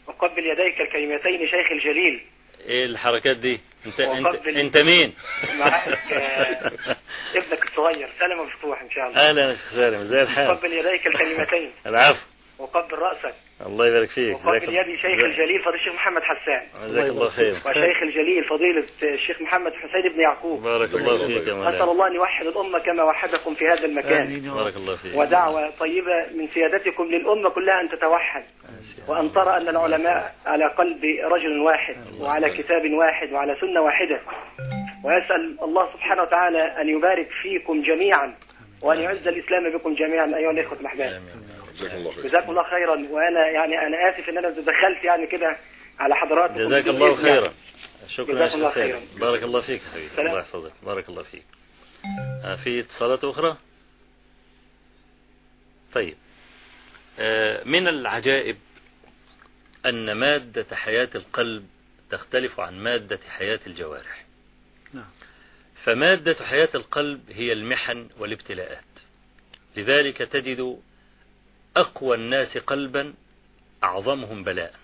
[0.07, 2.21] وقبل يديك الكلمتين شيخ الجليل.
[2.69, 5.15] إيه الحركات دي؟ انت انت, أنت مين؟
[5.59, 6.73] معك آه،
[7.39, 9.29] ابنك الصغير سلمة مفتوح إن شاء الله.
[9.29, 10.57] أهلا يا شيخ سالم ازي الحال.
[10.57, 11.73] قبل يديك الكلمتين.
[11.87, 12.21] العفو.
[12.59, 13.35] وقبل رأسك.
[13.67, 14.37] الله يبارك فيك.
[14.37, 16.89] وقبل يدي شيخ الجليل فضيلة الشيخ محمد حسان.
[16.89, 17.53] جزاك الله خير.
[17.53, 20.63] وشيخ الجليل فضيلة الشيخ محمد حسين بن يعقوب.
[20.63, 21.85] بارك الله فيك يا أسأل مولانا.
[21.85, 24.27] الله أن يوحد الأمة كما وحدكم في هذا المكان.
[24.27, 24.57] آمين يا رب.
[24.57, 25.17] بارك الله فيك.
[25.17, 28.45] ودعوة طيبة من سيادتكم للأمة كلها أن تتوحد.
[29.09, 34.21] وأن ترى أن العلماء على قلب رجل واحد وعلى كتاب واحد وعلى سنة واحدة.
[35.05, 38.35] ويسأل الله سبحانه وتعالى أن يبارك فيكم جميعا.
[38.83, 40.27] وأن يعز الإسلام بكم جميعا.
[40.27, 41.23] أيها الإخوة الأحباب
[41.77, 42.27] جزاكم الله خير.
[42.27, 43.09] جزاكم الله خيرا.
[43.11, 45.57] وأنا يعني أنا آسف إن أنا دخلت يعني كده
[45.99, 46.59] على حضراتكم.
[46.59, 47.17] جزاك الله.
[47.17, 47.53] خيرا.
[48.09, 49.01] شكرا يا جزاك الله خيرا.
[49.21, 50.29] بارك الله فيك حبيبي.
[50.29, 50.73] الله يحفظك.
[50.83, 51.45] بارك الله فيك.
[52.45, 53.57] آه، في اتصالات أخرى؟
[55.93, 56.17] طيب.
[57.19, 58.57] آه، من العجائب
[59.87, 61.67] أن مادة حياة القلب
[62.11, 64.25] تختلف عن مادة حياة الجوارح.
[64.93, 65.11] نعم.
[65.85, 68.85] فمادة حياة القلب هي المحن والابتلاءات.
[69.77, 70.81] لذلك تجد
[71.77, 73.15] أقوى الناس قلبا
[73.85, 74.75] أعظمهم بلاء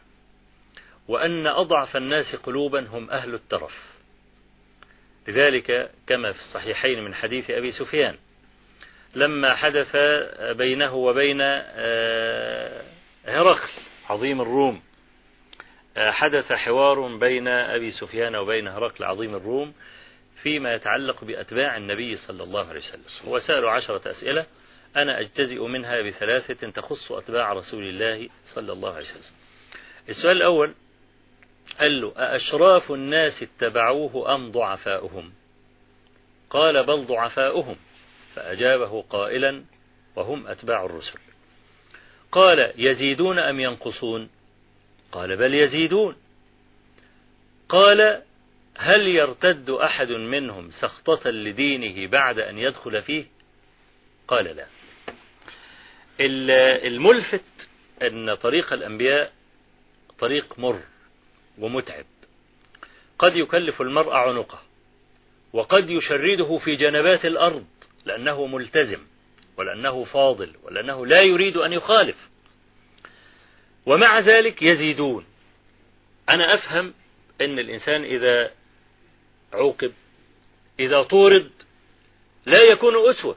[1.08, 3.92] وأن أضعف الناس قلوبا هم أهل الترف.
[5.28, 8.16] لذلك كما في الصحيحين من حديث أبي سفيان
[9.14, 9.96] لما حدث
[10.56, 12.82] بينه وبين آه،
[13.26, 13.70] هرقل
[14.10, 14.82] عظيم الروم
[15.96, 19.74] آه، حدث حوار بين أبي سفيان وبين هرقل عظيم الروم
[20.42, 23.32] فيما يتعلق بأتباع النبي صلى الله عليه وسلم.
[23.32, 24.46] وسألوا عشرة أسئلة
[24.96, 29.36] أنا أجتزئ منها بثلاثة تخص أتباع رسول الله صلى الله عليه وسلم.
[30.08, 30.74] السؤال الأول
[31.80, 35.32] قال له أأشراف الناس اتبعوه أم ضعفاؤهم؟
[36.50, 37.76] قال بل ضعفاؤهم.
[38.34, 39.64] فأجابه قائلا
[40.16, 41.18] وهم أتباع الرسل.
[42.32, 44.30] قال يزيدون أم ينقصون؟
[45.12, 46.16] قال بل يزيدون.
[47.68, 48.22] قال
[48.76, 53.26] هل يرتد أحد منهم سخطة لدينه بعد أن يدخل فيه؟
[54.28, 54.66] قال لا.
[56.86, 57.68] الملفت
[58.02, 59.32] أن طريق الأنبياء
[60.18, 60.80] طريق مر
[61.58, 62.04] ومتعب.
[63.18, 64.62] قد يكلف المرء عنقه
[65.52, 67.66] وقد يشرده في جنبات الأرض
[68.04, 69.00] لأنه ملتزم
[69.56, 72.28] ولأنه فاضل ولأنه لا يريد أن يخالف.
[73.86, 75.24] ومع ذلك يزيدون.
[76.28, 76.94] أنا أفهم
[77.40, 78.50] أن الإنسان إذا
[79.52, 79.92] عوقب
[80.80, 81.50] إذا طورد
[82.46, 83.36] لا يكون أسوة.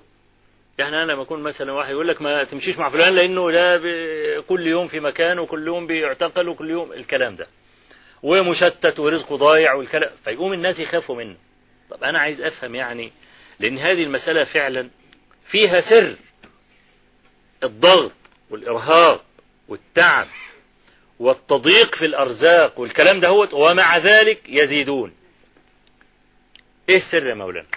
[0.78, 4.68] يعني أنا لما أكون مثلا واحد يقول لك ما تمشيش مع فلان لأنه ب- كل
[4.68, 7.48] يوم في مكان وكل يوم بيعتقل وكل يوم الكلام ده.
[8.24, 10.12] ومشتت ورزقه ضايع والكلام.
[10.24, 11.36] فيقوم الناس يخافوا منه.
[11.90, 13.12] طب أنا عايز أفهم يعني
[13.60, 14.90] لأن هذه المسألة فعلا
[15.52, 16.16] فيها سر.
[17.64, 18.12] الضغط
[18.50, 19.24] والإرهاق
[19.68, 20.28] والتعب
[21.20, 25.14] والتضييق في الأرزاق والكلام ده هو ومع ذلك يزيدون.
[26.90, 27.68] إيه السر يا مولانا؟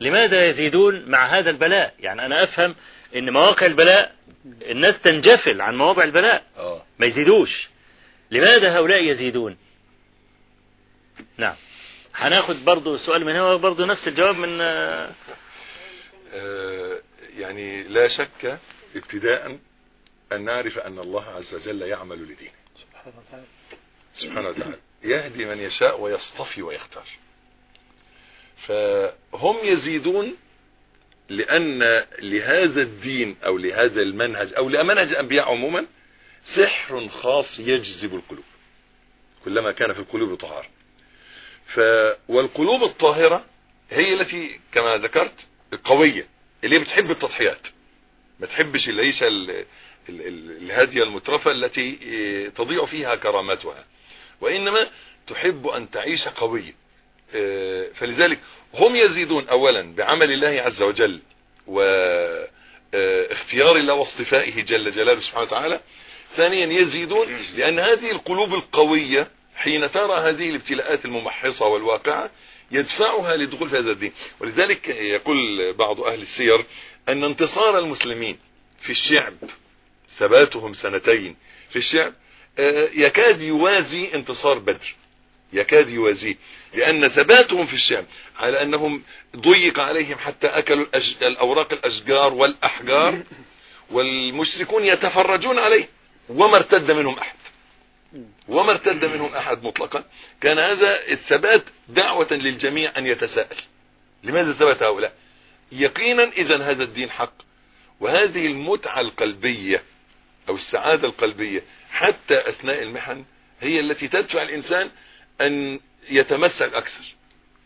[0.00, 2.74] لماذا يزيدون مع هذا البلاء؟ يعني أنا أفهم
[3.16, 4.14] أن مواقع البلاء
[4.62, 6.44] الناس تنجفل عن مواقع البلاء.
[6.56, 6.82] آه.
[6.98, 7.68] ما يزيدوش.
[8.30, 9.56] لماذا هؤلاء يزيدون؟
[11.36, 11.54] نعم.
[12.14, 15.10] هناخد برضو السؤال من هنا برضو نفس الجواب من آه،
[16.32, 16.98] آه،
[17.36, 18.58] يعني لا شك
[18.96, 19.58] ابتداء
[20.32, 22.50] أن نعرف أن الله عز وجل يعمل لدينه.
[22.76, 23.46] سبحانه وتعالى.
[24.14, 24.76] سبحانه وتعالى.
[25.04, 27.06] يهدي من يشاء ويصطفي ويختار.
[28.66, 30.36] فهم يزيدون
[31.28, 31.78] لأن
[32.22, 35.86] لهذا الدين أو لهذا المنهج أو لمنهج الأنبياء عموما
[36.56, 38.44] سحر خاص يجذب القلوب
[39.44, 40.66] كلما كان في القلوب طهارة.
[41.74, 41.80] ف
[42.28, 43.44] والقلوب الطاهرة
[43.90, 46.26] هي التي كما ذكرت القوية
[46.64, 47.66] اللي بتحب التضحيات.
[48.40, 49.50] ما تحبش العيشة ال-
[50.08, 51.92] ال- ال- الهادية المترفة التي
[52.56, 53.84] تضيع فيها كرامتها
[54.40, 54.90] وإنما
[55.26, 56.72] تحب أن تعيش قوية
[57.94, 58.38] فلذلك
[58.74, 61.20] هم يزيدون أولا بعمل الله عز وجل
[61.66, 65.80] واختيار الله واصطفائه جل جلاله سبحانه وتعالى.
[66.36, 72.30] ثانيا يزيدون لأن هذه القلوب القوية حين ترى هذه الابتلاءات الممحصة والواقعة
[72.70, 74.12] يدفعها للدخول في هذا الدين.
[74.40, 76.64] ولذلك يقول بعض أهل السير
[77.08, 78.38] أن انتصار المسلمين
[78.80, 79.34] في الشعب
[80.18, 81.36] ثباتهم سنتين
[81.70, 82.12] في الشعب
[82.58, 84.94] آه، يكاد يوازي انتصار بدر.
[85.52, 86.34] يكاد يوازيه.
[86.74, 89.02] لأن ثباتهم في الشام على أنهم
[89.36, 90.86] ضيق عليهم حتى أكلوا.
[91.22, 93.22] الأوراق الأشجار والأحجار
[93.90, 95.88] والمشركون يتفرجون عليه.
[96.28, 97.36] وما ارتد منهم أحد.
[98.48, 100.04] وما ارتد منهم أحد مطلقا.
[100.40, 103.56] كان هذا الثبات دعوة للجميع أن يتساءل.
[104.24, 105.12] لماذا ثبت هؤلاء؟
[105.72, 107.32] يقينا إذا هذا الدين حق.
[108.00, 109.82] وهذه المتعة القلبية
[110.48, 113.24] أو السعادة القلبية حتى أثناء المحن
[113.60, 114.90] هي التي تدفع الإنسان
[115.40, 115.80] أن
[116.10, 117.14] يتمسك أكثر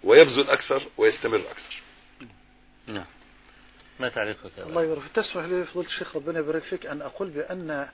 [0.05, 1.83] ويبذل أكثر ويستمر أكثر.
[2.87, 3.05] نعم.
[4.01, 5.12] ما تعليقك؟ يا الله يبارك فيك.
[5.12, 7.89] تسمح لي فضيلة الشيخ ربنا يبارك فيك أن أقول بأن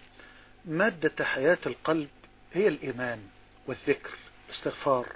[0.64, 2.08] مادة حياة القلب
[2.52, 3.20] هي الإيمان
[3.66, 4.10] والذكر
[4.48, 5.06] الاستغفار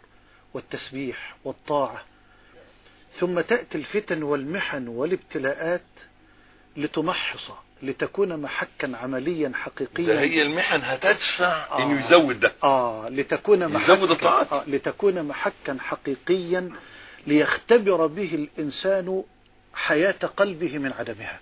[0.54, 2.04] والتسبيح والطاعة.
[3.18, 5.82] ثم تأتي الفتن والمحن والابتلاءات
[6.76, 7.50] لتمحص
[7.82, 11.66] لتكون محكا عمليا ده حقيقيا هي المحن هتدفع.
[11.70, 11.82] آه.
[11.82, 12.52] إنه يزود ده.
[12.64, 14.52] آه لتكون يزود محكا الطاعات.
[14.52, 16.70] آه لتكون محكا حقيقيا
[17.26, 19.22] ليختبر به الإنسان
[19.74, 21.40] حياة قلبه من عدمها.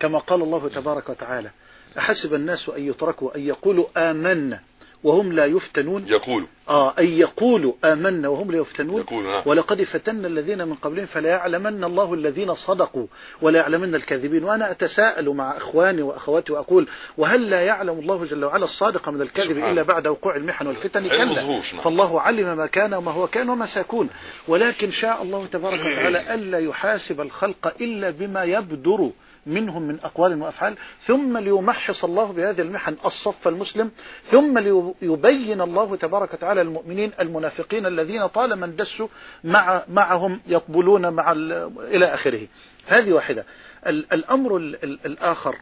[0.00, 1.50] كما قال الله تبارك وتعالى
[1.98, 4.60] أحسب الناس أن يتركوا أن يقولوا آمنا.
[5.04, 6.04] وهم لا يفتنون.
[6.08, 9.00] يقول آه أن يقولوا آمنا وهم لا يفتنون.
[9.00, 9.42] يقول نعم.
[9.46, 13.06] ولقد فتنا الذين من قبلهم فلا يعلمن الله الذين صدقوا
[13.42, 14.44] ولا يعلمن الكاذبين.
[14.44, 16.88] وأنا أتساءل مع إخواني وأخواتي وأقول
[17.18, 19.58] وهل لا يعلم الله جل وعلا الصادق من الكاذب.
[19.58, 21.42] إلا بعد وقوع المحن والفتن؟ كلا.
[21.42, 21.60] نعم.
[21.60, 24.08] فالله علم ما كان وما هو كان وما سيكون.
[24.48, 29.10] ولكن شاء الله تبارك وتعالى ألا يحاسب الخلق إلا بما يبدر.
[29.46, 30.76] منهم من أقوال وأفعال
[31.06, 33.90] ثم ليمحص الله بهذه المحن الصف المسلم
[34.30, 39.08] ثم ليبين الله تبارك وتعالى المؤمنين المنافقين الذين طالما اندسوا
[39.44, 41.32] مع معهم يقبلون مع
[41.78, 42.46] إلى آخره.
[42.86, 43.44] هذه واحدة.
[43.86, 45.56] ال- الأمر ال- ال- الآخر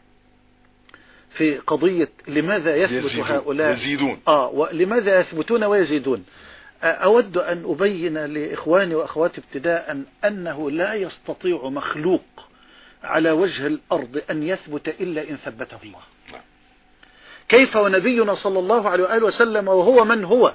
[1.31, 4.21] في قضية لماذا يثبت يزيدون هؤلاء؟ يزيدون.
[4.29, 6.25] آه ولماذا يثبتون ويزيدون؟
[6.83, 12.23] أود أن أبين لإخواني وأخواتي ابتداء أنه لا يستطيع مخلوق
[13.05, 16.01] على وجه الأرض أن يثبت إلا إن ثبته الله.
[16.33, 16.43] نعم.
[17.49, 20.55] كيف ونبينا صلى الله عليه وآله وسلم وهو من هو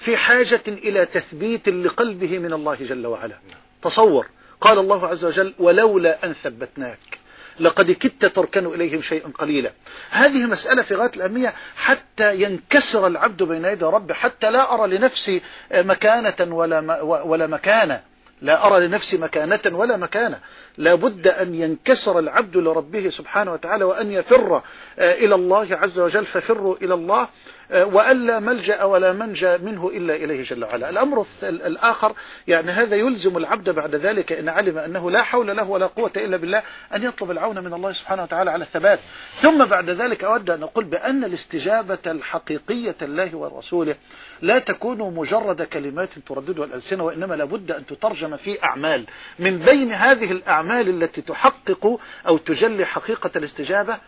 [0.00, 3.34] في حاجة إلى تثبيت لقلبه من الله جل وعلا؟
[3.82, 4.26] تصور.
[4.60, 7.18] قال الله عز وجل ولولا أن ثبتناك
[7.60, 9.72] لقد كدت تركن إليهم شيئا قليلا.
[10.10, 15.42] هذه مسألة في غاية الأهمية حتى ينكسر العبد بين يدي ربه حتى لا أرى لنفسي
[15.72, 18.00] مكانة ولا, ولا مكانة.
[18.42, 20.40] لا أرى لنفسي مكانة ولا مكانة.
[20.78, 24.62] لا بد أن ينكسر العبد لربه سبحانه وتعالى وأن يفر
[24.98, 27.28] آه، إلى الله عز وجل ففروا إلى الله
[27.70, 30.90] آه، وألا ملجأ ولا منجأ منه إلا إليه جل وعلا.
[30.90, 32.12] الأمر الآخر
[32.48, 36.36] يعني هذا يلزم العبد بعد ذلك إن علم أنه لا حول له ولا قوة إلا
[36.36, 36.62] بالله
[36.94, 38.98] أن يطلب العون من الله سبحانه وتعالى على الثبات.
[39.42, 43.94] ثم بعد ذلك أود أن أقول بأن الاستجابة الحقيقية الله ورسوله
[44.42, 49.06] لا تكون مجرد كلمات ترددها الألسنة وإنما لابد أن تترجم في أعمال.
[49.38, 53.98] من بين هذه الأعمال التي تحقق أو تجلي حقيقة الاستجابة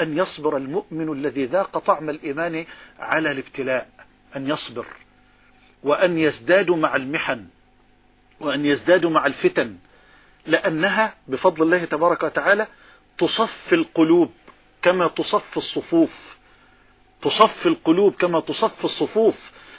[0.00, 2.64] أن يصبر المؤمن الذي ذاق طعم الإيمان
[2.98, 3.88] على الابتلاء
[4.36, 4.86] أن يصبر
[5.82, 7.44] وأن يزدادوا مع المحن
[8.40, 9.76] وأن يزدادوا مع الفتن
[10.46, 12.66] لأنها بفضل الله تبارك وتعالى
[13.18, 14.30] تصفي القلوب
[14.82, 16.36] كما تصفي الصفوف
[17.22, 19.36] تصفي القلوب كما تصفي الصفوف.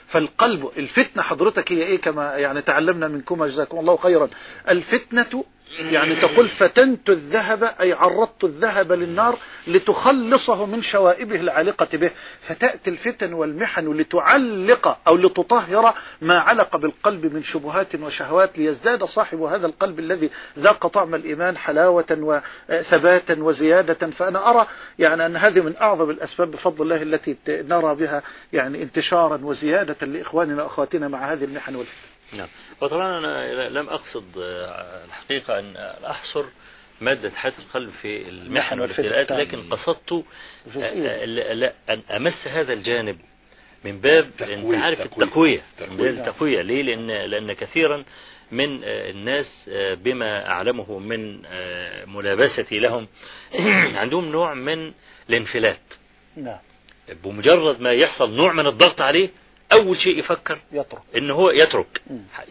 [0.08, 4.30] فالقلب الفتنة حضرتك هي إيه كما يعني تعلمنا منكم جزاكم الله خيرا.
[4.70, 5.44] الفتنة
[5.80, 9.38] يعني تقول فتنت الذهب أي عرضت الذهب للنار
[9.68, 12.12] لتخلصه من شوائبه العالقة به.
[12.48, 19.68] فتأتي الفتن والمحن لتعلق أو لتطهر ما علق بالقلب من شبهات وشهوات ليزداد صاحب هذا
[19.68, 24.10] القلب الذي ذاق طعم الإيمان حلاوة وثباتا وزيادة.
[24.10, 24.68] فأنا أرى
[25.00, 30.64] يعني أن هذه من أعظم الأسباب بفضل الله التي نرى بها يعني انتشارا وزيادة لإخواننا
[30.64, 32.17] وأخواتنا مع هذه المحن والفتن.
[32.34, 32.48] نعم.
[32.82, 34.26] وطبعا أنا لم أقصد
[35.06, 35.76] الحقيقة أن
[36.06, 36.46] أحصر
[37.02, 40.24] مادة حياة القلب في المحن والابتلاءات لكن قصدت
[41.90, 43.18] أن أمس هذا الجانب
[43.86, 45.26] من باب أنت عارف تقوية.
[45.26, 45.62] التقوية.
[45.80, 46.12] من تقوية.
[46.12, 46.62] باب التقوية.
[46.62, 48.04] ليه؟ لأن لأن كثيرا
[48.52, 49.70] من الناس
[50.04, 51.42] بما أعلمه من
[52.08, 53.08] ملابستي لهم
[54.02, 54.92] عندهم نوع من
[55.30, 55.94] الانفلات.
[56.36, 56.60] نعم.
[57.24, 59.30] بمجرد ما يحصل نوع من الضغط عليه
[59.72, 61.02] أول شيء يفكر يترك.
[61.18, 62.02] ان هو يترك.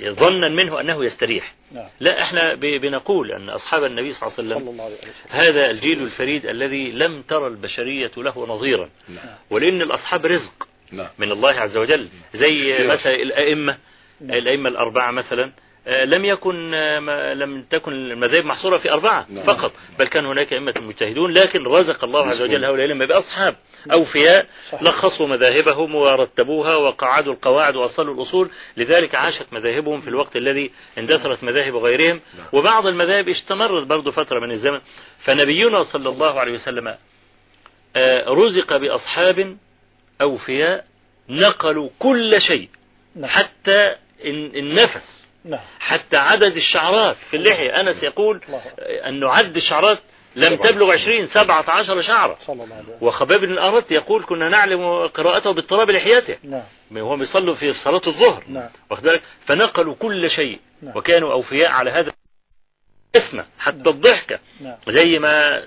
[0.03, 1.55] ظنا منه أنه يستريح.
[1.73, 1.89] نعم.
[2.01, 5.13] لا إحنا بنقول أن أصحاب النبي صلى الله عليه صلى وسلم الله عليه وسلم.
[5.29, 8.91] هذا الجيل الفريد الذي لم ترى البشرية له نظيرا.
[9.09, 9.37] نعم.
[9.51, 11.09] ولأن الأصحاب رزق نعم.
[11.19, 12.09] من الله عز وجل.
[12.35, 12.87] زي.
[12.87, 13.79] مثلا الأئمة
[14.21, 14.39] نعم.
[14.39, 15.53] الأئمة الأربعة مثلا.
[15.87, 19.45] لم يكن آه، لم تكن المذاهب محصورة في أربعة نعم.
[19.47, 22.65] فقط بل كان هناك أئمة مجتهدون لكن رزق الله عز وجل.
[22.65, 23.57] هؤلاء الأئمة بأصحاب
[23.93, 24.83] أوفياء صحيح.
[24.83, 31.77] لخصوا مذاهبهم ورتبوها وقعدوا القواعد وأصلوا الأصول لذلك عاشت مذاهبهم في الوقت الذي اندثرت مذاهب
[31.77, 32.47] غيرهم نعم.
[32.53, 34.81] وبعض المذاهب استمرت برضو فترة من الزمن
[35.25, 36.95] فنبينا صلى الله عليه وسلم
[37.97, 39.57] آه، رزق بأصحاب
[40.21, 40.85] أوفياء
[41.29, 42.69] نقلوا كل شيء
[43.17, 45.61] نعم حتى الن- النفس نعم.
[45.79, 47.81] حتى عدد الشعرات في اللحية.
[47.81, 48.41] أنس يقول.
[48.81, 49.99] أن نعد الشعرات
[50.37, 50.55] لم.
[50.57, 52.39] تبلغ عشرين سبعة عشر شعرة
[53.01, 56.37] وخباب بن الأرت يقول كنا نعلم قراءته باضطراب لحيته.
[56.43, 56.63] نعم.
[56.93, 58.45] وهو بيصلوا في صلاة الظهر.
[58.49, 58.69] نعم.
[58.91, 60.61] واخد؟ فنقلوا كل شيء.
[60.83, 60.97] نعم.
[60.97, 62.13] وكانوا أوفياء على هذا
[63.17, 64.39] اسمه حتى الضحكة.
[64.61, 64.77] نعم.
[64.89, 65.63] زي ما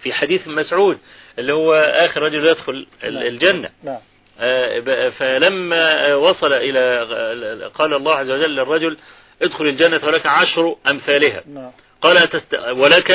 [0.00, 0.98] في حديث مسعود
[1.38, 3.16] اللي هو آخر رجل يدخل نعم.
[3.16, 3.70] الجنة.
[3.82, 3.98] نعم.
[5.10, 8.98] فلما آه، وصل إلى قال الله عز وجل للرجل
[9.42, 11.70] ادخل الجنة ولك عشر أمثالها نعم
[12.02, 12.54] قال تست...
[12.54, 13.10] ولك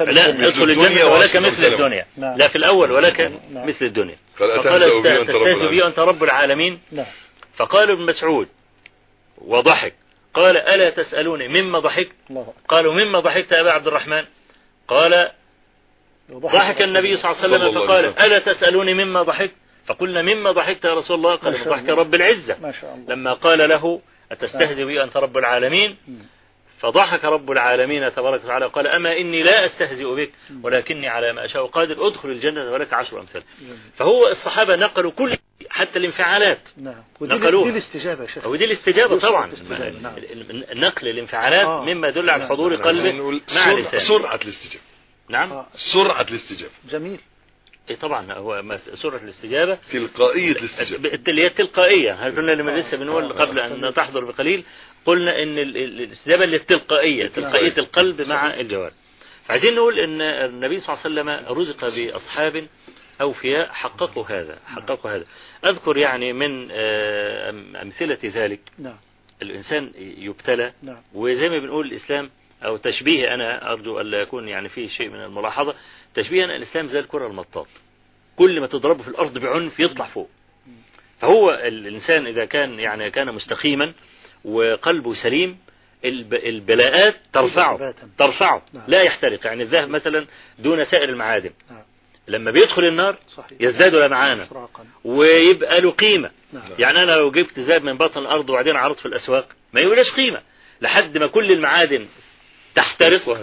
[0.00, 0.28] لا.
[0.28, 1.64] ادخل الدنيا الجنة ولك مثل.
[1.64, 2.38] الدنيا نعم.
[2.38, 3.20] لا في الأول ولك
[3.50, 3.68] نعم.
[3.68, 7.06] مثل الدنيا قال فقال تستهزئ بي العالمين أنت رب العالمين نعم
[7.56, 8.48] فقال ابن مسعود
[9.38, 9.94] وضحك
[10.34, 12.12] قال ألا تسألوني مما ضحكت.
[12.68, 14.24] قالوا مما ضحكت يا أبا عبد الرحمن
[14.88, 15.30] قال
[16.32, 18.18] ضحك النبي صلى الله عليه وسلم فقال.
[18.18, 19.54] ألا تسألوني مما ضحكت
[19.88, 21.88] فقلنا مما ضحكت يا رسول الله؟ قال ضحك.
[21.88, 22.58] رب العزة.
[22.62, 23.14] ما شاء الله.
[23.14, 24.00] لما قال له
[24.32, 25.96] أتستهزئ بي أنت رب العالمين.
[26.78, 30.30] فضحك رب العالمين تبارك وتعالى قال أما إني لا أستهزئ بك
[30.62, 33.42] ولكني على ما أشاء قادر أدخل الجنة ولك عشر أمثال.
[33.96, 35.36] فهو الصحابة نقلوا كل
[35.70, 36.58] حتى الانفعالات.
[36.76, 37.02] نعم.
[37.20, 37.64] ودي نقلوها.
[37.64, 38.46] دي الاستجابة يا شيخ.
[38.46, 39.46] ودي الاستجابة دي صورة طبعا
[40.02, 40.14] نعم.
[40.72, 41.84] نقل الانفعالات آه.
[41.84, 42.52] مما يدل على نعم.
[42.52, 43.98] حضور عايزين قلبه مع لسانه.
[44.08, 44.84] سرعة الاستجابة.
[45.28, 45.52] نعم.
[45.52, 45.66] آه.
[45.92, 46.72] سرعة الاستجابة.
[46.90, 47.20] جميل.
[47.90, 49.78] إيه طبعا هو سورة الاستجابة.
[49.92, 51.14] تلقائية الاستجابة.
[51.28, 52.76] اللي هي التلقائية هل كنا لما آه.
[52.78, 53.44] لسه بنقول آه.
[53.44, 54.64] قبل أن تحضر بقليل؟
[55.06, 58.94] قلنا إن ال- ال- الاستجابة اللي التلقائية تلقائية القلب مع الجوارح.
[59.44, 62.66] فعايزين نقول إن النبي صلى الله عليه وسلم رزق بأصحاب
[63.20, 65.24] أوفياء حققوا هذا حققوا هذا.
[65.64, 68.60] أذكر يعني من آه، أم- أمثلة ذلك.
[68.78, 68.96] نعم.
[69.42, 71.02] الإنسان يبتلى نعم.
[71.14, 72.30] وزي ما بنقول الإسلام
[72.64, 75.74] أو تشبيه أنا أرجو ألا يكون يعني فيه شيء من الملاحظة.
[76.14, 77.66] تشبيه أن الإسلام زي الكرة المطاط.
[78.36, 80.30] كل ما تضربه في الأرض بعنف يطلع فوق.
[81.20, 83.94] فهو الإنسان إذا كان يعني كان مستقيما
[84.44, 85.58] وقلبه سليم
[86.04, 87.94] الب- البلاءات ترفعه.
[88.18, 88.62] ترفعه.
[88.72, 88.84] نعم.
[88.88, 89.46] لا يحترق.
[89.46, 90.26] يعني الذهب مثلا
[90.58, 91.50] دون سائر المعادن.
[91.70, 91.82] نعم.
[92.28, 93.16] لما بيدخل النار
[93.60, 94.84] يزداد لمعانا إفراقا.
[95.04, 96.30] ويبقى له قيمة.
[96.52, 96.62] نعم.
[96.78, 100.40] يعني أنا لو جبت ذهب من بطن الأرض وبعدين عرضت في الأسواق ما يقولش قيمة.
[100.80, 102.06] لحد ما كل المعادن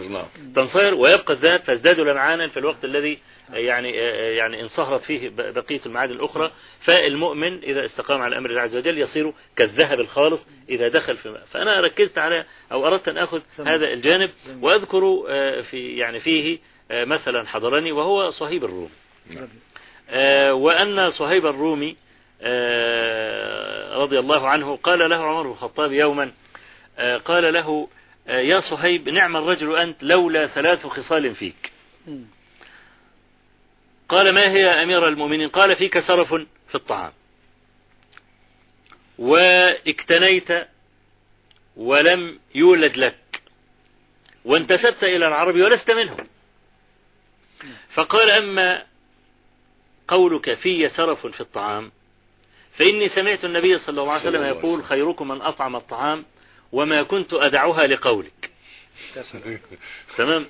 [0.10, 0.26] نعم
[0.56, 3.20] تنصهر ويبقى الذهب فازداد لمعانا في الوقت الذي
[3.54, 3.92] يعني
[4.36, 6.52] يعني انصهرت فيه بقية المعادن الأخرى.
[6.82, 11.82] فالمؤمن إذا استقام على أمر الله عز وجل يصير كالذهب الخالص إذا دخل في فأنا
[11.82, 14.32] ركزت على أو أردت أن أخذ هذا الجانب
[14.62, 16.60] وأذكر آه، في يعني فيه
[16.92, 18.90] آه، مثلا حضرني وهو صهيب الروم.
[20.10, 21.96] آه، وأن صهيب الرومي
[24.02, 26.32] رضي الله عنه قال له عمر بن الخطاب يوما
[27.26, 27.88] قال له
[28.28, 31.72] يا صهيب نعم الرجل أنت لولا ثلاث خصال فيك.
[34.10, 36.34] قال ما هي يا أمير المؤمنين؟ قال فيك سرف
[36.68, 37.12] في الطعام.
[39.18, 40.48] واكتنيت
[41.76, 43.42] ولم يولد لك.
[44.46, 46.28] وانتسبت إلى العرب ولست منهم.
[47.94, 48.84] فقال أما
[50.08, 51.92] قولك في سرف في الطعام
[52.78, 54.84] فإني سمعت النبي صلى الله عليه وسلم يقول.
[54.84, 56.26] خيركم من أطعم الطعام
[56.72, 58.50] وما كنت أدعها لقولك.
[60.18, 60.46] تمام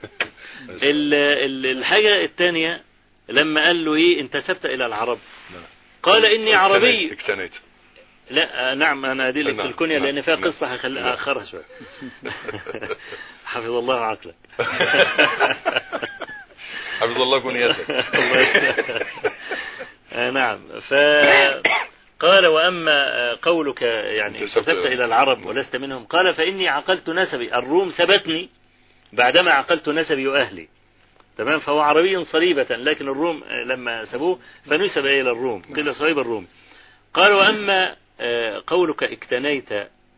[0.70, 2.82] ال- ال- الحاجة الثانية
[3.30, 5.20] لما قال له إيه انتسبت إلى العرب
[5.54, 5.64] نعم.
[6.04, 7.52] قال إني عربي اكتنيت
[8.30, 10.36] لا نعم أنا أدلك في نعم، الكنية نعم، لأن فيها.
[10.36, 11.14] قصة هخلي.
[11.14, 11.64] أخرها شوية
[13.46, 14.36] حفظ الله عقلك
[17.00, 17.90] حفظ الله كنيتك
[20.14, 20.60] آه، نعم
[22.26, 26.06] فقال وأما قولك يعني انتسبت- إلى العرب ولست منهم.
[26.06, 27.56] قال فإني عقلت نسبي.
[27.56, 28.50] الروم سبتني
[29.14, 30.68] بعدما عقلت نسبي وأهلي.
[31.38, 34.40] تمام؟ فهو عربي صليبة لكن الروم لما سبوه
[34.70, 35.62] فنسب إلى الروم.
[35.76, 36.48] قيل صهيب الروم.
[37.14, 37.96] قال وأما
[38.68, 39.70] قولك اكتنيت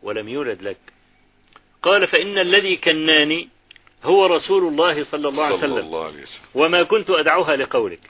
[0.02, 0.78] ولم يولد لك.
[1.82, 3.48] قال فإن الذي كناني
[4.04, 6.44] هو رسول الله صلى الله عليه صلى وسلم الله عليه وسلم.
[6.54, 8.00] وما كنت أدعوها لقولك.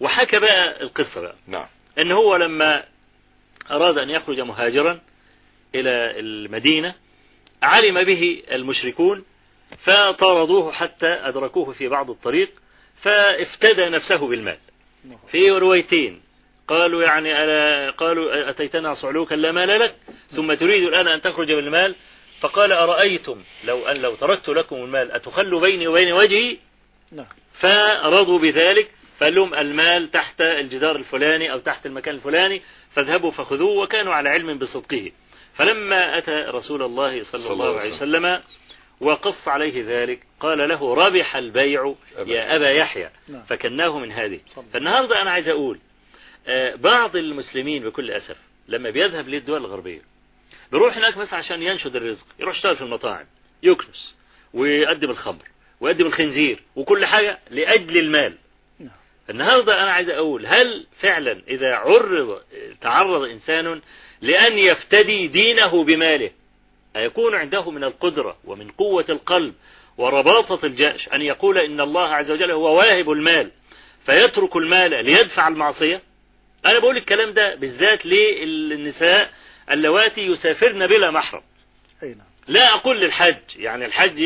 [0.00, 1.34] وحكى بقى القصة بقى.
[1.46, 1.66] نعم.
[1.98, 2.84] إن هو لما
[3.70, 5.00] أراد أن يخرج مهاجرا
[5.74, 6.94] إلى المدينة
[7.62, 9.24] علم به المشركون
[9.84, 12.50] فطاردوه حتى أدركوه في بعض الطريق
[13.02, 14.58] فافتدى نفسه بالمال.
[15.30, 16.20] في روايتين
[16.68, 19.94] قالوا يعني ألا قالوا أتيتنا صعلوكا لا مال لك
[20.36, 21.94] ثم تريد الآن أن تخرج بالمال؟
[22.40, 26.56] فقال أرأيتم لو أن لو تركت لكم المال أتخلوا بيني وبين وجهي؟
[27.12, 27.26] نعم.
[27.60, 34.14] فرضوا بذلك فقال لهم المال تحت الجدار الفلاني أو تحت المكان الفلاني فاذهبوا فخذوه وكانوا
[34.14, 35.12] على علم بصدقه
[35.54, 38.40] فلما أتى رسول الله صلى الله عليه وسلم
[39.00, 43.42] وقص عليه ذلك قال له ربح البيع يا أبا يحيى نعم.
[43.42, 44.64] فكناه من هذه صلى.
[44.72, 45.78] فالنهاردة أنا عايز أقول
[46.46, 48.36] آه، بعض المسلمين بكل أسف
[48.68, 50.00] لما بيذهب للدول الغربية
[50.72, 53.26] بيروح هناك بس عشان ينشد الرزق يروح يشتغل في المطاعم
[53.62, 54.16] يكنس
[54.54, 55.42] ويقدم الخمر
[55.80, 58.34] ويقدم الخنزير وكل حاجة لأجل المال.
[59.30, 62.42] النهاردة أنا عايز أقول هل فعلا إذا عرض
[62.80, 63.80] تعرض إنسان
[64.20, 66.30] لأن يفتدي دينه بماله
[66.96, 69.54] أيكون عنده من القدرة ومن قوة القلب
[69.98, 73.50] ورباطة الجأش أن يقول إن الله عز وجل هو واهب المال
[74.06, 76.00] فيترك المال ليدفع المعصية؟
[76.66, 79.30] أنا بقول الكلام ده بالذات للنساء
[79.70, 81.42] اللواتي يسافرن بلا محرم.
[82.02, 82.26] نعم.
[82.48, 84.20] لا أقول للحج يعني الحج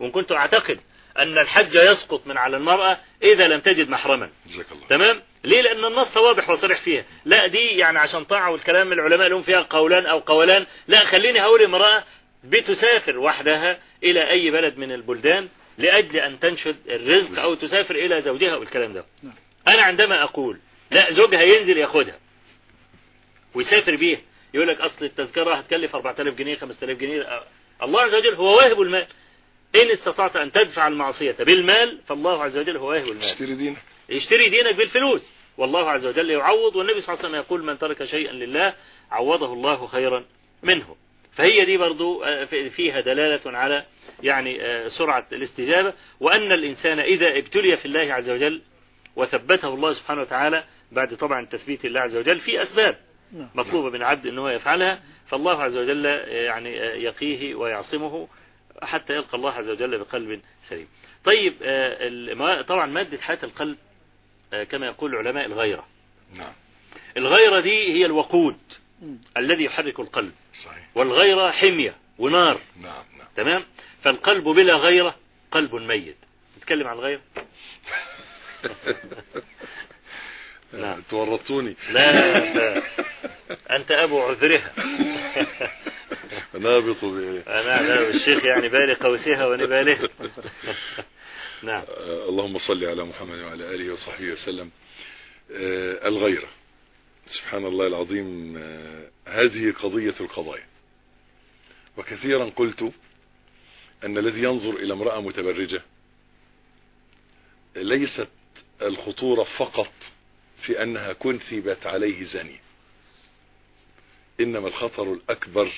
[0.00, 0.80] وإن كنت أعتقد
[1.18, 4.30] أن الحج يسقط من على المرأة إذا لم تجد محرما.
[4.46, 4.86] جزاك الله.
[4.86, 7.04] تمام؟ ليه؟ لأن النص واضح وصريح فيها.
[7.24, 10.66] لا دي يعني عشان طاعة والكلام العلماء لهم فيها قولان أو قولان.
[10.88, 12.04] لا خليني هقول امرأة
[12.44, 18.56] بتسافر وحدها إلى أي بلد من البلدان لأجل أن تنشد الرزق أو تسافر إلى زوجها
[18.56, 19.04] والكلام ده.
[19.22, 19.34] نعم.
[19.68, 20.58] أنا عندما أقول
[20.90, 22.18] لا زوجها ينزل ياخدها
[23.54, 24.20] ويسافر بيها.
[24.54, 27.42] يقول لك أصل التذكرة هتكلف 4000 جنيه 5000 جنيه.
[27.82, 29.06] الله عز وجل هو واهب المال.
[29.74, 33.24] إن استطعت أن تدفع المعصية بالمال فالله عز وجل هو واهب المال.
[33.24, 33.76] اشتري دينك.
[34.10, 35.30] اشتري دينك بالفلوس.
[35.58, 38.74] والله عز وجل يعوض والنبي صلى الله عليه وسلم يقول من ترك شيئا لله
[39.10, 40.24] عوضه الله خيرا
[40.62, 40.96] منه.
[41.36, 43.84] فهي دي برضو آه، في- فيها دلالة على
[44.22, 45.92] يعني آه، سرعة الاستجابة.
[46.20, 48.62] وأن الإنسان إذا ابتلي في الله عز وجل
[49.16, 52.96] وثبته الله سبحانه وتعالى بعد طبعا تثبيت الله عز وجل في أسباب
[53.32, 53.48] نعم.
[53.54, 58.28] مطلوبة من العبد أنه يفعلها فالله عز وجل آه، يعني يقيه ويعصمه.
[58.82, 60.88] حتى يلقى الله عز وجل بقلب سليم.
[61.24, 63.78] طيب آه، طبعا مادة حياة القلب
[64.52, 65.86] آه، كما يقول العلماء الغيرة.
[66.32, 66.52] نعم.
[67.16, 68.58] الغيرة دي هي الوقود.
[69.36, 70.32] الذي يحرك القلب.
[70.64, 70.88] صحيح.
[70.94, 72.60] والغيرة حمية ونار.
[72.76, 73.28] نعم نعم.
[73.36, 73.64] تمام؟
[74.02, 75.14] فالقلب بلا غيرة
[75.50, 76.16] قلب ميت.
[76.58, 77.20] نتكلم عن الغيرة؟
[80.72, 81.02] نعم.
[81.10, 82.12] تورطوني لا,
[82.54, 82.82] لا
[83.70, 84.72] أنت أبو عذرها.
[86.54, 90.08] نابط ب- أنا لا الشيخ يعني بالي قوسها ونبالها
[91.62, 91.84] نعم.
[91.88, 94.70] آه، اللهم صل على محمد وعلى آله وصحبه وسلم.
[95.52, 96.48] آه، الغيرة.
[97.26, 100.66] سبحان الله العظيم آه، هذه قضية القضايا.
[101.96, 102.92] وكثيرا قلت
[104.04, 105.82] أن الذي ينظر إلى امرأة متبرجة
[107.76, 108.28] ليست
[108.82, 109.92] الخطورة فقط
[110.60, 112.60] في أنها كنثبت عليه زني.
[114.40, 115.72] إنما الخطر الأكبر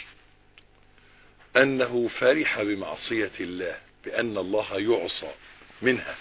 [1.56, 5.32] أنه فرح بمعصية الله بأن الله يعصى
[5.82, 6.16] منها.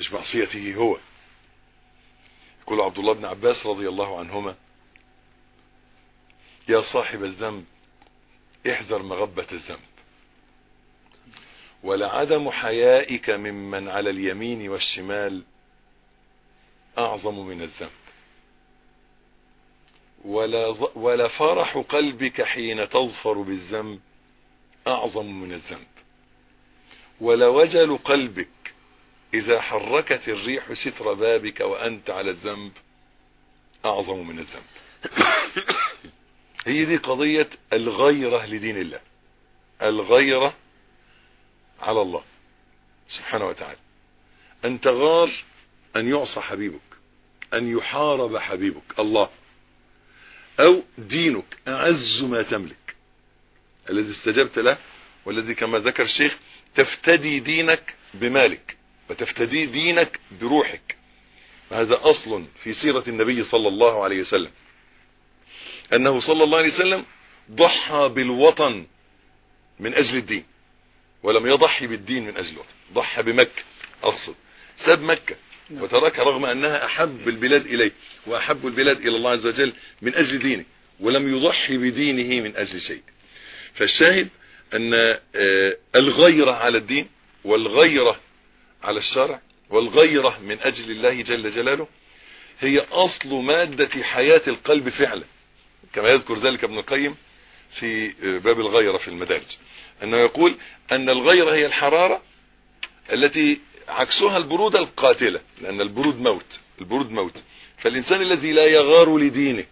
[0.00, 0.98] مش معصيته هو.
[2.62, 4.56] يقول عبد الله بن عباس رضي الله عنهما
[6.68, 7.64] يا صاحب الذنب
[8.66, 9.80] احذر مغبة الذنب.
[11.82, 15.42] ولعدم حيائك ممن على اليمين والشمال
[16.98, 17.90] أعظم من الذنب.
[20.24, 24.00] ولا, ولا فرح قلبك حين تظفر بالذنب
[24.86, 25.86] أعظم من الذنب.
[27.20, 28.74] ولا وجل قلبك
[29.34, 32.72] إذا حركت الريح ستر بابك وأنت على الذنب
[33.84, 34.66] أعظم من الذنب.
[36.66, 39.00] هي دي قضية الغيرة لدين الله.
[39.82, 40.54] الغيرة
[41.80, 42.22] على الله
[43.08, 43.78] سبحانه وتعالى.
[44.64, 45.30] أن تغار
[45.96, 46.80] أن يعصى حبيبك
[47.54, 49.30] أن يحارب حبيبك الله.
[50.60, 52.96] أو دينك أعز ما تملك.
[53.90, 54.78] الذي استجبت له
[55.24, 56.38] والذي كما ذكر الشيخ
[56.74, 58.76] تفتدي دينك بمالك
[59.10, 60.96] وتفتدي دينك بروحك.
[61.70, 64.50] وهذا أصل في سيرة النبي صلى الله عليه وسلم.
[65.92, 67.04] أنه صلى الله عليه وسلم
[67.50, 68.86] ضحى بالوطن
[69.80, 70.44] من أجل الدين
[71.22, 73.62] ولم يضحي بالدين من أجل الوطن ضحى بمكة
[74.02, 74.34] أقصد.
[74.76, 75.36] ساب مكة
[75.70, 77.92] وتركها رغم أنها أحب البلاد إليه
[78.26, 79.72] وأحب البلاد إلى الله عز وجل
[80.02, 80.64] من أجل دينه
[81.00, 83.02] ولم يضحي بدينه من أجل شيء.
[83.74, 84.28] فالشاهد
[84.74, 87.08] أن آه، الغيرة على الدين
[87.44, 88.20] والغيرة
[88.82, 89.40] على الشرع
[89.70, 91.88] والغيرة من أجل الله جل جلاله
[92.60, 95.24] هي أصل مادة حياة القلب فعلا.
[95.92, 97.16] كما يذكر ذلك ابن القيم
[97.80, 98.08] في
[98.38, 99.56] باب الغيرة في المدارج.
[100.02, 100.54] أنه يقول
[100.92, 102.22] أن الغيرة هي الحرارة
[103.12, 107.42] التي عكسها البرودة القاتلة لأن البرود موت البرود موت.
[107.78, 109.64] فالإنسان الذي لا يغار لدينه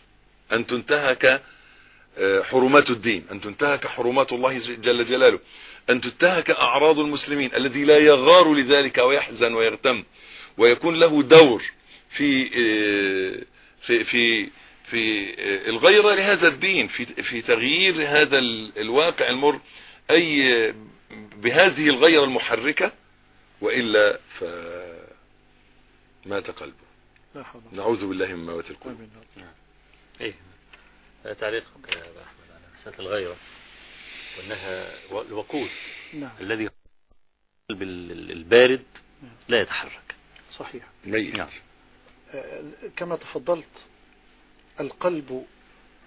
[0.53, 1.43] أن تنتهك
[2.19, 5.39] آه، حرمات الدين أن تنتهك حرمات الله جل جلاله
[5.91, 10.05] أن تنتهك أعراض المسلمين الذي لا يغار لذلك ويحزن ويغتم
[10.59, 11.63] ويكون له دور
[12.17, 13.43] في آه،
[13.87, 14.49] في في
[14.91, 19.61] في آه، الغيرة لهذا الدين في في تغيير هذا ال- الواقع المر
[20.11, 20.75] أي
[21.43, 22.93] بهذه الغيرة المحركة
[23.61, 24.51] وإلا فمات
[26.51, 26.75] قلبه.
[27.35, 28.97] لا حول ولا نعوذ بالله من موت القلوب.
[28.99, 29.53] بالله.
[30.21, 30.35] إيه.
[31.35, 33.37] تعليقك يا أبا أحمد على مسألة الغيرة
[34.39, 34.93] وأنها
[35.29, 35.69] الوقود.
[36.15, 36.31] نعم.
[36.41, 36.69] الذي
[37.71, 38.83] ال- البارد
[39.49, 40.15] لا يتحرك.
[40.53, 40.85] صحيح.
[41.05, 41.49] ميت نعم.
[42.35, 42.63] آه،
[42.97, 43.87] كما تفضلت
[44.81, 45.47] القلب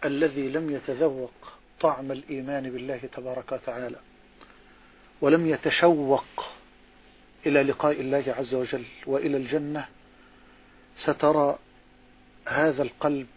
[0.05, 1.33] الذي لم يتذوق
[1.79, 3.99] طعم الإيمان بالله تبارك وتعالى
[5.21, 6.25] ولم يتشوق
[7.45, 9.85] إلى لقاء الله عز وجل وإلى الجنة
[10.97, 11.59] سترى
[12.47, 13.27] هذا القلب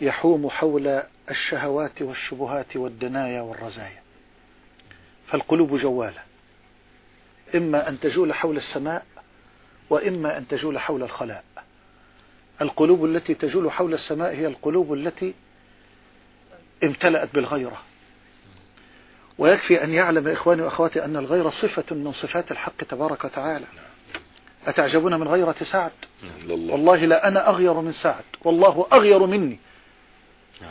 [0.00, 4.02] يحوم حول الشهوات والشبهات والدنايا والرزايا.
[5.26, 6.22] فالقلوب جوالة.
[7.54, 9.06] إما أن تجول حول السماء
[9.90, 11.44] وإما أن تجول حول الخلاء.
[12.60, 15.34] القلوب التي تجول حول السماء هي القلوب التي
[16.84, 17.82] امتلأت بالغيرة.
[19.38, 23.66] ويكفي أن يعلم إخواني وأخواتي أن الغيرة صفة من صفات الحق تبارك وتعالى.
[24.66, 25.92] أتعجبون من غيرة سعد؟
[26.44, 28.24] الله والله لا أنا أغير من سعد.
[28.44, 29.58] والله أغير مني.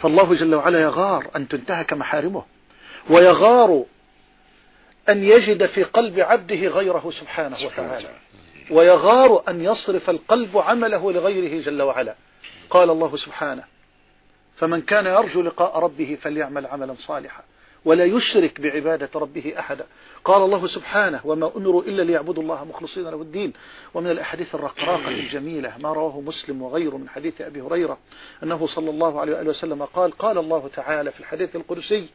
[0.02, 2.45] فالله جل وعلا يغار أن تنتهك محارمه
[3.10, 3.85] ويغار
[5.10, 8.10] أن يجد في قلب عبده غيره سبحانه وتعالى.
[8.72, 12.15] ويغار أن يصرف القلب عمله لغيره جل وعلا.
[12.69, 13.64] قال الله سبحانه
[14.56, 17.44] فمن كان يرجو لقاء ربه فليعمل عملا صالحا.
[17.85, 19.85] ولا يشرك بعبادة ربه أحدا.
[20.26, 23.53] قال الله سبحانه وما أمروا إلا ليعبدوا الله مخلصين له الدين.
[23.93, 27.97] ومن الأحاديث الرقراقة الجميلة ما رواه مسلم وغيره من حديث أبي هريرة
[28.43, 32.10] أنه صلى الله عليه وآله وسلم قال قال الله تعالى في الحديث القدسي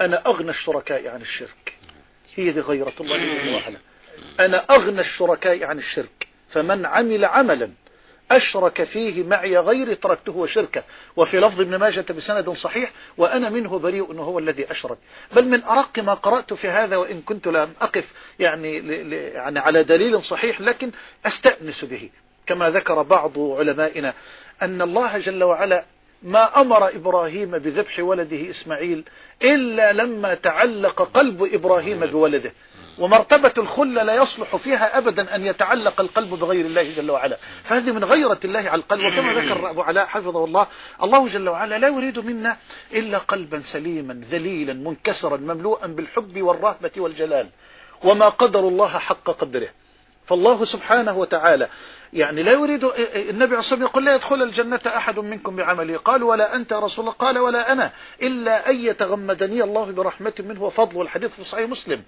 [0.00, 1.74] أنا أغنى الشركاء عن الشرك.
[2.34, 3.78] هي ذي غيرة الله جل وعلا.
[4.40, 7.70] أنا أغنى الشركاء عن الشرك فمن عمل عملا
[8.30, 10.84] أشرك فيه معي غيري تركته وشركه.
[11.16, 14.98] وفي لفظ ابن ماجة بسند صحيح وأنا منه بريء أنه هو الذي أشرك.
[15.32, 18.76] بل من أرق ما قرأت في هذا وإن كنت لم أقف يعني,
[19.10, 20.90] يعني على دليل صحيح لكن
[21.26, 22.10] أستأنس به.
[22.46, 24.14] كما ذكر بعض علمائنا
[24.62, 25.84] أن الله جل وعلا
[26.22, 29.04] ما أمر إبراهيم بذبح ولده إسماعيل
[29.42, 32.52] إلا لما تعلق قلب إبراهيم بولده.
[33.00, 37.38] ومرتبة الخلة لا يصلح فيها أبدا أن يتعلق القلب بغير الله جل وعلا.
[37.64, 40.66] فهذه من غيرة الله على القلب وكما ذكر أبو علاء حفظه الله
[41.02, 42.56] الله جل وعلا لا يريد منا
[42.92, 47.48] إلا قلبا سليما ذليلا منكسرا مملوءا بالحب والرهبة والجلال
[48.04, 49.68] وما قدر الله حق قدره.
[50.26, 51.68] فالله سبحانه وتعالى
[52.12, 52.84] يعني لا يريد
[53.14, 57.12] النبي عليه الصلاة يقول لا يدخل الجنة أحد منكم بعمله قال ولا أنت رسول الله
[57.12, 57.92] قال ولا أنا
[58.22, 60.96] إلا أن يتغمدني الله برحمة منه وفضل.
[60.96, 62.02] والحديث في صحيح مسلم.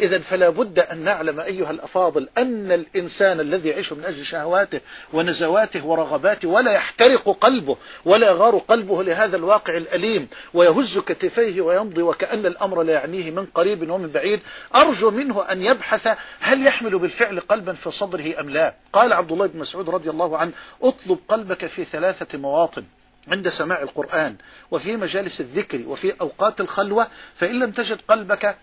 [0.00, 4.80] إذا فلا بد أن نعلم أيها الأفاضل أن الإنسان الذي يعيش من أجل شهواته
[5.12, 12.46] ونزواته ورغباته ولا يحترق قلبه ولا يغار قلبه لهذا الواقع الأليم ويهز كتفيه ويمضي وكأن
[12.46, 14.40] الأمر لا يعنيه من قريب ومن بعيد.
[14.74, 18.74] أرجو منه أن يبحث هل يحمل بالفعل قلبا في صدره أم لا.
[18.92, 20.52] قال عبد الله بن مسعود رضي الله عنه
[20.82, 22.84] اطلب قلبك في ثلاثة مواطن
[23.28, 24.36] عند سماع القرآن
[24.70, 28.56] وفي مجالس الذكر وفي أوقات الخلوة فإن لم تجد قلبك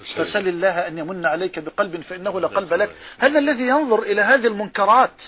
[0.00, 0.48] فسل.
[0.48, 2.90] الله أن يمن عليك بقلب فإنه لقلب لك.
[3.18, 5.22] هذا الذي ينظر إلى هذه المنكرات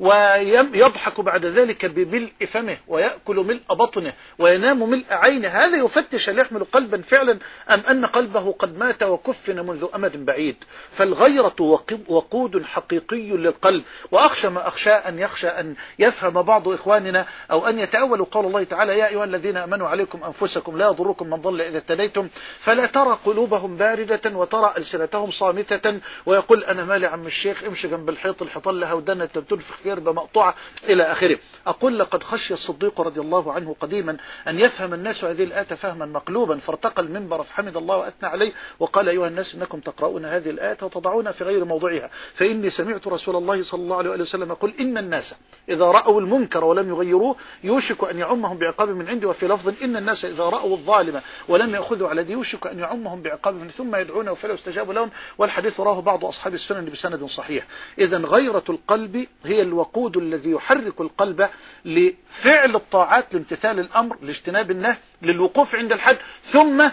[0.00, 5.48] ويضحك بعد ذلك بملء فمه ويأكل ملء بطنه وينام ملء عينه.
[5.48, 7.38] هذا يفتش هل يحمل قلبا فعلا
[7.70, 10.56] أم أن قلبه قد مات وكفن منذ أمد بعيد؟
[10.96, 13.82] فالغيرة وقود حقيقي للقلب.
[14.10, 18.98] وأخشى ما أخشى أن يخشى أن يفهم بعض إخواننا أو أن يتأولوا قول الله تعالى
[18.98, 22.28] يا أيها الذين أمنوا عليكم أنفسكم لا يضركم من ضل إذا اتليتم
[22.60, 26.00] فلا ترى قلوبهم باردة وترى ألسنتهم صامتة.
[26.26, 30.54] ويقول أنا مالي عم الشيخ امشي جنب الحيط الحيطان لها ودنة تنفخ في ربة مقطوعة
[30.84, 31.38] إلى آخره.
[31.66, 34.16] أقول لقد خشي الصديق رضي الله عنه قديما
[34.48, 36.58] أن يفهم الناس هذه الآية فهما مقلوبا.
[36.58, 41.44] فارتقى المنبر فحمد الله وأثنى عليه وقال أيها الناس إنكم تقرؤون هذه الآية وتضعونها في
[41.44, 42.10] غير موضعها.
[42.34, 45.34] فإني سمعت رسول الله صلى الله عليه وسلم يقول إن الناس
[45.68, 49.26] إذا رأوا المنكر ولم يغيروه يوشك أن يعمهم بعقاب من عندي.
[49.26, 53.54] وفي لفظ إن الناس إذا رأوا الظالم ولم يأخذوا على دي يوشك أن يعمهم بعقاب
[53.54, 55.10] من ثم يدعونه فلا يستجاب لهم.
[55.38, 57.66] والحديث رواه بعض أصحاب السنن بسند صحيح.
[57.98, 61.48] إذا غيرة القلب هي الوقود الذي يحرك القلب
[61.84, 66.16] لفعل الطاعات لامتثال الأمر لاجتناب النهي للوقوف عند الحد
[66.52, 66.88] ثم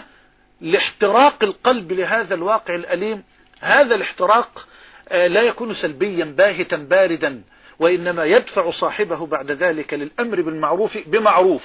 [0.60, 3.22] لاحتراق القلب لهذا الواقع الأليم.
[3.60, 4.66] هذا الاحتراق
[5.10, 7.42] لا يكون سلبيا باهتا باردا
[7.78, 11.64] وإنما يدفع صاحبه بعد ذلك للأمر بالمعروف بمعروف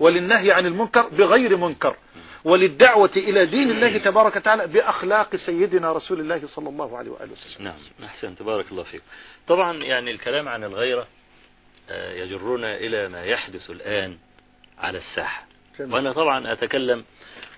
[0.00, 1.96] وللنهي عن المنكر بغير منكر.
[2.44, 7.64] وللدعوة إلى دين الله تبارك وتعالى بأخلاق سيدنا رسول الله صلى الله عليه وآله وسلم.
[7.64, 9.02] نعم أحسن تبارك الله فيك.
[9.46, 11.06] طبعا يعني الكلام عن الغيرة
[11.90, 14.18] يجرنا إلى ما يحدث الآن
[14.78, 15.46] على الساحة.
[15.80, 17.04] وأنا طبعا أتكلم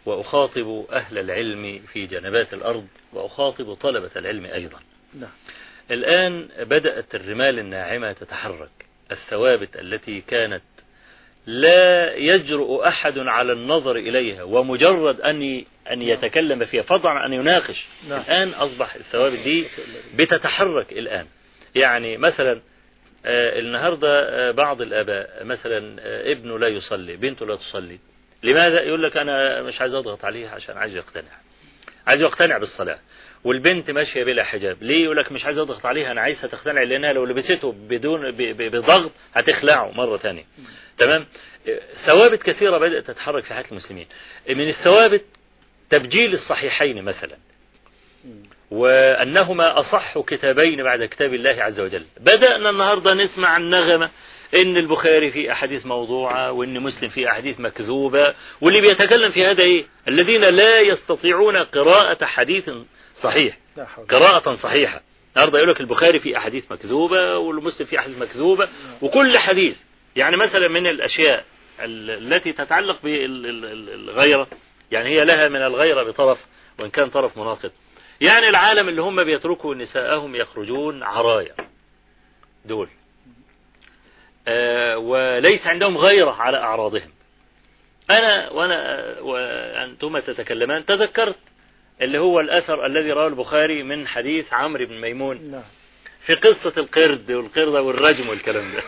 [0.07, 4.79] وأخاطب أهل العلم في جنبات الأرض وأخاطب طلبة العلم أيضا.
[5.15, 5.31] نعم.
[5.91, 8.71] الآن بدأت الرمال الناعمة تتحرك
[9.13, 10.63] الثوابت التي كانت
[11.47, 17.87] لا يجرؤ أحد على النظر إليها ومجرد أن أن يتكلم فيها فضلا أن يناقش.
[18.09, 18.21] نعم.
[18.21, 19.67] الآن أصبح الثوابت دي
[20.15, 21.27] بتتحرك الآن.
[21.75, 22.61] يعني مثلا
[23.27, 27.99] آه النهاردة آه بعض الآباء مثلا آه ابنه لا يصلي بنته لا تصلي.
[28.43, 31.33] لماذا؟ يقول لك أنا مش عايز أضغط عليه عشان عايز يقتنع.
[32.07, 32.99] عايز يقتنع بالصلاة.
[33.45, 34.77] والبنت ماشية بلا حجاب.
[34.83, 39.13] ليه يقول لك مش عايز أضغط عليها؟ أنا عايزها تقتنع لأنها لو لبسته بدون بضغط
[39.35, 40.45] هتخلعه مرة ثانية
[40.99, 41.27] تمام؟
[42.07, 44.07] ثوابت كثيرة بدأت تتحرك في حياة المسلمين.
[44.49, 45.25] من الثوابت
[45.91, 47.37] تبجيل الصحيحين مثلا
[48.71, 52.05] وأنهما أصح كتابين بعد كتاب الله عز وجل.
[52.21, 54.11] بدأنا النهاردة نسمع النغمة
[54.55, 58.35] إن البخاري في أحاديث موضوعة وإن مسلم في أحاديث مكذوبة.
[58.61, 62.71] واللي بيتكلم في هذا إيه؟ الذين لا يستطيعون قراءة حديث
[63.23, 63.59] صحيح.
[64.11, 65.01] قراءة صحيحة.
[65.37, 68.69] النهارده يقول لك البخاري في أحاديث مكذوبة والمسلم في أحاديث مكذوبة
[69.03, 69.77] وكل حديث.
[70.17, 71.45] يعني مثلا من الأشياء
[71.81, 74.49] التي تتعلق بالغيرة
[74.93, 76.39] يعني هي لها من الغيرة بطرف
[76.79, 77.71] وإن كان طرف مناقض
[78.21, 81.55] يعني العالم اللي هم بيتركوا نساءهم يخرجون عرايا.
[82.65, 82.89] دول.
[84.49, 87.11] آه وليس عندهم غيرة على أعراضهم.
[88.11, 91.39] أنا وأنا وأنتما تتكلمان تذكرت
[92.03, 95.51] اللي هو الأثر الذي رواه البخاري من حديث عمرو بن ميمون.
[95.51, 95.63] نعم.
[96.27, 98.83] في قصة القرد والقردة والرجم والكلام ده.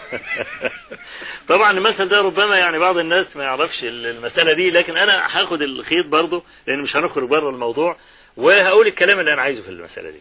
[1.48, 6.06] طبعا المثل ده ربما يعني بعض الناس ما يعرفش المسألة دي لكن أنا هاخد الخيط
[6.06, 7.96] برضه لأن مش هنخرج بره الموضوع
[8.36, 10.20] وهقول الكلام اللي أنا عايزه في المسألة دي.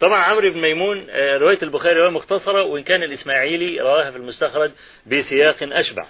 [0.00, 4.70] طبعا عمرو بن ميمون رواية البخاري رواية مختصرة وإن كان الإسماعيلي رواها في المستخرج
[5.06, 6.06] بسياق أشبع.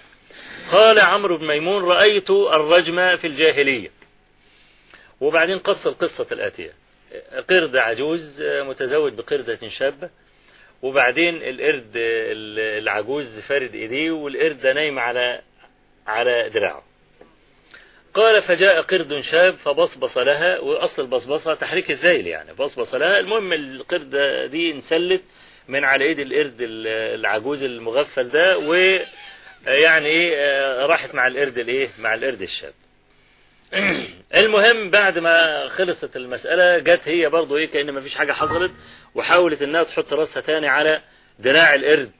[0.72, 3.99] قال عمرو بن ميمون رأيت الرجم في الجاهلية.
[5.20, 6.72] وبعدين قص القصة الآتية.
[7.48, 10.10] قرد عجوز متزوج بقردة شابة.
[10.82, 15.40] وبعدين القرد العجوز فارد إيديه والقرد نايم على
[16.06, 16.82] على دراعه.
[18.14, 22.52] قال فجاء قرد شاب فبصبص لها وأصل البصبصة تحريك الذيل يعني.
[22.52, 23.20] بصبص لها.
[23.20, 24.16] المهم القرد
[24.50, 25.22] دي انسلت
[25.68, 32.42] من على إيد القرد العجوز المغفل ده ويعني إيه راحت مع القرد الإيه مع القرد
[32.42, 32.72] الشاب.
[34.34, 38.72] المهم بعد ما خلصت المسألة جت هي برضو إيه كأن ما فيش حاجة حصلت
[39.14, 41.00] وحاولت إنها تحط راسها تاني على
[41.38, 42.12] دراع القرد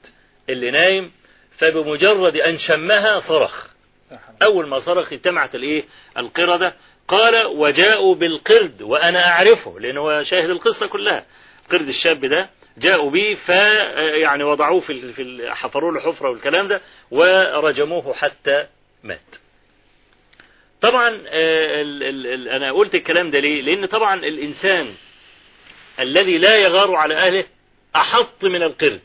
[0.49, 1.11] اللي نايم
[1.57, 3.67] فبمجرد أن شمها صرخ.
[4.43, 5.83] أول ما صرخ اجتمعت الإيه؟
[6.17, 6.73] القردة.
[7.07, 11.25] قال وجاءوا بالقرد وأنا أعرفه لأنه هو شاهد القصة كلها.
[11.71, 13.49] قرد الشاب ده جاءوا به ف
[14.19, 18.67] يعني وضعوه في حفروا له حفرة والكلام ده ورجموه حتى
[19.03, 19.40] مات.
[20.81, 24.93] طبعا آه، ال ال ال أنا قلت الكلام ده ليه؟ لأن طبعا الإنسان
[25.99, 27.45] الذي لا يغار على أهله
[27.95, 29.01] أحط من القرد.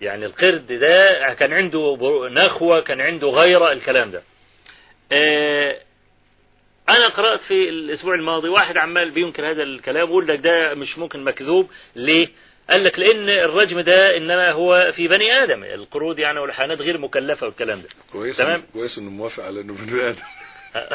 [0.00, 1.98] يعني القرد ده كان عنده
[2.30, 4.22] نخوة كان عنده غيرة الكلام ده.
[5.12, 5.80] آه،
[6.88, 11.24] أنا قرأت في الأسبوع الماضي واحد عمال بينكر هذا الكلام ويقول لك ده مش ممكن
[11.24, 11.70] مكذوب.
[11.96, 12.28] ليه؟
[12.70, 17.46] قال لك لأن الرجم ده إنما هو في بني آدم القرود يعني والحيوانات غير مكلفة
[17.46, 17.88] والكلام ده.
[18.12, 18.62] كويس تمام.
[18.72, 20.22] كويس إنه موافق على إنه بني آدم.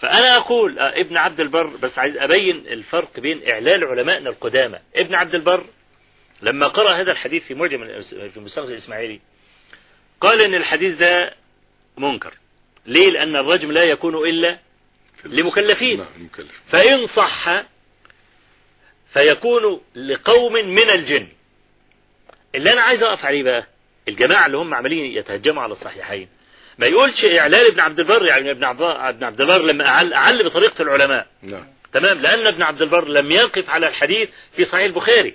[0.00, 4.78] فأنا أقول آه، ابن عبد البر بس عايز أبين الفرق بين إعلال علمائنا القدامى.
[4.94, 5.64] ابن عبد البر
[6.42, 9.20] لما قرأ هذا الحديث في معجم في مستخرج الإسماعيلي
[10.20, 11.34] قال إن الحديث ده
[11.98, 12.34] منكر.
[12.86, 14.58] ليه؟ لأن الرجم لا يكون إلا
[15.24, 15.98] لمكلفين.
[15.98, 16.28] نعم
[16.68, 17.64] فإن صح
[19.12, 21.28] فيكون لقوم من الجن.
[22.54, 23.66] اللي أنا عايز أقف عليه بقى
[24.08, 26.28] الجماعة اللي هم عمالين يتهجموا على الصحيحين.
[26.78, 30.44] ما يقولش إعلال ابن عبد البر يعني ابن عبد ابن عبد البر لما أعل, أعل
[30.44, 31.26] بطريقة العلماء.
[31.42, 31.66] نعم.
[31.92, 35.34] تمام؟ لأن ابن عبد البر لم يقف على الحديث في صحيح البخاري.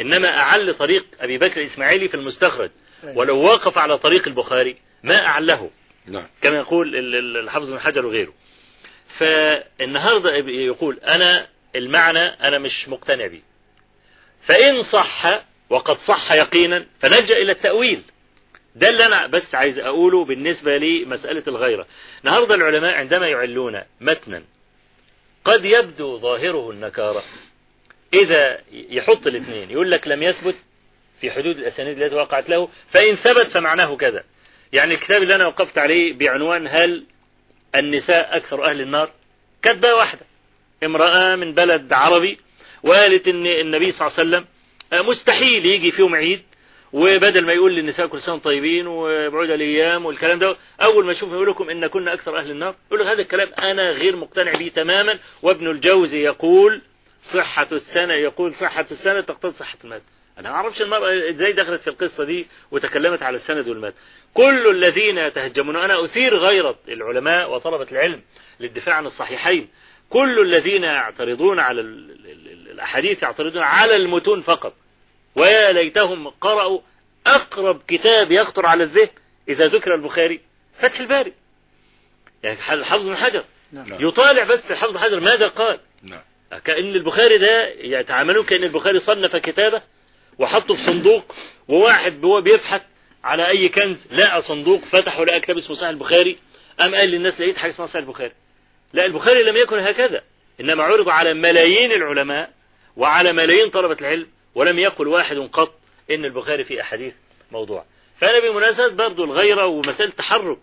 [0.00, 2.70] إنما أعل طريق أبي بكر الإسماعيلي في المستخرج.
[3.14, 5.70] ولو وقف على طريق البخاري ما أعله.
[6.06, 6.26] نعم.
[6.42, 8.32] كما يقول ال- ال- الحافظ بن حجر وغيره.
[9.18, 11.46] فالنهاردة يقول أنا
[11.76, 13.40] المعنى أنا مش مقتنع به.
[14.46, 18.02] فإن صح وقد صح يقينا فنلجأ إلى التأويل.
[18.74, 21.86] ده اللي أنا بس عايز أقوله بالنسبة لمسألة الغيرة.
[22.24, 24.42] النهاردة العلماء عندما يعلون متنا
[25.44, 27.22] قد يبدو ظاهره النكارة.
[28.14, 30.54] إذا يحط الاثنين يقول لك لم يثبت
[31.20, 34.24] في حدود الأسانيد التي وقعت له فإن ثبت فمعناه كذا.
[34.72, 37.04] يعني الكتاب اللي أنا وقفت عليه بعنوان هل
[37.74, 39.10] النساء أكثر أهل النار؟
[39.62, 40.26] كاتبة واحدة.
[40.84, 42.38] امرأة من بلد عربي
[42.82, 44.46] وقالت ان النبي صلى الله عليه وسلم
[45.10, 46.42] مستحيل يجي في يوم عيد
[46.92, 51.48] وبدل ما يقول للنساء كل سنة طيبين وبعود الأيام والكلام ده أول ما يشوفهم يقول
[51.48, 55.18] لكم إن كنا أكثر أهل النار يقول لك هذا الكلام أنا غير مقتنع به تماما
[55.42, 56.82] وابن الجوزي يقول
[57.34, 60.02] صحة السنة يقول صحة السنة تقتضي صحة المادة
[60.38, 63.94] أنا ما أعرفش المرأة إزاي دخلت في القصة دي وتكلمت على السند والمادة
[64.34, 65.76] كل الذين يتهجمون.
[65.76, 68.20] أنا أثير غيرة العلماء وطلبة العلم
[68.60, 69.68] للدفاع عن الصحيحين.
[70.10, 74.74] كل الذين يعترضون على ال- ال- ال- الأحاديث يعترضون على المتون فقط.
[75.36, 76.80] ويا ليتهم قرأوا
[77.26, 79.08] أقرب كتاب يخطر على الذهن
[79.48, 80.40] إذا ذكر البخاري
[80.78, 81.32] فتح الباري.
[82.42, 83.44] يعني الحافظ بن حجر.
[83.72, 84.08] نعم.
[84.08, 84.60] يطالع بس
[84.90, 85.20] بن حجر.
[85.20, 86.20] ماذا قال؟ نعم.
[86.64, 89.82] كأن البخاري ده يتعاملون كأن البخاري صنف كتابه
[90.38, 91.34] وحطه في صندوق
[91.68, 92.82] وواحد هو بيبحث
[93.24, 96.38] على أي كنز لقى صندوق فتحه لقى كتاب اسمه صحيح البخاري؟
[96.78, 98.32] قام قال للناس لقيت حاجة اسمها صحيح البخاري؟
[98.92, 100.22] لا البخاري لم يكن هكذا
[100.60, 102.50] إنما عرض على ملايين العلماء
[102.96, 105.74] وعلى ملايين طلبة العلم ولم يقل واحد قط
[106.10, 107.14] إن البخاري في أحاديث
[107.52, 107.84] موضوع.
[108.18, 110.58] فأنا بمناسبة برضو الغيرة ومسألة تحرك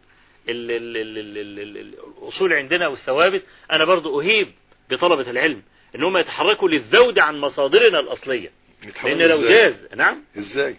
[0.49, 4.47] الأصول عندنا والثوابت أنا برضو أهيب
[4.89, 5.61] بطلبة العلم
[5.95, 8.51] إنهم يتحركوا للذود عن مصادرنا الأصلية.
[9.03, 10.75] لأن لو جاز نعم؟ إزاي؟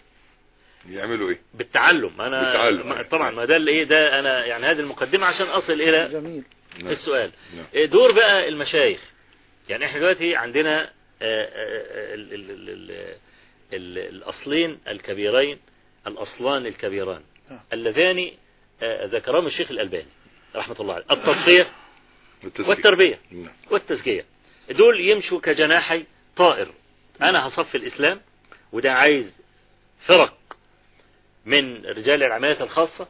[0.89, 2.21] يعملوا إيه؟ بالتعلم.
[2.21, 2.89] أنا بالتعلم.
[2.89, 6.43] ما طبعا ما ده الايه ده أنا يعني هذه المقدمة عشان أصل إلى جميل.
[6.79, 6.91] نعم.
[6.91, 7.31] السؤال.
[7.55, 7.65] نعم.
[7.73, 8.99] إيه، دور بقى المشايخ.
[9.69, 10.89] يعني إحنا دلوقتي عندنا آه،
[11.21, 13.17] آه، آه،
[14.09, 15.59] الأصلين الكبيرين
[16.07, 17.21] الأصلان الكبيران.
[17.73, 18.31] اللذان
[18.83, 20.07] ذكرهم الشيخ الألباني
[20.55, 21.05] رحمة الله عليه.
[21.11, 21.67] التصفيه
[22.69, 23.53] والتربية نعم.
[23.71, 24.25] والتزكية.
[24.69, 26.05] دول يمشوا كجناحي
[26.35, 26.71] طائر.
[27.21, 28.21] أنا هصفي الإسلام
[28.71, 29.37] وده عايز
[30.07, 30.37] فرق
[31.45, 33.07] من رجال العمليات الخاصة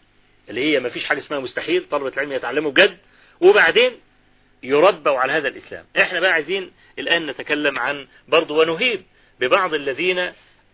[0.49, 2.97] اللي هي ما فيش حاجة اسمها مستحيل طلبة العلم يتعلموا بجد
[3.41, 3.91] وبعدين
[4.63, 5.85] يربوا على هذا الإسلام.
[5.97, 9.03] إحنا بقى عايزين الآن نتكلم عن برضو ونهيب
[9.39, 10.31] ببعض الذين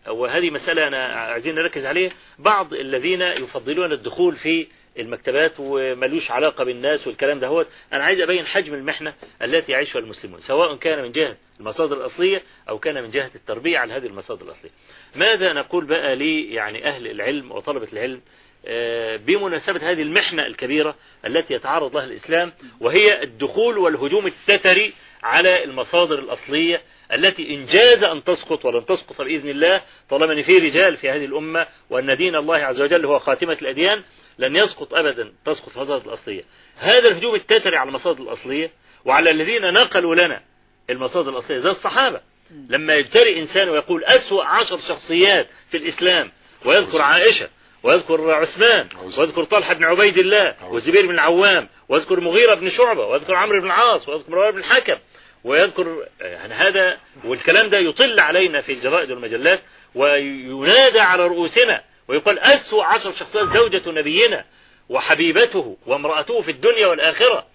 [0.08, 4.68] وهذه مسألة أنا عايزين نركز عليها بعض الذين يفضلون الدخول في
[5.00, 10.76] المكتبات وملوش علاقة بالناس والكلام ده أنا عايز أبين حجم المحنة التي يعيشها المسلمون سواء
[10.76, 14.72] كان من جهة المصادر الأصلية أو كان من جهة التربية على هذه المصادر الأصلية.
[15.16, 18.22] ماذا نقول بقى لي يعني أهل العلم وطلبة العلم
[18.66, 20.96] آه، بمناسبة هذه المحنة الكبيرة
[21.26, 24.94] التي يتعرض لها الإسلام وهي الدخول والهجوم التتري
[25.24, 26.82] على المصادر الأصلية
[27.14, 31.26] التي إن جاز أن تسقط ولن تسقط بإذن الله طالما أن في رجال في هذه
[31.26, 34.04] الأمة وأن دين الله عز وجل هو خاتمة الأديان
[34.40, 36.44] لن يسقط أبدا تسقط المصادر الأصلية.
[36.78, 38.72] هذا الهجوم التتري على المصادر الأصلية
[39.06, 40.42] وعلى الذين نقلوا لنا
[40.90, 42.22] المصادر الأصلية زي الصحابة.
[42.70, 46.32] لما يجتري إنسان ويقول أسوأ عشر شخصيات في الإسلام
[46.66, 47.50] ويذكر عائشة
[47.84, 53.36] ويذكر عثمان ويذكر طلحة بن عبيد الله والزبير بن العوام ويذكر مغيرة بن شعبة ويذكر
[53.36, 54.96] عمرو بن العاص ويذكر مروان بن الحكم
[55.44, 59.60] ويذكر يعني هذا والكلام ده يطل علينا في الجرائد والمجلات
[59.96, 64.46] وينادى على رؤوسنا ويقال أسوأ عشر شخصيات زوجة نبينا
[64.90, 67.46] وحبيبته وامرأته في الدنيا والآخرة.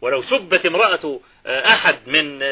[0.00, 2.42] ولو سبت امرأة أحد من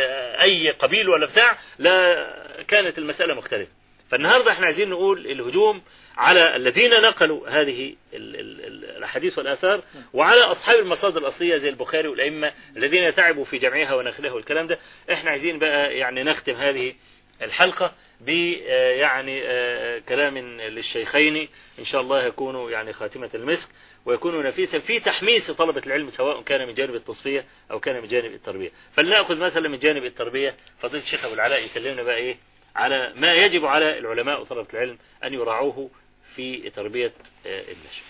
[0.41, 2.27] أي قبيل ولا بتاع لا
[2.69, 3.71] كانت المسألة مختلفة.
[4.11, 5.83] فالنهاردة إحنا عايزين نقول الهجوم
[6.17, 9.81] على الذين نقلوا هذه ال- ال- ال- الأحاديث والآثار
[10.13, 14.79] وعلى أصحاب المصادر الأصلية زي البخاري والأئمة الذين تعبوا في جمعها ونقلها والكلام ده.
[15.13, 16.95] إحنا عايزين بقى يعني نختم هذه
[17.43, 18.29] الحلقة ب
[18.67, 21.49] آه، يعني آه، كلام للشيخين.
[21.79, 23.69] إن شاء الله يكون يعني خاتمة المسك
[24.05, 28.33] ويكون نفيسا في تحميس طلبة العلم سواء كان من جانب التصفية أو كان من جانب
[28.33, 28.71] التربية.
[28.95, 30.55] فلنأخذ مثلا من جانب التربية.
[30.81, 32.37] فضيلة الشيخ أبو العلاء يكلمنا بقى إيه؟
[32.77, 35.91] على ما يجب على العلماء وطلبة العلم أن يراعوه
[36.37, 37.13] في تربية
[37.47, 38.03] آه، النشء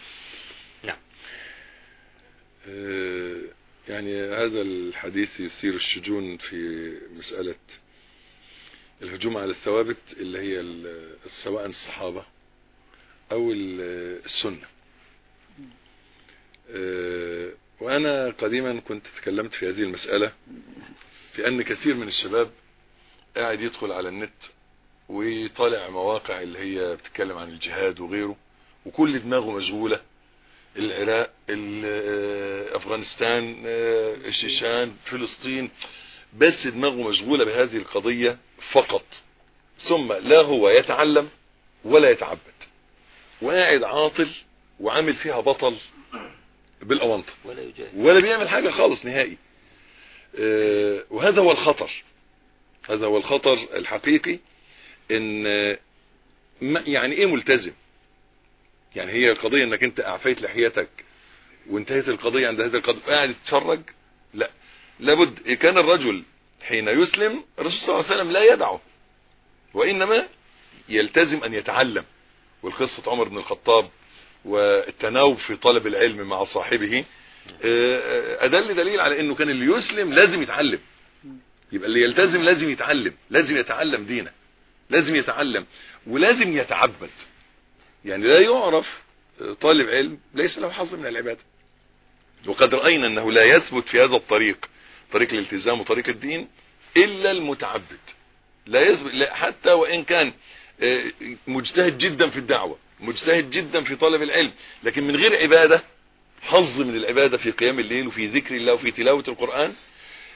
[0.83, 0.99] نعم.
[3.89, 7.55] يعني هذا الحديث يثير الشجون في مسألة
[9.03, 10.63] الهجوم على الثوابت اللي هي
[11.45, 12.25] سواء الصحابة
[13.33, 14.67] أو ال- السنة.
[16.71, 20.33] آه، وأنا قديما كنت تكلمت في هذه المسألة
[21.33, 22.51] في أن كثير من الشباب
[23.37, 24.33] قاعد يدخل على النت
[25.09, 28.37] ويطالع مواقع اللي هي بتتكلم عن الجهاد وغيره
[28.87, 30.01] وكل دماغه مشغولة.
[30.77, 35.71] العراق ال- آه، أفغانستان آه، الشيشان فلسطين
[36.39, 38.39] بس دماغه مشغولة بهذه القضية.
[38.73, 39.05] فقط.
[39.89, 41.29] ثم لا هو يتعلم
[41.85, 42.39] ولا يتعبد.
[43.43, 44.29] وقاعد عاطل
[44.81, 45.77] وعامل فيها بطل
[46.83, 47.33] بالأونطة.
[47.45, 49.37] ولا ولا بيعمل حاجة خالص نهائي.
[50.39, 51.91] آه، وهذا هو الخطر.
[52.91, 54.39] هذا هو الخطر الحقيقي
[55.11, 55.79] إن آه،
[56.87, 57.73] يعني إيه ملتزم؟
[58.97, 60.89] يعني هي القضية إنك أنت أعفيت لحيتك
[61.71, 63.81] وانتهت القضية عند هذه القضية قاعد تتفرج
[64.35, 64.51] لا.
[65.01, 66.23] لابد كان الرجل
[66.63, 68.81] حين يسلم الرسول صلى الله عليه وسلم لا يدعه
[69.75, 70.29] وإنما
[70.89, 72.05] يلتزم أن يتعلم.
[72.63, 73.91] والقصة عمر بن الخطاب
[74.45, 77.05] والتناوب في طلب العلم مع صاحبه
[77.65, 80.79] آه، أدل دليل على أنه كان اللي يسلم لازم يتعلم.
[81.73, 84.31] يبقى اللي يلتزم لازم يتعلم لازم يتعلم دينه
[84.91, 85.67] لازم يتعلم
[86.07, 87.11] ولازم يتعبد.
[88.05, 89.03] يعني لا يعرف
[89.41, 91.41] آه، طالب علم ليس له حظ من العبادة.
[92.47, 94.67] وقد رأينا أنه لا يثبت في هذا الطريق
[95.13, 96.49] طريق الالتزام وطريق الدين
[96.97, 98.01] إلا المتعبد.
[98.67, 100.33] لا يثبت لا حتى وإن كان
[100.83, 101.13] آه،
[101.47, 104.53] مجتهد جدا في الدعوة مجتهد جدا في طلب العلم
[104.83, 105.83] لكن من غير عبادة
[106.43, 109.75] حظ من العبادة في قيام الليل وفي ذكر الله وفي تلاوة القرآن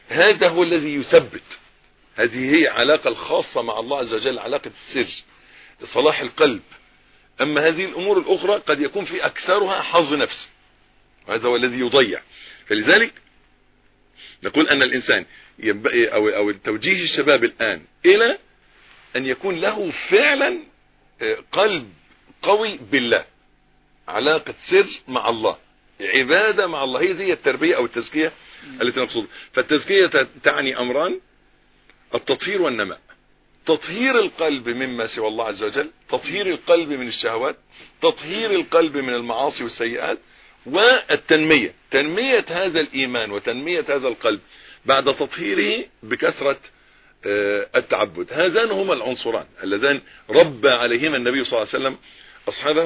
[0.08, 1.58] هذا هو الذي يثبت.
[2.16, 5.22] هذه هي علاقة الخاصة مع الله عز وجل علاقة السر
[5.84, 6.62] صلاح القلب.
[7.40, 10.48] أما هذه الأمور الأخرى قد يكون في أكثرها حظ نفس
[11.28, 12.20] وهذا هو الذي يضيع.
[12.66, 13.12] فلذلك
[14.42, 15.24] نقول أن الإنسان
[15.58, 18.38] ينبغي أو, أو توجيه الشباب الآن إلى
[19.16, 20.58] أن يكون له فعلا
[21.22, 21.88] آه، قلب
[22.42, 23.24] قوي بالله
[24.08, 25.56] علاقة سر مع الله
[26.00, 27.00] عبادة مع الله.
[27.00, 28.32] هي دي التربية أو التزكية
[28.82, 30.10] التي نقصدها فالتزكية
[30.44, 31.20] تعني أمران
[32.14, 33.00] التطهير والنماء.
[33.66, 37.56] تطهير القلب مما سوى الله عز وجل تطهير القلب من الشهوات
[38.02, 40.18] تطهير القلب من المعاصي والسيئات
[40.66, 41.74] والتنمية.
[41.90, 44.40] تنمية هذا الإيمان وتنمية هذا القلب
[44.86, 46.58] بعد تطهيره بكثرة
[47.26, 48.32] آه، التعبد.
[48.32, 51.98] هذان هما العنصران اللذان ربى عليهما النبي صلى الله عليه وسلم.
[52.48, 52.84] أصحابه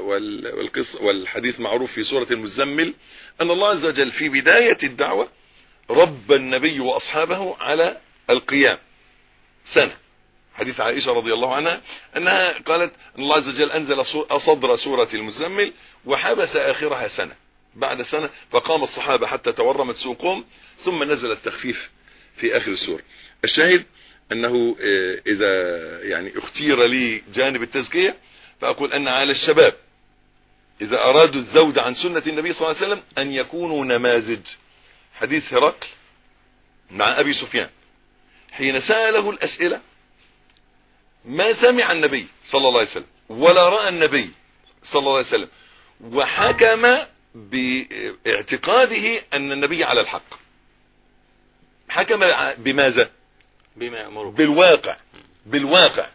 [0.00, 2.94] والقص والحديث معروف في سورة المزمل.
[3.40, 5.28] أن الله عز وجل في بداية الدعوة
[5.90, 7.96] ربى النبي وأصحابه على
[8.30, 8.78] القيام.
[9.74, 9.96] سنة.
[10.60, 11.80] حديث عائشة رضي الله عنها
[12.16, 14.04] أنها قالت أن الله عز وجل أنزل
[14.46, 15.72] صدر سورة المزمل
[16.06, 17.34] وحبس آخرها سنة
[17.74, 20.44] بعد سنة فقام الصحابة حتى تورمت سوقهم
[20.84, 21.90] ثم نزل التخفيف
[22.36, 23.02] في آخر السورة
[23.44, 23.84] الشاهد
[24.32, 25.52] أنه آه، إذا
[26.02, 28.14] يعني اختير لي جانب التزكية
[28.60, 29.74] فأقول أن على الشباب
[30.80, 34.46] إذا أرادوا الزود عن سنة النبي صلى الله عليه وسلم أن يكونوا نماذج.
[35.14, 35.86] حديث هرقل
[36.90, 37.68] مع أبي سفيان
[38.52, 39.80] حين سأله الأسئلة
[41.24, 44.30] ما سمع النبي صلى الله عليه وسلم ولا رأى النبي
[44.82, 45.48] صلى الله عليه وسلم
[46.00, 46.98] وحكم
[47.34, 50.34] باعتقاده أن النبي على الحق.
[51.88, 52.20] حكم
[52.58, 53.10] بماذا؟
[53.76, 54.30] بما يأمره.
[54.30, 54.96] بالواقع
[55.46, 56.08] بالواقع.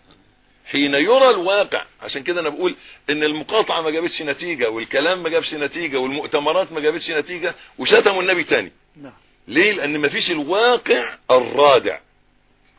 [0.65, 2.75] حين يرى الواقع عشان كده أنا بقول
[3.09, 8.43] إن المقاطعة ما جابتش نتيجة والكلام ما جابش نتيجة والمؤتمرات ما جابتش نتيجة وشتموا النبي
[8.43, 8.71] تاني.
[8.95, 9.13] نعم.
[9.47, 11.99] ليه؟ لأن ما فيش الواقع الرادع.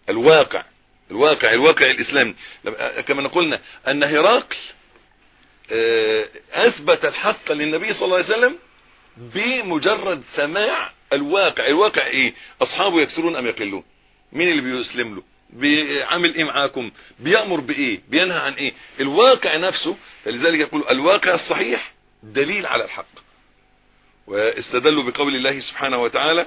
[0.09, 0.65] الواقع.
[1.11, 2.35] الواقع الواقع الإسلامي.
[2.65, 4.57] لما- كما قلنا أن هرقل
[5.73, 8.59] آه، أثبت الحق للنبي صلى الله عليه وسلم
[9.17, 11.67] بمجرد سماع الواقع.
[11.67, 13.85] الواقع إيه؟ أصحابه يكسرون أم يقلون؟
[14.33, 19.97] مين اللي بيسلم له؟ بيعمل إيه معاكم؟ بيأمر بإيه؟ بينهى عن إيه؟ الواقع نفسه.
[20.27, 21.93] لذلك يقول الواقع الصحيح
[22.23, 23.07] دليل على الحق.
[24.27, 26.47] واستدلوا بقول الله سبحانه وتعالى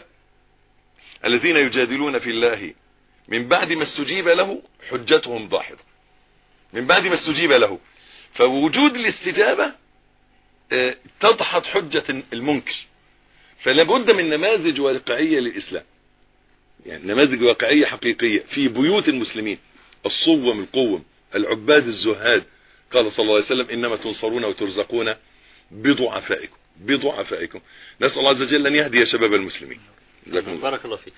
[1.26, 2.74] الذين يجادلون في الله
[3.30, 5.84] من بعد ما استجيب له حجتهم ضاحضة.
[6.74, 7.80] من بعد ما استجيب له.
[8.34, 9.74] فوجود الاستجابة
[10.72, 12.76] آه، تدحض حجة المنكر.
[13.64, 15.84] فلا بد من نماذج واقعية للإسلام.
[16.86, 19.58] يعني نماذج واقعية حقيقية في بيوت المسلمين.
[20.06, 21.04] الصوم القوم
[21.36, 22.44] العباد الزهاد.
[22.92, 25.16] قال صلى الله عليه وسلم إنما تنصرون وترزقون
[25.72, 26.58] بضعفائكم.
[26.82, 27.60] بضعفائكم.
[28.02, 29.80] نسأل الله عز وجل أن يهدي شباب المسلمين.
[30.30, 30.62] جزاكم الله.
[30.62, 31.14] بارك الله فيك.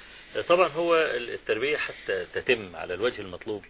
[0.48, 3.64] طبعا هو التربية حتى تتم على الوجه المطلوب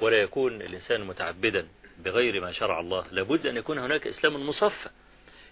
[0.00, 1.68] ولا يكون الإنسان متعبدا
[2.04, 3.04] بغير ما شرع الله.
[3.12, 4.88] لابد أن يكون هناك إسلام مصفى.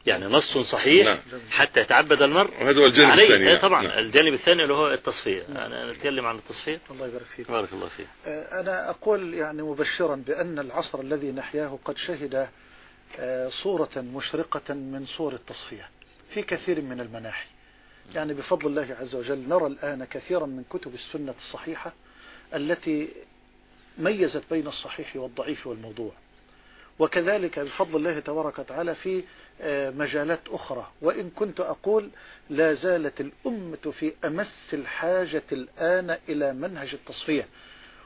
[0.07, 1.19] يعني نص صحيح نعم.
[1.51, 3.25] حتى يتعبد المرء وهذا هو الجانب عليه.
[3.25, 3.45] الثاني.
[3.45, 3.59] نعم.
[3.59, 3.83] طبعا.
[3.83, 3.99] نعم.
[3.99, 5.43] الجانب الثاني اللي هو التصفية.
[5.49, 6.81] أنا نتكلم عن التصفية.
[6.91, 7.51] الله يبارك فيك.
[7.51, 8.07] بارك الله فيك.
[8.27, 12.49] آه، أنا أقول يعني مبشرا بأن العصر الذي نحياه قد شهد
[13.19, 15.89] آه، صورة مشرقة من صور التصفية
[16.35, 17.47] في كثير من المناحي.
[18.15, 21.93] يعني بفضل الله عز وجل نرى الآن كثيرا من كتب السنة الصحيحة
[22.55, 23.09] التي
[23.99, 26.13] ميزت بين الصحيح والضعيف والموضوع.
[26.99, 29.25] وكذلك بفضل الله تبارك وتعالى في
[29.61, 30.91] آه، مجالات أخرى.
[31.03, 32.11] وإن كنت أقول
[32.51, 37.49] لا زالت الأمة في أمس الحاجة الآن إلى منهج التصفية.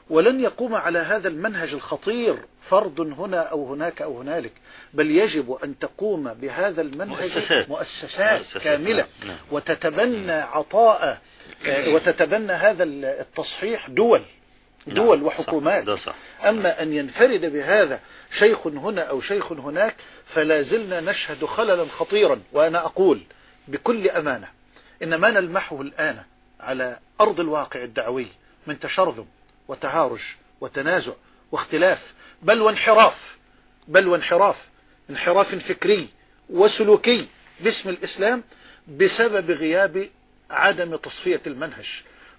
[0.09, 2.35] ولن يقوم على هذا المنهج الخطير
[2.69, 4.51] فرد هنا أو هناك أو هنالك
[4.93, 7.69] بل يجب أن تقوم بهذا المنهج مؤسسات.
[7.69, 9.05] مؤسسات, مؤسسات، كاملة.
[9.19, 9.37] نعم، نعم.
[9.51, 11.21] وتتبنى عطاء
[11.65, 14.21] آه، وتتبنى هذا التصحيح دول
[14.87, 15.89] دول نعم، وحكومات.
[15.89, 16.15] صح، صح.
[16.45, 17.99] أما أن ينفرد بهذا
[18.39, 23.21] شيخ هنا أو شيخ هناك فلا زلنا نشهد خللا خطيرا وأنا أقول
[23.67, 24.47] بكل أمانة
[25.03, 26.17] إن ما نلمحه الآن
[26.59, 28.27] على أرض الواقع الدعوي
[28.67, 29.25] من تشرذم
[29.67, 30.21] وتهارج
[30.61, 31.11] وتنازع
[31.51, 33.37] واختلاف بل وانحراف
[33.87, 34.55] بل وانحراف
[35.09, 36.09] انحراف فكري
[36.49, 37.27] وسلوكي
[37.59, 38.43] باسم الإسلام
[38.87, 40.09] بسبب غياب
[40.51, 41.87] عدم تصفية المنهج.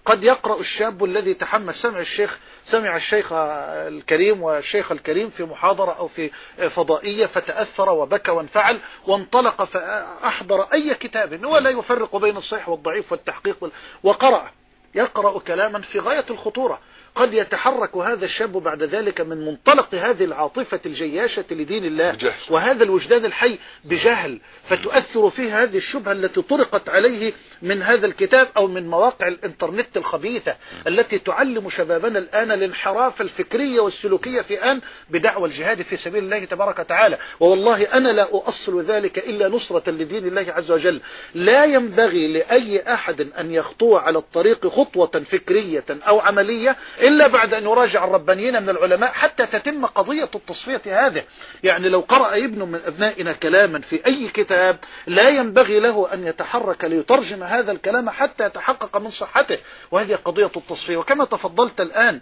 [0.05, 6.07] قد يقرأ الشاب الذي تحمس سمع الشيخ سمع الشيخ الكريم والشيخ الكريم في محاضرة أو
[6.07, 6.31] في
[6.75, 13.71] فضائية فتأثر وبكى وانفعل وانطلق فأحضر أي كتاب ولا يفرق بين الصحيح والضعيف والتحقيق وال-
[14.03, 14.51] وقرأ.
[14.95, 16.79] يقرأ كلاما في غاية الخطورة.
[17.15, 22.33] قد يتحرك هذا الشاب بعد ذلك من منطلق هذه العاطفة الجياشة لدين الله بجهل.
[22.49, 24.39] وهذا الوجدان الحي بجهل.
[24.69, 30.55] فتؤثر فيه هذه الشبهة التي طرقت عليه من هذا الكتاب أو من مواقع الإنترنت الخبيثة
[30.87, 36.79] التي تعلم شبابنا الآن الانحراف الفكرية والسلوكية في آن بدعوى الجهاد في سبيل الله تبارك
[36.79, 37.17] وتعالى.
[37.39, 41.01] والله أنا لا أؤصل ذلك إلا نصرة لدين الله عز وجل.
[41.35, 46.75] لا ينبغي لأي أحد أن يخطو على الطريق خطوة فكرية أو عملية
[47.05, 51.23] إلا بعد أن يراجع الربانيين من العلماء حتى تتم قضية التصفية هذه.
[51.63, 54.77] يعني لو قرأ ابن من أبنائنا كلاما في أي كتاب
[55.07, 59.57] لا ينبغي له أن يتحرك ليترجم هذا الكلام حتى يتحقق من صحته.
[59.91, 60.97] وهذه قضية التصفية.
[60.97, 62.21] وكما تفضلت الآن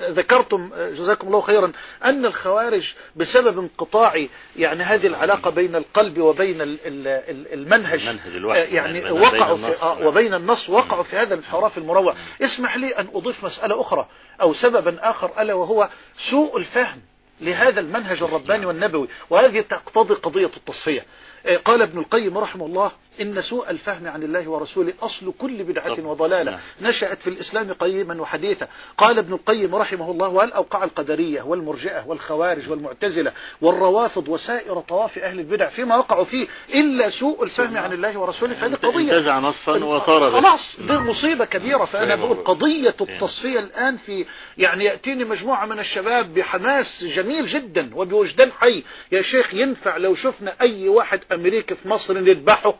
[0.00, 1.72] ذكرتم جزاكم الله خيرا
[2.04, 8.34] أن الخوارج بسبب انقطاع يعني هذه العلاقة بين القلب وبين ال- ال- ال- المنهج المنهج
[8.36, 8.60] الوحي.
[8.60, 9.82] يعني وقعوا في.
[9.82, 10.06] آه، نعم.
[10.06, 14.08] وبين النص وقعوا في هذا الانحراف المروع اسمح لي أن أضيف مسألة أخرى
[14.40, 15.88] أو سببا آخر ألا وهو
[16.30, 17.00] سوء الفهم
[17.40, 21.04] لهذا المنهج الرباني والنبوي وهذه تقتضي قضية التصفية
[21.46, 26.06] آه، قال ابن القيم رحمه الله إن سوء الفهم عن الله ورسوله أصل كل بدعة.
[26.06, 26.60] وضلالة نعم.
[26.80, 28.68] نشأت في الإسلام قيما وحديثا
[28.98, 35.38] قال ابن القيم رحمه الله وهل أوقع القدرية والمرجئة والخوارج والمعتزلة والروافض وسائر طواف أهل
[35.38, 40.30] البدع فيما وقعوا فيه إلا سوء الفهم عن الله ورسوله فهذه قضية انتزع نصا وطار
[40.30, 40.40] به.
[40.40, 42.44] خلاص دي مصيبة كبيرة فأنا فاهم بقول.
[42.44, 44.26] قضية التصفية الآن في
[44.58, 50.54] يعني يأتيني مجموعة من الشباب بحماس جميل جدا وبوجدان حي يا شيخ ينفع لو شفنا
[50.60, 52.74] أي واحد أمريكي في مصر نذبحه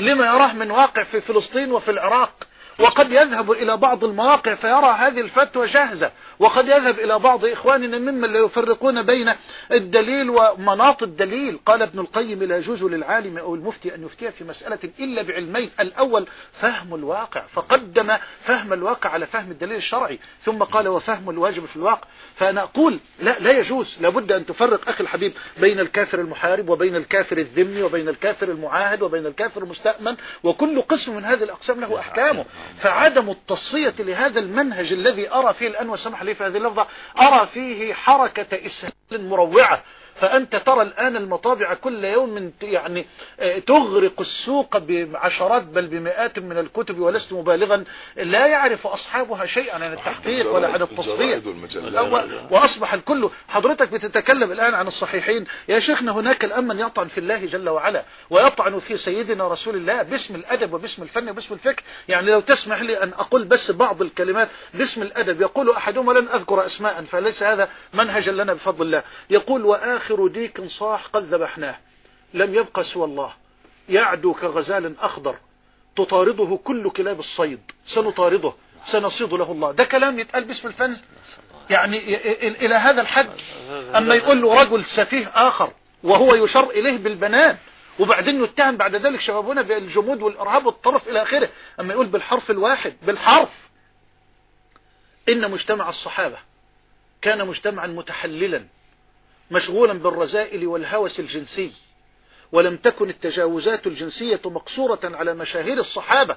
[0.00, 2.32] لما يراه من واقع في فلسطين وفي العراق.
[2.80, 6.10] وقد يذهب إلى بعض المواقع فيرى هذه الفتوى جاهزة.
[6.38, 9.32] وقد يذهب إلى بعض إخواننا ممن لا يفرقون بين
[9.72, 11.58] الدليل ومناط الدليل.
[11.66, 15.70] قال ابن القيم لا يجوز للعالم أو المفتي أن يفتي في مسألة إلا بعلمين.
[15.80, 16.26] الأول
[16.60, 17.42] فهم الواقع.
[17.54, 20.18] فقدم فهم الواقع على فهم الدليل الشرعي.
[20.44, 22.08] ثم قال وفهم الواجب في الواقع.
[22.34, 23.96] فأنا أقول لا لا يجوز.
[24.00, 29.26] لابد أن تفرق أخي الحبيب بين الكافر المحارب وبين الكافر الذمي وبين الكافر المعاهد وبين
[29.26, 30.16] الكافر المستأمن.
[30.42, 32.44] وكل قسم من هذه الأقسام له أحكامه.
[32.78, 36.86] فعدم التصفية لهذا المنهج الذي أرى فيه الآن وسمح لي في هذه اللفظة
[37.20, 38.92] أرى فيه حركة إسهال
[39.28, 39.82] مروعة.
[40.20, 43.06] فأنت ترى الآن المطابع كل يوم يعني
[43.40, 47.84] آه، تغرق السوق بعشرات بل بمئات من الكتب ولست مبالغا
[48.16, 50.82] لا يعرف أصحابها شيئا عن التحقيق ولا عن.
[52.02, 52.16] و-
[52.50, 55.44] وأصبح الكل حضرتك بتتكلم الآن عن الصحيحين.
[55.68, 60.02] يا شيخنا هناك الآن من يطعن في الله جل وعلا ويطعن في سيدنا رسول الله
[60.02, 61.82] باسم الأدب وباسم الفن وباسم الفكر.
[62.08, 65.40] يعني لو تسمح لي أن أقول بس بعض الكلمات باسم الأدب.
[65.40, 67.04] يقول أحدهم ولن أذكر أسماء.
[67.10, 69.02] فليس هذا منهجا لنا بفضل الله.
[69.30, 71.76] يقول وآخر ديك صاح قد ذبحناه.
[72.34, 73.32] لم يبقى سوى الله.
[73.88, 75.36] يعدو كغزال أخضر.
[75.96, 77.60] تطارده كل كلاب الصيد.
[77.86, 78.52] سنطارده.
[78.86, 79.72] سنصيد له الله.
[79.72, 80.96] ده كلام يتقال باسم الفن؟
[81.70, 81.98] يعني
[82.64, 83.30] إلى هذا الحد.
[83.96, 85.72] أما يقول له رجل سفيه آخر
[86.02, 87.56] وهو يشار إليه بالبنان.
[87.98, 91.48] وبعدين يتهم بعد ذلك شبابنا بالجمود والإرهاب والطرف إلى آخره.
[91.80, 92.94] أما يقول بالحرف الواحد.
[93.02, 93.50] بالحرف.
[95.28, 96.38] إن مجتمع الصحابة
[97.22, 98.64] كان مجتمعا متحللا.
[99.50, 101.72] مشغولا بالرذائل والهوس الجنسي.
[102.52, 106.36] ولم تكن التجاوزات الجنسية مقصورة على مشاهير الصحابة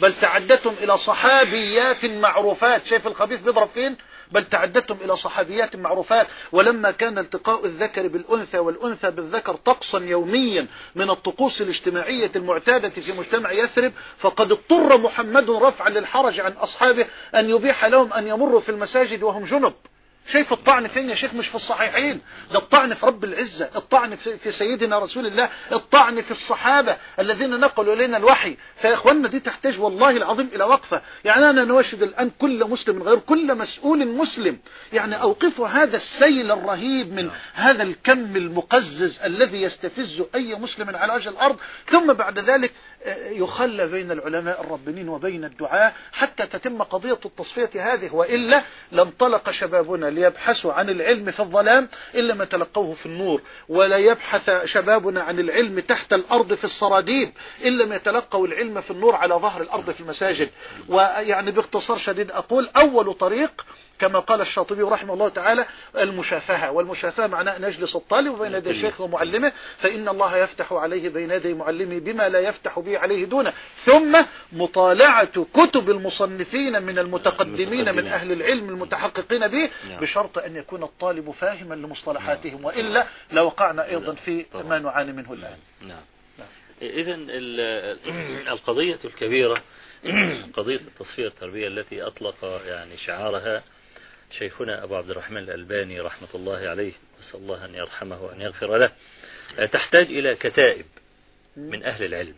[0.00, 2.86] بل تعدتم إلى صحابيات معروفات.
[2.86, 3.96] شايف الخبيث بيضرب فين؟
[4.32, 6.26] بل تعدتم إلى صحابيات معروفات.
[6.52, 13.52] ولما كان التقاء الذكر بالأنثى والأنثى بالذكر طقسا يوميا من الطقوس الاجتماعية المعتادة في مجتمع
[13.52, 19.22] يثرب فقد اضطر محمد رفعا للحرج عن أصحابه أن يبيح لهم أن يمروا في المساجد
[19.22, 19.72] وهم جنب.
[20.32, 22.20] شايف الطعن فين يا شيخ؟ مش في الصحيحين.
[22.52, 27.94] ده الطعن في رب العزة الطعن في سيدنا رسول الله الطعن في الصحابة الذين نقلوا
[27.94, 28.56] إلينا الوحي.
[28.80, 31.02] فيا دي تحتاج والله العظيم إلى وقفة.
[31.24, 34.58] يعني أنا نواشد الآن كل مسلم غير كل مسؤول مسلم.
[34.92, 41.28] يعني أوقفوا هذا السيل الرهيب من هذا الكم المقزز الذي يستفز أي مسلم على وجه
[41.28, 41.56] الأرض.
[41.90, 42.72] ثم بعد ذلك
[43.30, 48.62] يخلى بين العلماء الربانيين وبين الدعاة حتى تتم قضية التصفية هذه وإلا
[48.92, 55.22] لانطلق شبابنا ليبحثوا عن العلم في الظلام إلا ما تلقوه في النور ولا يبحث شبابنا
[55.22, 57.32] عن العلم تحت الأرض في السراديب
[57.64, 60.50] إلا ما يتلقوا العلم في النور على ظهر الأرض في المساجد.
[60.88, 63.66] ويعني باختصار شديد أقول أول طريق
[64.00, 65.66] كما قال الشاطبي رحمه الله تعالى
[65.96, 66.70] المشافهة.
[66.70, 71.54] والمشافهة معناه أن يجلس الطالب بين يدي الشيخ ومعلمه فإن الله يفتح عليه بين يدي
[71.54, 73.52] معلمه بما لا يفتح به عليه دونه.
[73.84, 80.00] ثم مطالعة كتب المصنفين من المتقدمين من أهل العلم المتحققين به نعم.
[80.00, 82.64] بشرط أن يكون الطالب فاهما لمصطلحاتهم.
[82.64, 84.46] وإلا لوقعنا أيضا في.
[84.54, 85.58] ما نعاني منه الآن.
[85.80, 86.02] نعم.
[86.82, 87.14] إذا
[88.52, 89.62] القضية الكبيرة
[90.56, 93.62] قضية التصفية التربية التي أطلق يعني شعارها
[94.30, 98.92] شيخنا أبو عبد الرحمن الألباني رحمة الله عليه نسأل الله أن يرحمه وأن يغفر له.
[99.66, 100.84] تحتاج إلى كتائب
[101.56, 102.34] من أهل العلم.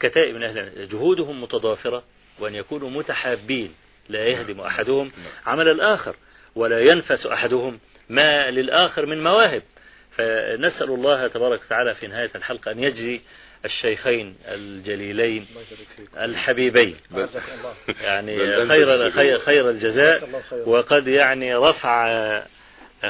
[0.00, 0.88] كتائب من أهل العلم.
[0.88, 2.04] جهودهم متضافرة
[2.38, 3.74] وأن يكونوا متحابين.
[4.08, 5.12] لا يهدم أحدهم
[5.46, 6.16] عمل الآخر
[6.54, 9.62] ولا ينفس أحدهم ما للآخر من مواهب.
[10.10, 13.20] فنسأل الله تبارك وتعالى في نهاية الحلقة أن يجزي
[13.64, 15.46] الشيخين الجليلين
[16.16, 16.96] الحبيبين.
[18.02, 19.10] يعني أنت خير.
[19.10, 20.28] خير خير الجزاء.
[20.66, 22.42] وقد يعني رفع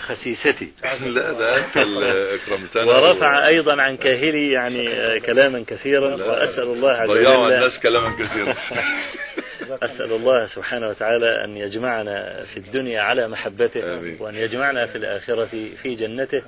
[0.01, 0.73] خسيستي.
[1.01, 6.15] لا ده أنت اللي أكرمتنا ورفع أيضا عن كاهلي يعني كلاما كثيرا.
[6.15, 8.55] وأسأل الله عز ضيعوا وجل الناس كلاما كثيرا.
[9.83, 14.17] أسأل الله سبحانه وتعالى أن يجمعنا في الدنيا على محبته آمين.
[14.21, 15.49] وأن يجمعنا في الآخرة
[15.83, 16.43] في جنته.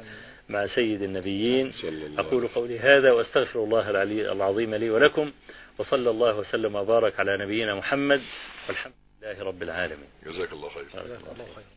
[0.48, 1.72] مع سيد النبيين.
[2.18, 5.32] أقول قولي هذا وأستغفر الله العلي العظيم لي ولكم
[5.78, 8.22] وصلى الله وسلم وبارك على نبينا محمد
[8.68, 8.92] والحمد
[9.22, 10.08] لله رب العالمين.
[10.26, 10.84] جزاك الله خير.
[10.84, 11.75] جزاك الله خير.